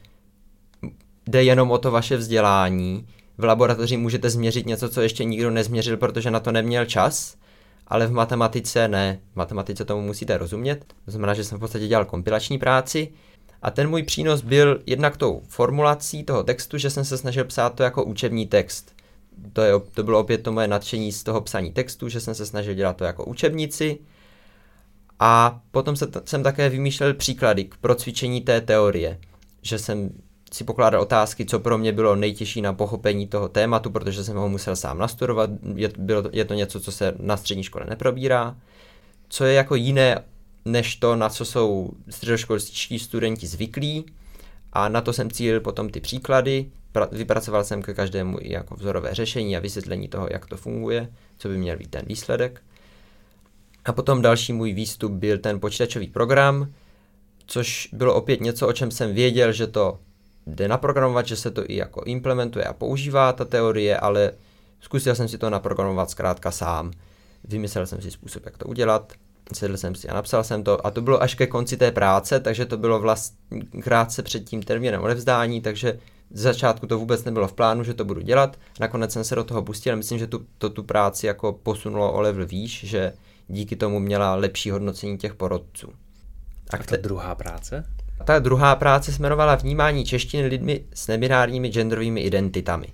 jde 1.28 1.44
jenom 1.44 1.70
o 1.70 1.78
to 1.78 1.90
vaše 1.90 2.16
vzdělání. 2.16 3.06
V 3.38 3.44
laboratoři 3.44 3.96
můžete 3.96 4.30
změřit 4.30 4.66
něco, 4.66 4.88
co 4.88 5.00
ještě 5.00 5.24
nikdo 5.24 5.50
nezměřil, 5.50 5.96
protože 5.96 6.30
na 6.30 6.40
to 6.40 6.52
neměl 6.52 6.84
čas, 6.84 7.36
ale 7.86 8.06
v 8.06 8.12
matematice 8.12 8.88
ne. 8.88 9.20
V 9.32 9.36
matematice 9.36 9.84
tomu 9.84 10.02
musíte 10.02 10.38
rozumět. 10.38 10.84
To 11.04 11.10
znamená, 11.10 11.34
že 11.34 11.44
jsem 11.44 11.58
v 11.58 11.60
podstatě 11.60 11.88
dělal 11.88 12.04
kompilační 12.04 12.58
práci. 12.58 13.08
A 13.62 13.70
ten 13.70 13.90
můj 13.90 14.02
přínos 14.02 14.42
byl 14.42 14.82
jednak 14.86 15.16
tou 15.16 15.42
formulací 15.48 16.24
toho 16.24 16.42
textu, 16.42 16.78
že 16.78 16.90
jsem 16.90 17.04
se 17.04 17.18
snažil 17.18 17.44
psát 17.44 17.74
to 17.74 17.82
jako 17.82 18.04
učební 18.04 18.46
text. 18.46 18.97
To, 19.52 19.62
je, 19.62 19.72
to 19.94 20.02
bylo 20.02 20.20
opět 20.20 20.38
to 20.38 20.52
moje 20.52 20.68
nadšení 20.68 21.12
z 21.12 21.22
toho 21.22 21.40
psaní 21.40 21.72
textu, 21.72 22.08
že 22.08 22.20
jsem 22.20 22.34
se 22.34 22.46
snažil 22.46 22.74
dělat 22.74 22.96
to 22.96 23.04
jako 23.04 23.24
učebnici. 23.24 23.98
A 25.18 25.60
potom 25.70 25.96
se 25.96 26.06
t- 26.06 26.22
jsem 26.24 26.42
také 26.42 26.68
vymýšlel 26.68 27.14
příklady 27.14 27.64
k 27.64 27.76
procvičení 27.76 28.40
té 28.40 28.60
teorie, 28.60 29.18
že 29.62 29.78
jsem 29.78 30.10
si 30.52 30.64
pokládal 30.64 31.00
otázky, 31.00 31.46
co 31.46 31.58
pro 31.58 31.78
mě 31.78 31.92
bylo 31.92 32.16
nejtěžší 32.16 32.60
na 32.60 32.72
pochopení 32.72 33.26
toho 33.26 33.48
tématu, 33.48 33.90
protože 33.90 34.24
jsem 34.24 34.36
ho 34.36 34.48
musel 34.48 34.76
sám 34.76 34.98
nastudovat, 34.98 35.50
je, 35.74 35.90
bylo 35.98 36.22
je 36.32 36.44
to 36.44 36.54
něco, 36.54 36.80
co 36.80 36.92
se 36.92 37.14
na 37.18 37.36
střední 37.36 37.62
škole 37.62 37.86
neprobírá. 37.88 38.56
Co 39.28 39.44
je 39.44 39.54
jako 39.54 39.74
jiné 39.74 40.24
než 40.64 40.96
to, 40.96 41.16
na 41.16 41.28
co 41.28 41.44
jsou 41.44 41.90
středoškolští 42.10 42.98
studenti 42.98 43.46
zvyklí 43.46 44.04
a 44.72 44.88
na 44.88 45.00
to 45.00 45.12
jsem 45.12 45.30
cílil 45.30 45.60
potom 45.60 45.88
ty 45.88 46.00
příklady, 46.00 46.70
vypracoval 47.12 47.64
jsem 47.64 47.82
ke 47.82 47.94
každému 47.94 48.38
i 48.40 48.52
jako 48.52 48.74
vzorové 48.74 49.14
řešení 49.14 49.56
a 49.56 49.60
vysvětlení 49.60 50.08
toho, 50.08 50.28
jak 50.30 50.46
to 50.46 50.56
funguje, 50.56 51.08
co 51.38 51.48
by 51.48 51.58
měl 51.58 51.76
být 51.76 51.90
ten 51.90 52.02
výsledek. 52.06 52.62
A 53.84 53.92
potom 53.92 54.22
další 54.22 54.52
můj 54.52 54.72
výstup 54.72 55.12
byl 55.12 55.38
ten 55.38 55.60
počítačový 55.60 56.06
program, 56.06 56.72
což 57.46 57.88
bylo 57.92 58.14
opět 58.14 58.40
něco, 58.40 58.68
o 58.68 58.72
čem 58.72 58.90
jsem 58.90 59.14
věděl, 59.14 59.52
že 59.52 59.66
to 59.66 59.98
jde 60.46 60.68
naprogramovat, 60.68 61.26
že 61.26 61.36
se 61.36 61.50
to 61.50 61.70
i 61.70 61.76
jako 61.76 62.02
implementuje 62.04 62.64
a 62.64 62.72
používá 62.72 63.32
ta 63.32 63.44
teorie, 63.44 63.98
ale 63.98 64.32
zkusil 64.80 65.14
jsem 65.14 65.28
si 65.28 65.38
to 65.38 65.50
naprogramovat 65.50 66.10
zkrátka 66.10 66.50
sám. 66.50 66.92
Vymyslel 67.44 67.86
jsem 67.86 68.02
si 68.02 68.10
způsob, 68.10 68.44
jak 68.44 68.58
to 68.58 68.64
udělat, 68.64 69.12
sedl 69.52 69.76
jsem 69.76 69.94
si 69.94 70.08
a 70.08 70.14
napsal 70.14 70.44
jsem 70.44 70.64
to 70.64 70.86
a 70.86 70.90
to 70.90 71.02
bylo 71.02 71.22
až 71.22 71.34
ke 71.34 71.46
konci 71.46 71.76
té 71.76 71.92
práce, 71.92 72.40
takže 72.40 72.66
to 72.66 72.76
bylo 72.76 73.00
vlastně 73.00 73.38
krátce 73.82 74.22
před 74.22 74.44
tím 74.44 74.62
termínem 74.62 75.02
odevzdání, 75.02 75.60
takže 75.60 75.98
z 76.30 76.40
začátku 76.40 76.86
to 76.86 76.98
vůbec 76.98 77.24
nebylo 77.24 77.48
v 77.48 77.52
plánu, 77.52 77.84
že 77.84 77.94
to 77.94 78.04
budu 78.04 78.20
dělat. 78.20 78.58
Nakonec 78.80 79.12
jsem 79.12 79.24
se 79.24 79.34
do 79.34 79.44
toho 79.44 79.62
pustil, 79.62 79.96
myslím, 79.96 80.18
že 80.18 80.26
tu, 80.26 80.46
to 80.58 80.70
tu 80.70 80.82
práci 80.82 81.26
jako 81.26 81.52
posunulo 81.52 82.12
o 82.12 82.20
level 82.20 82.46
výš, 82.46 82.84
že 82.84 83.12
díky 83.48 83.76
tomu 83.76 83.98
měla 83.98 84.34
lepší 84.34 84.70
hodnocení 84.70 85.18
těch 85.18 85.34
porodců. 85.34 85.88
A, 86.70 86.76
a 86.76 86.82
ta 86.82 86.96
druhá 86.96 87.34
práce? 87.34 87.84
Ta 88.24 88.38
druhá 88.38 88.76
práce 88.76 89.12
se 89.12 89.22
jmenovala 89.22 89.54
Vnímání 89.54 90.04
češtiny 90.04 90.46
lidmi 90.46 90.84
s 90.94 91.06
nebinárními 91.06 91.68
genderovými 91.68 92.20
identitami. 92.20 92.86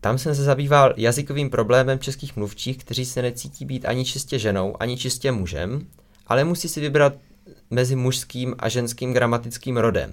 Tam 0.00 0.18
jsem 0.18 0.34
se 0.34 0.44
zabýval 0.44 0.94
jazykovým 0.96 1.50
problémem 1.50 1.98
českých 1.98 2.36
mluvčích, 2.36 2.78
kteří 2.78 3.04
se 3.04 3.22
necítí 3.22 3.64
být 3.64 3.84
ani 3.84 4.04
čistě 4.04 4.38
ženou, 4.38 4.76
ani 4.80 4.96
čistě 4.96 5.32
mužem, 5.32 5.86
ale 6.26 6.44
musí 6.44 6.68
si 6.68 6.80
vybrat 6.80 7.12
mezi 7.70 7.96
mužským 7.96 8.54
a 8.58 8.68
ženským 8.68 9.12
gramatickým 9.12 9.76
rodem. 9.76 10.12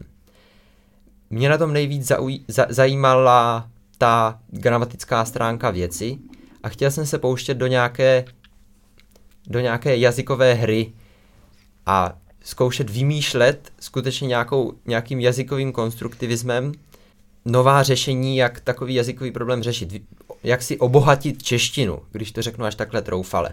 Mě 1.30 1.50
na 1.50 1.58
tom 1.58 1.74
nejvíc 1.74 2.12
zauj- 2.12 2.44
za- 2.48 2.68
zajímala 2.70 3.70
ta 3.98 4.40
gramatická 4.48 5.26
stránka 5.26 5.70
věci 5.70 6.18
a 6.64 6.70
chtěl 6.70 6.92
jsem 6.92 7.06
se 7.06 7.18
pouštět 7.18 7.54
do 7.54 7.68
nějaké 7.68 8.26
do 9.48 9.60
nějaké 9.60 9.98
jazykové 9.98 10.54
hry 10.54 10.94
a 11.86 12.18
zkoušet 12.44 12.90
vymýšlet 12.90 13.72
skutečně 13.80 14.28
nějakou, 14.28 14.74
nějakým 14.86 15.20
jazykovým 15.20 15.72
konstruktivismem 15.72 16.72
nová 17.46 17.84
řešení, 17.84 18.38
jak 18.38 18.60
takový 18.60 18.94
jazykový 18.94 19.32
problém 19.32 19.64
řešit, 19.64 20.04
jak 20.44 20.62
si 20.62 20.78
obohatit 20.78 21.44
češtinu, 21.44 22.00
když 22.12 22.32
to 22.32 22.42
řeknu 22.42 22.66
až 22.66 22.76
takhle 22.76 23.02
troufale. 23.02 23.50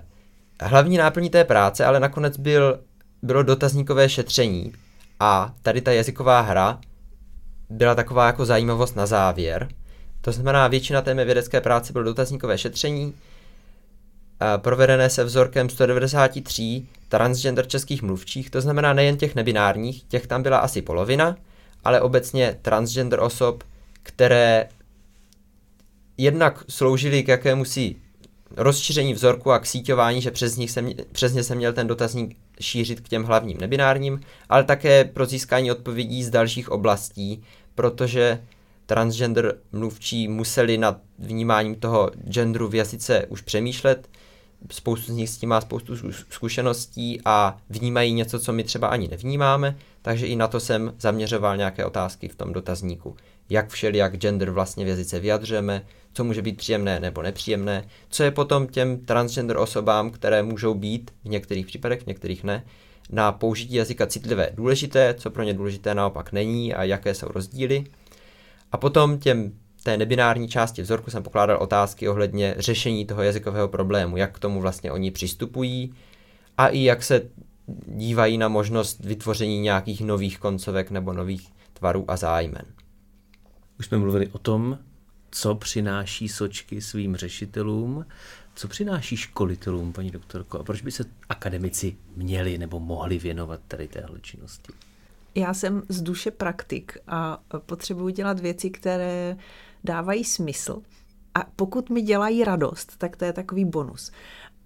Hlavní 0.62 0.96
náplní 0.96 1.30
té 1.30 1.44
práce 1.44 1.84
ale 1.84 2.00
nakonec 2.00 2.36
byl, 2.36 2.80
bylo 3.22 3.42
dotazníkové 3.42 4.08
šetření 4.08 4.72
a 5.20 5.54
tady 5.62 5.80
ta 5.80 5.92
jazyková 5.92 6.40
hra 6.40 6.80
byla 7.70 7.94
taková 7.94 8.26
jako 8.26 8.44
zajímavost 8.46 8.96
na 8.96 9.06
závěr. 9.06 9.68
To 10.20 10.32
znamená, 10.32 10.68
většina 10.68 11.02
té 11.02 11.14
mé 11.14 11.24
vědecké 11.24 11.60
práce 11.60 11.92
bylo 11.92 12.04
dotazníkové 12.04 12.58
šetření, 12.58 13.14
provedené 14.56 15.10
se 15.10 15.24
vzorkem 15.24 15.68
193 15.70 16.86
transgender 17.08 17.66
českých 17.66 18.02
mluvčích, 18.02 18.50
to 18.50 18.60
znamená 18.60 18.92
nejen 18.92 19.16
těch 19.16 19.34
nebinárních, 19.34 20.04
těch 20.04 20.26
tam 20.26 20.42
byla 20.42 20.58
asi 20.58 20.82
polovina, 20.82 21.36
ale 21.84 22.00
obecně 22.00 22.58
transgender 22.62 23.20
osob, 23.20 23.64
které 24.02 24.68
jednak 26.18 26.64
sloužily 26.68 27.22
k 27.22 27.28
jakému 27.28 27.64
si 27.64 27.96
rozšíření 28.56 29.14
vzorku 29.14 29.50
a 29.50 29.58
k 29.58 29.66
síťování, 29.66 30.22
že 30.22 30.30
přes, 30.30 30.56
nich 30.56 30.70
se, 30.70 30.84
přes 31.12 31.32
ně 31.32 31.42
se 31.42 31.54
měl 31.54 31.72
ten 31.72 31.86
dotazník 31.86 32.36
šířit 32.60 33.00
k 33.00 33.08
těm 33.08 33.24
hlavním 33.24 33.58
nebinárním, 33.60 34.20
ale 34.48 34.64
také 34.64 35.04
pro 35.04 35.26
získání 35.26 35.70
odpovědí 35.70 36.24
z 36.24 36.30
dalších 36.30 36.68
oblastí, 36.68 37.42
protože 37.74 38.40
transgender 38.86 39.54
mluvčí 39.72 40.28
museli 40.28 40.78
nad 40.78 41.00
vnímáním 41.18 41.74
toho 41.74 42.10
genderu 42.28 42.68
v 42.68 42.74
jazyce 42.74 43.26
už 43.28 43.40
přemýšlet, 43.40 44.08
spoustu 44.70 45.12
z 45.12 45.16
nich 45.16 45.30
s 45.30 45.36
tím 45.38 45.48
má 45.48 45.60
spoustu 45.60 45.94
zkušeností 46.30 47.20
a 47.24 47.56
vnímají 47.70 48.12
něco, 48.12 48.38
co 48.38 48.52
my 48.52 48.64
třeba 48.64 48.88
ani 48.88 49.08
nevnímáme, 49.08 49.76
takže 50.02 50.26
i 50.26 50.36
na 50.36 50.48
to 50.48 50.60
jsem 50.60 50.94
zaměřoval 50.98 51.56
nějaké 51.56 51.84
otázky 51.84 52.28
v 52.28 52.34
tom 52.34 52.52
dotazníku. 52.52 53.16
Jak 53.50 53.68
všelijak 53.68 54.16
gender 54.16 54.50
vlastně 54.50 54.84
v 54.84 54.88
jazyce 54.88 55.20
vyjadřujeme, 55.20 55.82
co 56.16 56.24
může 56.24 56.42
být 56.42 56.56
příjemné 56.56 57.00
nebo 57.00 57.22
nepříjemné, 57.22 57.84
co 58.08 58.22
je 58.22 58.30
potom 58.30 58.66
těm 58.66 58.98
transgender 58.98 59.56
osobám, 59.56 60.10
které 60.10 60.42
můžou 60.42 60.74
být 60.74 61.10
v 61.24 61.28
některých 61.28 61.66
případech, 61.66 62.02
v 62.02 62.06
některých 62.06 62.44
ne, 62.44 62.64
na 63.10 63.32
použití 63.32 63.74
jazyka 63.74 64.06
citlivé 64.06 64.50
důležité, 64.54 65.14
co 65.18 65.30
pro 65.30 65.42
ně 65.42 65.54
důležité 65.54 65.94
naopak 65.94 66.32
není 66.32 66.74
a 66.74 66.84
jaké 66.84 67.14
jsou 67.14 67.28
rozdíly. 67.28 67.84
A 68.72 68.76
potom 68.76 69.18
těm 69.18 69.52
té 69.82 69.96
nebinární 69.96 70.48
části 70.48 70.82
vzorku 70.82 71.10
jsem 71.10 71.22
pokládal 71.22 71.56
otázky 71.56 72.08
ohledně 72.08 72.54
řešení 72.58 73.06
toho 73.06 73.22
jazykového 73.22 73.68
problému, 73.68 74.16
jak 74.16 74.34
k 74.34 74.38
tomu 74.38 74.60
vlastně 74.60 74.92
oni 74.92 75.10
přistupují 75.10 75.94
a 76.58 76.68
i 76.68 76.82
jak 76.82 77.02
se 77.02 77.22
dívají 77.86 78.38
na 78.38 78.48
možnost 78.48 79.04
vytvoření 79.04 79.60
nějakých 79.60 80.00
nových 80.00 80.38
koncovek 80.38 80.90
nebo 80.90 81.12
nových 81.12 81.48
tvarů 81.72 82.04
a 82.08 82.16
zájmen. 82.16 82.64
Už 83.78 83.86
jsme 83.86 83.98
mluvili 83.98 84.28
o 84.28 84.38
tom, 84.38 84.78
co 85.36 85.54
přináší 85.54 86.28
sočky 86.28 86.80
svým 86.80 87.16
řešitelům, 87.16 88.06
co 88.54 88.68
přináší 88.68 89.16
školitelům, 89.16 89.92
paní 89.92 90.10
doktorko, 90.10 90.58
a 90.58 90.62
proč 90.62 90.82
by 90.82 90.92
se 90.92 91.04
akademici 91.28 91.96
měli 92.16 92.58
nebo 92.58 92.80
mohli 92.80 93.18
věnovat 93.18 93.60
tady 93.68 93.88
téhle 93.88 94.20
činnosti? 94.20 94.72
Já 95.34 95.54
jsem 95.54 95.82
z 95.88 96.02
duše 96.02 96.30
praktik 96.30 96.98
a 97.06 97.40
potřebuji 97.66 98.08
dělat 98.08 98.40
věci, 98.40 98.70
které 98.70 99.36
dávají 99.84 100.24
smysl. 100.24 100.82
A 101.34 101.46
pokud 101.56 101.90
mi 101.90 102.02
dělají 102.02 102.44
radost, 102.44 102.96
tak 102.98 103.16
to 103.16 103.24
je 103.24 103.32
takový 103.32 103.64
bonus. 103.64 104.12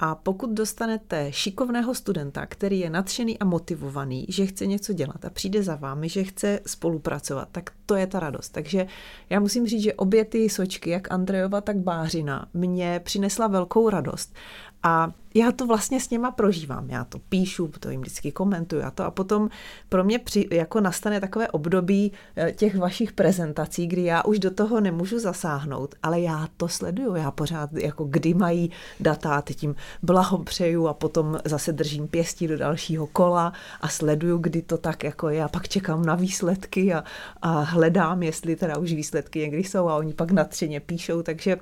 A 0.02 0.14
pokud 0.14 0.50
dostanete 0.50 1.32
šikovného 1.32 1.94
studenta, 1.94 2.46
který 2.46 2.80
je 2.80 2.90
nadšený 2.90 3.38
a 3.38 3.44
motivovaný, 3.44 4.26
že 4.28 4.46
chce 4.46 4.66
něco 4.66 4.92
dělat 4.92 5.24
a 5.24 5.30
přijde 5.30 5.62
za 5.62 5.76
vámi, 5.76 6.08
že 6.08 6.24
chce 6.24 6.60
spolupracovat, 6.66 7.48
tak 7.52 7.70
to 7.86 7.94
je 7.94 8.06
ta 8.06 8.20
radost. 8.20 8.48
Takže 8.48 8.86
já 9.30 9.40
musím 9.40 9.66
říct, 9.66 9.82
že 9.82 9.94
obě 9.94 10.24
ty 10.24 10.48
sočky, 10.48 10.90
jak 10.90 11.12
Andrejova, 11.12 11.60
tak 11.60 11.76
Bářina, 11.76 12.48
mě 12.54 13.00
přinesla 13.04 13.46
velkou 13.46 13.90
radost. 13.90 14.34
A 14.82 15.12
já 15.34 15.52
to 15.52 15.66
vlastně 15.66 16.00
s 16.00 16.10
něma 16.10 16.30
prožívám. 16.30 16.90
Já 16.90 17.04
to 17.04 17.18
píšu, 17.18 17.70
to 17.80 17.90
jim 17.90 18.00
vždycky 18.00 18.32
komentuju 18.32 18.82
a 18.82 18.90
to. 18.90 19.04
A 19.04 19.10
potom 19.10 19.50
pro 19.88 20.04
mě 20.04 20.18
při, 20.18 20.48
jako 20.50 20.80
nastane 20.80 21.20
takové 21.20 21.48
období 21.48 22.12
eh, 22.36 22.52
těch 22.52 22.76
vašich 22.78 23.12
prezentací, 23.12 23.86
kdy 23.86 24.04
já 24.04 24.24
už 24.24 24.38
do 24.38 24.50
toho 24.50 24.80
nemůžu 24.80 25.18
zasáhnout, 25.18 25.94
ale 26.02 26.20
já 26.20 26.48
to 26.56 26.68
sleduju. 26.68 27.14
Já 27.14 27.30
pořád 27.30 27.72
jako 27.72 28.04
kdy 28.04 28.34
mají 28.34 28.70
data, 29.00 29.42
teď 29.42 29.56
tím 29.56 29.74
blahopřeju 30.02 30.86
a 30.88 30.94
potom 30.94 31.38
zase 31.44 31.72
držím 31.72 32.08
pěstí 32.08 32.46
do 32.46 32.58
dalšího 32.58 33.06
kola 33.06 33.52
a 33.80 33.88
sleduju, 33.88 34.38
kdy 34.38 34.62
to 34.62 34.78
tak 34.78 35.04
jako 35.04 35.28
je. 35.28 35.44
A 35.44 35.48
pak 35.48 35.68
čekám 35.68 36.04
na 36.04 36.14
výsledky 36.14 36.94
a, 36.94 37.04
a 37.42 37.60
hledám, 37.60 38.22
jestli 38.22 38.56
teda 38.56 38.78
už 38.78 38.92
výsledky 38.92 39.38
někdy 39.38 39.64
jsou 39.64 39.88
a 39.88 39.96
oni 39.96 40.14
pak 40.14 40.30
natřeně 40.30 40.80
píšou, 40.80 41.22
takže 41.22 41.56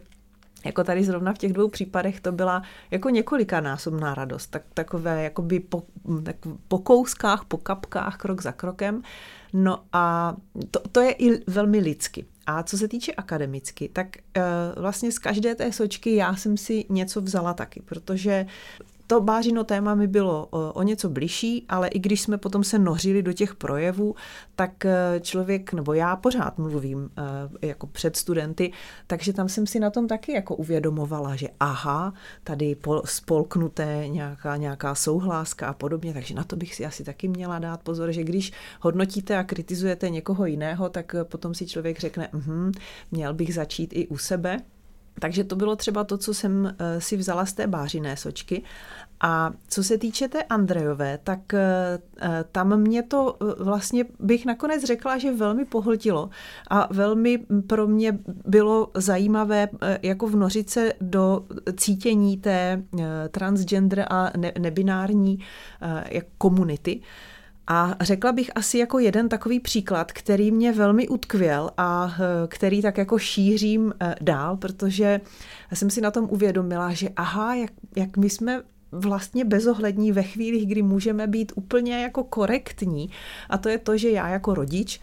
jako 0.65 0.85
tady 0.85 1.05
zrovna 1.05 1.33
v 1.33 1.39
těch 1.39 1.53
dvou 1.53 1.69
případech 1.69 2.21
to 2.21 2.33
byla 2.33 2.63
jako 2.91 3.11
několikanásobná 3.11 4.15
radost, 4.15 4.47
tak 4.47 4.63
takové 4.75 5.23
jakoby 5.23 5.61
po, 5.61 5.83
tak 6.23 6.37
po 6.69 6.79
kouskách, 6.79 7.45
po 7.45 7.57
kapkách, 7.57 8.17
krok 8.17 8.43
za 8.43 8.53
krokem. 8.53 9.03
No 9.53 9.81
a 9.93 10.37
to, 10.71 10.81
to 10.93 11.01
je 11.01 11.13
i 11.13 11.51
velmi 11.51 11.79
lidsky. 11.79 12.25
A 12.47 12.63
co 12.63 12.79
se 12.79 12.89
týče 12.89 13.13
akademicky, 13.13 13.89
tak 13.89 14.07
uh, 14.17 14.83
vlastně 14.83 15.13
z 15.13 15.19
každé 15.19 15.55
té 15.55 15.73
sočky 15.73 16.17
já 16.17 16.37
jsem 16.37 16.57
si 16.57 16.85
něco 16.89 17.21
vzala 17.21 17.55
taky, 17.55 17.83
protože 17.83 18.47
to 19.09 19.21
bářino 19.21 19.65
téma 19.65 19.95
mi 19.95 20.07
bylo 20.07 20.47
o 20.47 20.83
něco 20.83 21.09
bližší, 21.09 21.65
ale 21.69 21.89
i 21.89 21.99
když 21.99 22.21
jsme 22.21 22.39
potom 22.39 22.65
se 22.65 22.79
nořili 22.79 23.23
do 23.23 23.33
těch 23.33 23.55
projevů, 23.55 24.15
tak 24.57 24.85
e, 24.85 25.21
člověk, 25.21 25.73
nebo 25.73 25.93
já 25.93 26.17
pořád 26.17 26.59
mluvím 26.59 27.11
e, 27.63 27.67
jako 27.67 27.87
před 27.87 28.17
studenty, 28.17 28.73
takže 29.07 29.33
tam 29.33 29.49
jsem 29.49 29.67
si 29.67 29.81
na 29.81 29.91
tom 29.91 30.09
taky 30.09 30.33
jako 30.33 30.57
uvědomovala, 30.57 31.37
že 31.37 31.49
aha, 31.61 32.13
tady 32.45 32.77
spolknuté 33.05 34.05
nějaká, 34.09 34.57
nějaká 34.57 34.95
souhláska 34.95 35.67
a 35.67 35.73
podobně, 35.73 36.13
takže 36.13 36.35
na 36.35 36.45
to 36.45 36.57
bych 36.57 36.75
si 36.75 36.87
asi 36.87 37.05
taky 37.05 37.29
měla 37.29 37.59
dát 37.59 37.83
pozor, 37.83 38.13
že 38.13 38.25
když 38.25 38.53
hodnotíte 38.81 39.37
a 39.39 39.45
kritizujete 39.45 40.11
někoho 40.11 40.47
jiného, 40.47 40.89
tak 40.89 41.15
potom 41.23 41.55
si 41.55 41.67
člověk 41.67 42.01
řekne, 42.01 42.29
uh, 42.29 42.73
měl 43.11 43.35
bych 43.35 43.55
začít 43.55 43.91
i 43.93 44.07
u 44.07 44.19
sebe, 44.19 44.59
takže 45.19 45.45
to 45.45 45.57
bylo 45.57 45.77
třeba 45.77 46.05
to, 46.05 46.19
co 46.19 46.35
jsem 46.35 46.67
eh, 46.79 47.01
si 47.01 47.17
vzala 47.17 47.47
z 47.47 47.53
té 47.53 47.67
bářiné 47.67 48.17
sočky. 48.17 48.63
A 49.21 49.51
co 49.69 49.85
se 49.85 49.99
týče 49.99 50.29
té 50.29 50.43
Andrejové, 50.43 51.19
tak 51.25 51.55
eh, 51.55 51.99
eh, 52.21 52.45
tam 52.53 52.77
mě 52.81 53.03
to 53.03 53.37
vlastně 53.59 54.05
bych 54.21 54.47
nakonec 54.47 54.85
řekla, 54.85 55.19
že 55.19 55.33
velmi 55.33 55.65
pohltilo 55.65 56.31
a 56.71 56.89
velmi 56.95 57.39
pro 57.67 57.87
mě 57.87 58.19
bylo 58.47 58.91
zajímavé 58.95 59.69
jako 60.03 60.27
vnořit 60.27 60.71
se 60.71 60.93
do 61.01 61.45
cítění 61.77 62.37
té 62.37 62.83
transgender 63.31 64.07
a 64.11 64.33
nebinární 64.59 65.39
komunity. 66.39 67.01
A 67.71 67.97
řekla 68.01 68.33
bych 68.33 68.51
asi 68.55 68.79
jako 68.79 68.99
jeden 68.99 69.29
takový 69.29 69.61
příklad, 69.61 70.13
který 70.13 70.51
mě 70.51 70.73
velmi 70.73 71.09
utkvěl 71.09 71.71
a 71.77 72.15
eh, 72.15 72.49
který 72.49 72.83
tak 72.83 72.99
jako 72.99 73.19
šířím 73.19 73.95
eh, 74.01 74.15
dál, 74.21 74.57
protože 74.57 75.21
jsem 75.75 75.91
si 75.91 76.01
na 76.01 76.11
tom 76.11 76.29
uvědomila, 76.31 76.93
že 76.93 77.09
aha, 77.17 77.55
jak, 77.55 77.71
jak 77.97 78.17
my 78.17 78.31
jsme 78.31 78.63
vlastně 78.93 79.45
bezohlední 79.45 80.13
ve 80.13 80.23
chvílích, 80.23 80.67
kdy 80.67 80.83
můžeme 80.83 81.27
být 81.27 81.53
úplně 81.55 82.03
jako 82.03 82.25
korektní. 82.25 83.11
A 83.51 83.59
to 83.59 83.69
je 83.69 83.79
to, 83.79 83.97
že 83.97 84.11
já 84.11 84.29
jako 84.29 84.55
rodič 84.55 85.01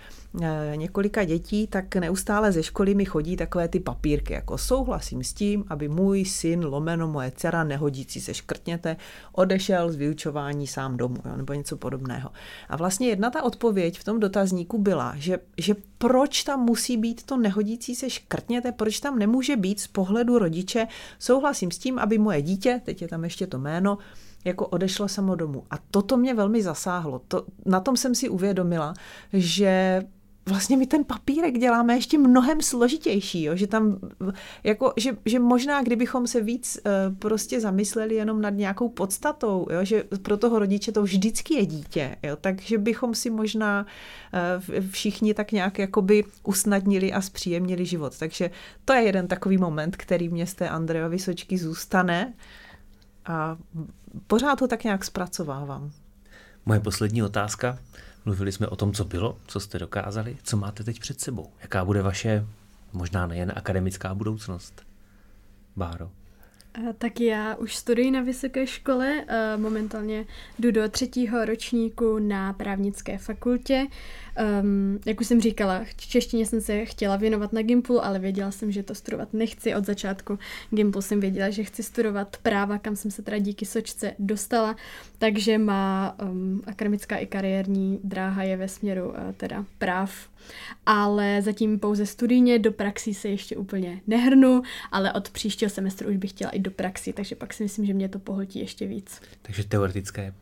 několika 0.76 1.24
dětí, 1.24 1.68
tak 1.68 1.96
neustále 1.96 2.52
ze 2.52 2.64
školy 2.64 2.96
mi 2.96 3.06
chodí 3.06 3.38
takové 3.38 3.68
ty 3.68 3.80
papírky, 3.80 4.34
jako 4.34 4.58
souhlasím 4.58 5.24
s 5.24 5.34
tím, 5.34 5.64
aby 5.68 5.88
můj 5.88 6.26
syn, 6.26 6.66
lomeno 6.66 7.08
moje 7.08 7.32
dcera, 7.36 7.64
nehodící 7.64 8.22
se 8.22 8.34
škrtněte, 8.34 8.98
odešel 9.32 9.92
z 9.92 9.96
vyučování 9.96 10.68
sám 10.68 10.98
domů, 10.98 11.18
jo, 11.26 11.38
nebo 11.38 11.54
něco 11.54 11.78
podobného. 11.78 12.30
A 12.70 12.76
vlastně 12.76 13.08
jedna 13.08 13.30
ta 13.30 13.44
odpověď 13.44 14.00
v 14.00 14.04
tom 14.04 14.20
dotazníku 14.20 14.78
byla, 14.78 15.14
že, 15.18 15.40
že 15.58 15.76
proč 15.98 16.44
tam 16.44 16.60
musí 16.60 16.98
být 16.98 17.24
to 17.24 17.38
nehodící 17.38 17.96
se 17.96 18.10
škrtněte, 18.10 18.72
proč 18.72 19.00
tam 19.00 19.20
nemůže 19.20 19.56
být 19.56 19.80
z 19.80 19.88
pohledu 19.88 20.40
rodiče, 20.40 20.88
souhlasím 21.20 21.72
s 21.72 21.78
tím, 21.78 22.00
aby 22.00 22.18
moje 22.18 22.42
dítě, 22.42 22.82
teď 22.86 23.02
je 23.02 23.08
tam 23.08 23.24
ještě 23.24 23.48
to 23.48 23.60
jméno, 23.60 23.98
jako 24.46 24.68
odešlo 24.68 25.08
samo 25.08 25.36
domů. 25.36 25.64
A 25.72 25.76
toto 25.92 26.18
mě 26.18 26.34
velmi 26.34 26.64
zasáhlo. 26.64 27.22
To, 27.28 27.46
na 27.66 27.80
tom 27.80 27.98
jsem 27.98 28.16
si 28.16 28.30
uvědomila, 28.30 28.94
že 29.34 30.02
vlastně 30.50 30.78
my 30.78 30.88
ten 30.88 31.04
papírek 31.04 31.58
děláme 31.58 31.96
ještě 31.96 32.18
mnohem 32.18 32.62
složitější, 32.62 33.44
jo? 33.44 33.56
že 33.56 33.68
tam, 33.68 34.00
jako, 34.64 34.94
že, 34.98 35.18
že 35.26 35.40
možná 35.40 35.84
kdybychom 35.84 36.28
se 36.28 36.42
víc 36.42 36.78
uh, 36.86 37.16
prostě 37.16 37.62
zamysleli 37.62 38.16
jenom 38.16 38.42
nad 38.42 38.50
nějakou 38.50 38.90
podstatou, 38.90 39.68
jo? 39.72 39.86
že 39.86 40.04
pro 40.22 40.38
toho 40.38 40.60
rodiče 40.60 40.92
to 40.92 41.04
vždycky 41.04 41.54
je 41.54 41.66
dítě, 41.66 42.16
jo? 42.24 42.36
takže 42.42 42.78
bychom 42.78 43.16
si 43.16 43.30
možná 43.30 43.86
uh, 43.86 44.90
všichni 44.90 45.34
tak 45.34 45.52
nějak 45.52 45.80
jakoby 45.80 46.24
usnadnili 46.44 47.14
a 47.14 47.22
zpříjemnili 47.22 47.86
život. 47.86 48.20
Takže 48.20 48.52
to 48.86 48.94
je 48.94 49.02
jeden 49.02 49.28
takový 49.28 49.58
moment, 49.58 49.96
který 49.96 50.30
mě 50.30 50.48
z 50.48 50.54
té 50.54 50.70
Andreovy 50.70 51.20
sočky 51.20 51.58
zůstane 51.58 52.34
a 53.26 53.58
pořád 54.28 54.62
ho 54.62 54.68
tak 54.68 54.84
nějak 54.84 55.06
zpracovávám. 55.06 55.92
Moje 56.66 56.80
poslední 56.80 57.24
otázka. 57.24 57.78
Mluvili 58.26 58.52
jsme 58.52 58.68
o 58.68 58.76
tom, 58.76 58.94
co 58.94 59.06
bylo, 59.06 59.38
co 59.48 59.60
jste 59.60 59.80
dokázali, 59.80 60.38
co 60.44 60.58
máte 60.58 60.84
teď 60.84 61.00
před 61.00 61.22
sebou. 61.22 61.52
Jaká 61.62 61.86
bude 61.86 62.02
vaše, 62.02 62.46
možná 62.94 63.28
nejen 63.28 63.54
akademická 63.56 64.14
budoucnost? 64.14 64.86
Báro. 65.76 66.12
Tak 66.98 67.22
já 67.22 67.56
už 67.56 67.76
studuji 67.76 68.12
na 68.12 68.22
vysoké 68.22 68.68
škole, 68.68 69.26
momentálně 69.58 70.26
jdu 70.60 70.72
do 70.72 70.90
třetího 70.90 71.46
ročníku 71.46 72.20
na 72.20 72.54
právnické 72.54 73.18
fakultě. 73.18 73.88
Um, 74.62 75.00
jak 75.06 75.22
už 75.22 75.28
jsem 75.28 75.42
říkala, 75.42 75.86
češtině 75.96 76.46
jsem 76.46 76.62
se 76.62 76.86
chtěla 76.86 77.16
věnovat 77.16 77.54
na 77.54 77.62
Gimplu, 77.62 78.06
ale 78.06 78.20
věděla 78.20 78.52
jsem, 78.52 78.72
že 78.72 78.84
to 78.84 78.96
studovat 78.96 79.34
nechci. 79.34 79.76
Od 79.76 79.86
začátku 79.86 80.40
Gimplu 80.70 81.02
jsem 81.02 81.20
věděla, 81.20 81.50
že 81.50 81.64
chci 81.64 81.84
studovat 81.84 82.38
práva, 82.38 82.78
kam 82.78 82.96
jsem 82.96 83.12
se 83.12 83.22
teda 83.22 83.38
díky 83.38 83.66
sočce 83.66 84.14
dostala, 84.20 84.76
takže 85.18 85.58
má 85.58 86.16
um, 86.24 86.62
akademická 86.68 87.18
i 87.18 87.26
kariérní 87.26 88.00
dráha 88.04 88.44
je 88.44 88.58
ve 88.58 88.68
směru 88.68 89.10
uh, 89.10 89.16
teda 89.38 89.66
práv 89.78 90.30
ale 90.86 91.42
zatím 91.42 91.80
pouze 91.80 92.06
studijně, 92.06 92.60
do 92.60 92.72
praxí 92.72 93.14
se 93.14 93.30
ještě 93.30 93.58
úplně 93.58 94.02
nehrnu, 94.08 94.62
ale 94.92 95.14
od 95.14 95.30
příštího 95.30 95.70
semestru 95.70 96.10
už 96.10 96.18
bych 96.18 96.30
chtěla 96.30 96.52
i 96.52 96.60
do 96.66 96.72
praxi, 96.72 97.14
takže 97.14 97.36
pak 97.36 97.54
si 97.54 97.64
myslím, 97.64 97.86
že 97.86 97.94
mě 97.94 98.10
to 98.10 98.20
pohltí 98.20 98.60
ještě 98.60 98.88
víc. 98.88 99.22
Takže 99.42 99.64
teoretické 99.64 100.34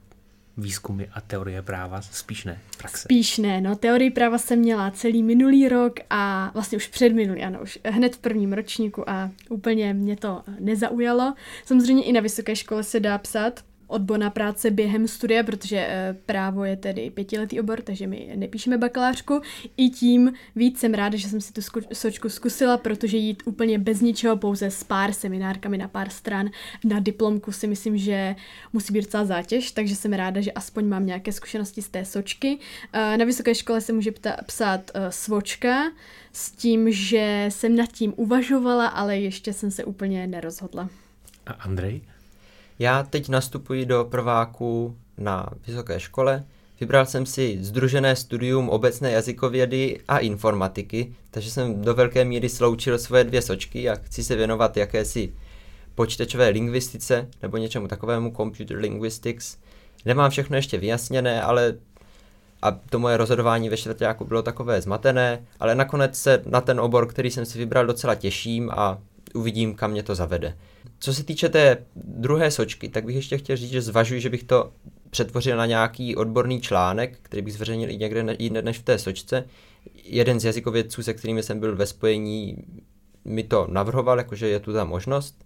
výzkumy 0.57 1.03
a 1.13 1.21
teorie 1.21 1.61
práva, 1.61 2.01
spíš 2.01 2.45
ne, 2.45 2.59
praxe. 2.77 3.01
Spíš 3.01 3.37
ne, 3.37 3.61
no 3.61 3.75
teorii 3.75 4.11
práva 4.11 4.37
jsem 4.37 4.59
měla 4.59 4.91
celý 4.91 5.23
minulý 5.23 5.69
rok 5.69 5.93
a 6.09 6.51
vlastně 6.53 6.75
už 6.75 6.87
před 6.87 7.13
minulý, 7.13 7.43
ano, 7.43 7.59
už 7.61 7.79
hned 7.85 8.15
v 8.15 8.19
prvním 8.19 8.53
ročníku 8.53 9.09
a 9.09 9.31
úplně 9.49 9.93
mě 9.93 10.15
to 10.15 10.43
nezaujalo. 10.59 11.33
Samozřejmě 11.65 12.03
i 12.03 12.11
na 12.11 12.21
vysoké 12.21 12.55
škole 12.55 12.83
se 12.83 12.99
dá 12.99 13.17
psát 13.17 13.63
odborná 13.93 14.29
práce 14.29 14.71
během 14.71 15.07
studia, 15.07 15.43
protože 15.43 15.77
eh, 15.89 16.15
právo 16.25 16.63
je 16.63 16.77
tedy 16.77 17.09
pětiletý 17.09 17.59
obor, 17.59 17.81
takže 17.81 18.07
my 18.07 18.33
nepíšeme 18.35 18.77
bakalářku. 18.77 19.41
I 19.77 19.89
tím 19.89 20.33
víc 20.55 20.79
jsem 20.79 20.93
ráda, 20.93 21.17
že 21.17 21.29
jsem 21.29 21.41
si 21.41 21.53
tu 21.53 21.61
sočku 21.93 22.29
zkusila, 22.29 22.77
protože 22.77 23.17
jít 23.17 23.43
úplně 23.45 23.79
bez 23.79 24.01
ničeho, 24.01 24.37
pouze 24.37 24.71
s 24.71 24.83
pár 24.83 25.13
seminárkami 25.13 25.77
na 25.77 25.87
pár 25.87 26.09
stran 26.09 26.49
na 26.83 26.99
diplomku 26.99 27.51
si 27.51 27.67
myslím, 27.67 27.97
že 27.97 28.35
musí 28.73 28.93
být 28.93 29.11
celá 29.11 29.25
zátěž, 29.25 29.71
takže 29.71 29.95
jsem 29.95 30.13
ráda, 30.13 30.41
že 30.41 30.51
aspoň 30.51 30.85
mám 30.87 31.05
nějaké 31.05 31.31
zkušenosti 31.31 31.81
z 31.81 31.89
té 31.89 32.05
sočky. 32.05 32.59
Eh, 32.93 33.17
na 33.17 33.25
vysoké 33.25 33.55
škole 33.55 33.81
se 33.81 33.93
může 33.93 34.11
psát 34.45 34.91
eh, 34.93 35.11
svočka, 35.11 35.91
s 36.33 36.51
tím, 36.51 36.91
že 36.91 37.45
jsem 37.49 37.75
nad 37.75 37.91
tím 37.91 38.13
uvažovala, 38.15 38.87
ale 38.87 39.17
ještě 39.17 39.53
jsem 39.53 39.71
se 39.71 39.83
úplně 39.83 40.27
nerozhodla. 40.27 40.89
A 41.45 41.53
Andrej? 41.53 42.01
Já 42.83 43.03
teď 43.03 43.29
nastupuji 43.29 43.85
do 43.85 44.05
prváku 44.05 44.97
na 45.17 45.49
vysoké 45.67 45.99
škole. 45.99 46.43
Vybral 46.79 47.05
jsem 47.05 47.25
si 47.25 47.57
združené 47.61 48.15
studium 48.15 48.69
obecné 48.69 49.11
jazykovědy 49.11 49.99
a 50.07 50.17
informatiky, 50.17 51.13
takže 51.31 51.51
jsem 51.51 51.81
do 51.81 51.93
velké 51.93 52.25
míry 52.25 52.49
sloučil 52.49 52.99
svoje 52.99 53.23
dvě 53.23 53.41
sočky 53.41 53.89
a 53.89 53.95
chci 53.95 54.23
se 54.23 54.35
věnovat 54.35 54.77
jakési 54.77 55.33
počítačové 55.95 56.49
lingvistice 56.49 57.27
nebo 57.41 57.57
něčemu 57.57 57.87
takovému, 57.87 58.33
computer 58.37 58.77
linguistics. 58.77 59.57
Nemám 60.05 60.31
všechno 60.31 60.55
ještě 60.55 60.77
vyjasněné, 60.77 61.41
ale 61.41 61.73
a 62.61 62.71
to 62.71 62.99
moje 62.99 63.17
rozhodování 63.17 63.69
ve 63.69 63.77
čtvrtáku 63.77 64.25
bylo 64.25 64.41
takové 64.41 64.81
zmatené, 64.81 65.45
ale 65.59 65.75
nakonec 65.75 66.17
se 66.17 66.41
na 66.45 66.61
ten 66.61 66.79
obor, 66.79 67.07
který 67.07 67.31
jsem 67.31 67.45
si 67.45 67.57
vybral, 67.57 67.85
docela 67.85 68.15
těším 68.15 68.71
a 68.73 68.97
uvidím, 69.33 69.75
kam 69.75 69.91
mě 69.91 70.03
to 70.03 70.15
zavede. 70.15 70.57
Co 71.03 71.13
se 71.13 71.23
týče 71.23 71.49
té 71.49 71.85
druhé 71.95 72.51
sočky, 72.51 72.89
tak 72.89 73.05
bych 73.05 73.15
ještě 73.15 73.37
chtěl 73.37 73.57
říct, 73.57 73.71
že 73.71 73.81
zvažuji, 73.81 74.21
že 74.21 74.29
bych 74.29 74.43
to 74.43 74.73
přetvořil 75.09 75.57
na 75.57 75.65
nějaký 75.65 76.15
odborný 76.15 76.61
článek, 76.61 77.19
který 77.21 77.41
bych 77.41 77.53
zveřejnil 77.53 77.89
i 77.89 77.97
někde 77.97 78.35
jinde 78.39 78.61
než 78.61 78.79
v 78.79 78.83
té 78.83 78.99
sočce. 78.99 79.45
Jeden 80.03 80.39
z 80.39 80.45
jazykovědců, 80.45 81.03
se 81.03 81.13
kterými 81.13 81.43
jsem 81.43 81.59
byl 81.59 81.75
ve 81.75 81.85
spojení, 81.85 82.57
mi 83.25 83.43
to 83.43 83.67
navrhoval, 83.69 84.17
jakože 84.17 84.47
je 84.47 84.59
tu 84.59 84.73
ta 84.73 84.83
možnost, 84.83 85.45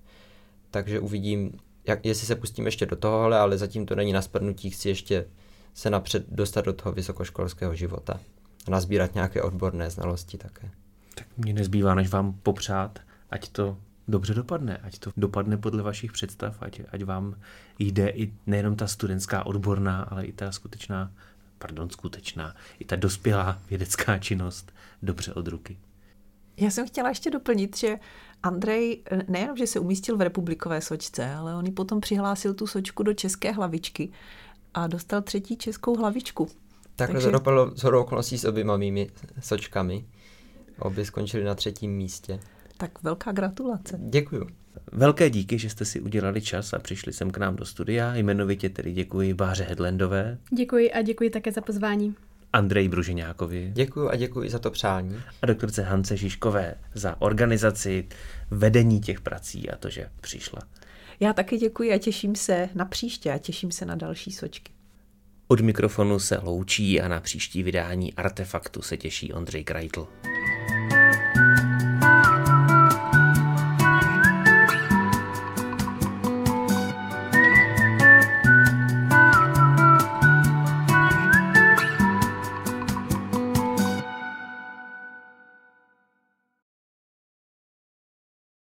takže 0.71 0.99
uvidím, 0.99 1.51
jak, 1.87 2.05
jestli 2.05 2.27
se 2.27 2.35
pustím 2.35 2.65
ještě 2.65 2.85
do 2.85 2.95
tohohle, 2.95 3.39
ale 3.39 3.57
zatím 3.57 3.85
to 3.85 3.95
není 3.95 4.13
na 4.13 4.21
spadnutí, 4.21 4.69
chci 4.69 4.89
ještě 4.89 5.25
se 5.73 5.89
napřed 5.89 6.25
dostat 6.29 6.65
do 6.65 6.73
toho 6.73 6.93
vysokoškolského 6.93 7.75
života 7.75 8.19
a 8.67 8.71
nazbírat 8.71 9.15
nějaké 9.15 9.41
odborné 9.41 9.89
znalosti 9.89 10.37
také. 10.37 10.69
Tak 11.15 11.27
mě 11.37 11.53
nezbývá, 11.53 11.95
než 11.95 12.09
vám 12.09 12.33
popřát, 12.33 12.99
ať 13.29 13.49
to 13.49 13.77
dobře 14.07 14.33
dopadne, 14.33 14.77
ať 14.77 14.99
to 14.99 15.11
dopadne 15.17 15.57
podle 15.57 15.83
vašich 15.83 16.11
představ, 16.11 16.57
ať, 16.61 16.81
ať 16.91 17.03
vám 17.03 17.35
jde 17.79 18.09
i 18.09 18.33
nejenom 18.45 18.75
ta 18.75 18.87
studentská 18.87 19.45
odborná, 19.45 20.01
ale 20.01 20.25
i 20.25 20.33
ta 20.33 20.51
skutečná, 20.51 21.11
pardon, 21.57 21.89
skutečná, 21.89 22.55
i 22.79 22.85
ta 22.85 22.95
dospělá 22.95 23.59
vědecká 23.69 24.17
činnost 24.17 24.71
dobře 25.01 25.33
od 25.33 25.47
ruky. 25.47 25.77
Já 26.57 26.71
jsem 26.71 26.87
chtěla 26.87 27.09
ještě 27.09 27.31
doplnit, 27.31 27.77
že 27.77 27.99
Andrej 28.43 29.03
nejenom, 29.27 29.57
že 29.57 29.67
se 29.67 29.79
umístil 29.79 30.17
v 30.17 30.21
republikové 30.21 30.81
sočce, 30.81 31.33
ale 31.33 31.55
on 31.55 31.67
i 31.67 31.71
potom 31.71 32.01
přihlásil 32.01 32.53
tu 32.53 32.67
sočku 32.67 33.03
do 33.03 33.13
české 33.13 33.51
hlavičky 33.51 34.11
a 34.73 34.87
dostal 34.87 35.21
třetí 35.21 35.57
českou 35.57 35.95
hlavičku. 35.95 36.47
Takhle 36.95 37.13
Takže... 37.13 37.27
to 37.27 37.31
dopadlo 37.31 37.71
z 37.75 37.83
okolností 37.83 38.37
s 38.37 38.45
oběma 38.45 38.77
mými 38.77 39.09
sočkami. 39.39 40.05
Obě 40.79 41.05
skončili 41.05 41.43
na 41.43 41.55
třetím 41.55 41.91
místě. 41.91 42.39
Tak 42.77 43.03
velká 43.03 43.31
gratulace. 43.31 43.99
Děkuju. 44.09 44.47
Velké 44.91 45.29
díky, 45.29 45.59
že 45.59 45.69
jste 45.69 45.85
si 45.85 46.01
udělali 46.01 46.41
čas 46.41 46.73
a 46.73 46.79
přišli 46.79 47.13
sem 47.13 47.31
k 47.31 47.37
nám 47.37 47.55
do 47.55 47.65
studia. 47.65 48.15
Jmenovitě 48.15 48.69
tedy 48.69 48.91
děkuji 48.91 49.33
Báře 49.33 49.63
Hedlendové. 49.63 50.37
Děkuji 50.57 50.91
a 50.91 51.01
děkuji 51.01 51.29
také 51.29 51.51
za 51.51 51.61
pozvání. 51.61 52.15
Andrej 52.53 52.89
Bruženákovi. 52.89 53.71
Děkuji 53.73 54.09
a 54.09 54.15
děkuji 54.15 54.49
za 54.49 54.59
to 54.59 54.71
přání. 54.71 55.15
A 55.41 55.45
doktorce 55.45 55.81
Hance 55.81 56.17
Žižkové 56.17 56.75
za 56.93 57.21
organizaci, 57.21 58.07
vedení 58.51 59.01
těch 59.01 59.21
prací 59.21 59.69
a 59.69 59.77
to, 59.77 59.89
že 59.89 60.09
přišla. 60.21 60.59
Já 61.19 61.33
taky 61.33 61.57
děkuji 61.57 61.93
a 61.93 61.97
těším 61.97 62.35
se 62.35 62.69
na 62.75 62.85
příště 62.85 63.31
a 63.31 63.37
těším 63.37 63.71
se 63.71 63.85
na 63.85 63.95
další 63.95 64.31
sočky. 64.31 64.73
Od 65.47 65.61
mikrofonu 65.61 66.19
se 66.19 66.37
loučí 66.37 67.01
a 67.01 67.07
na 67.07 67.19
příští 67.19 67.63
vydání 67.63 68.13
Artefaktu 68.13 68.81
se 68.81 68.97
těší 68.97 69.33
Ondřej 69.33 69.63
Krajtl. 69.63 70.07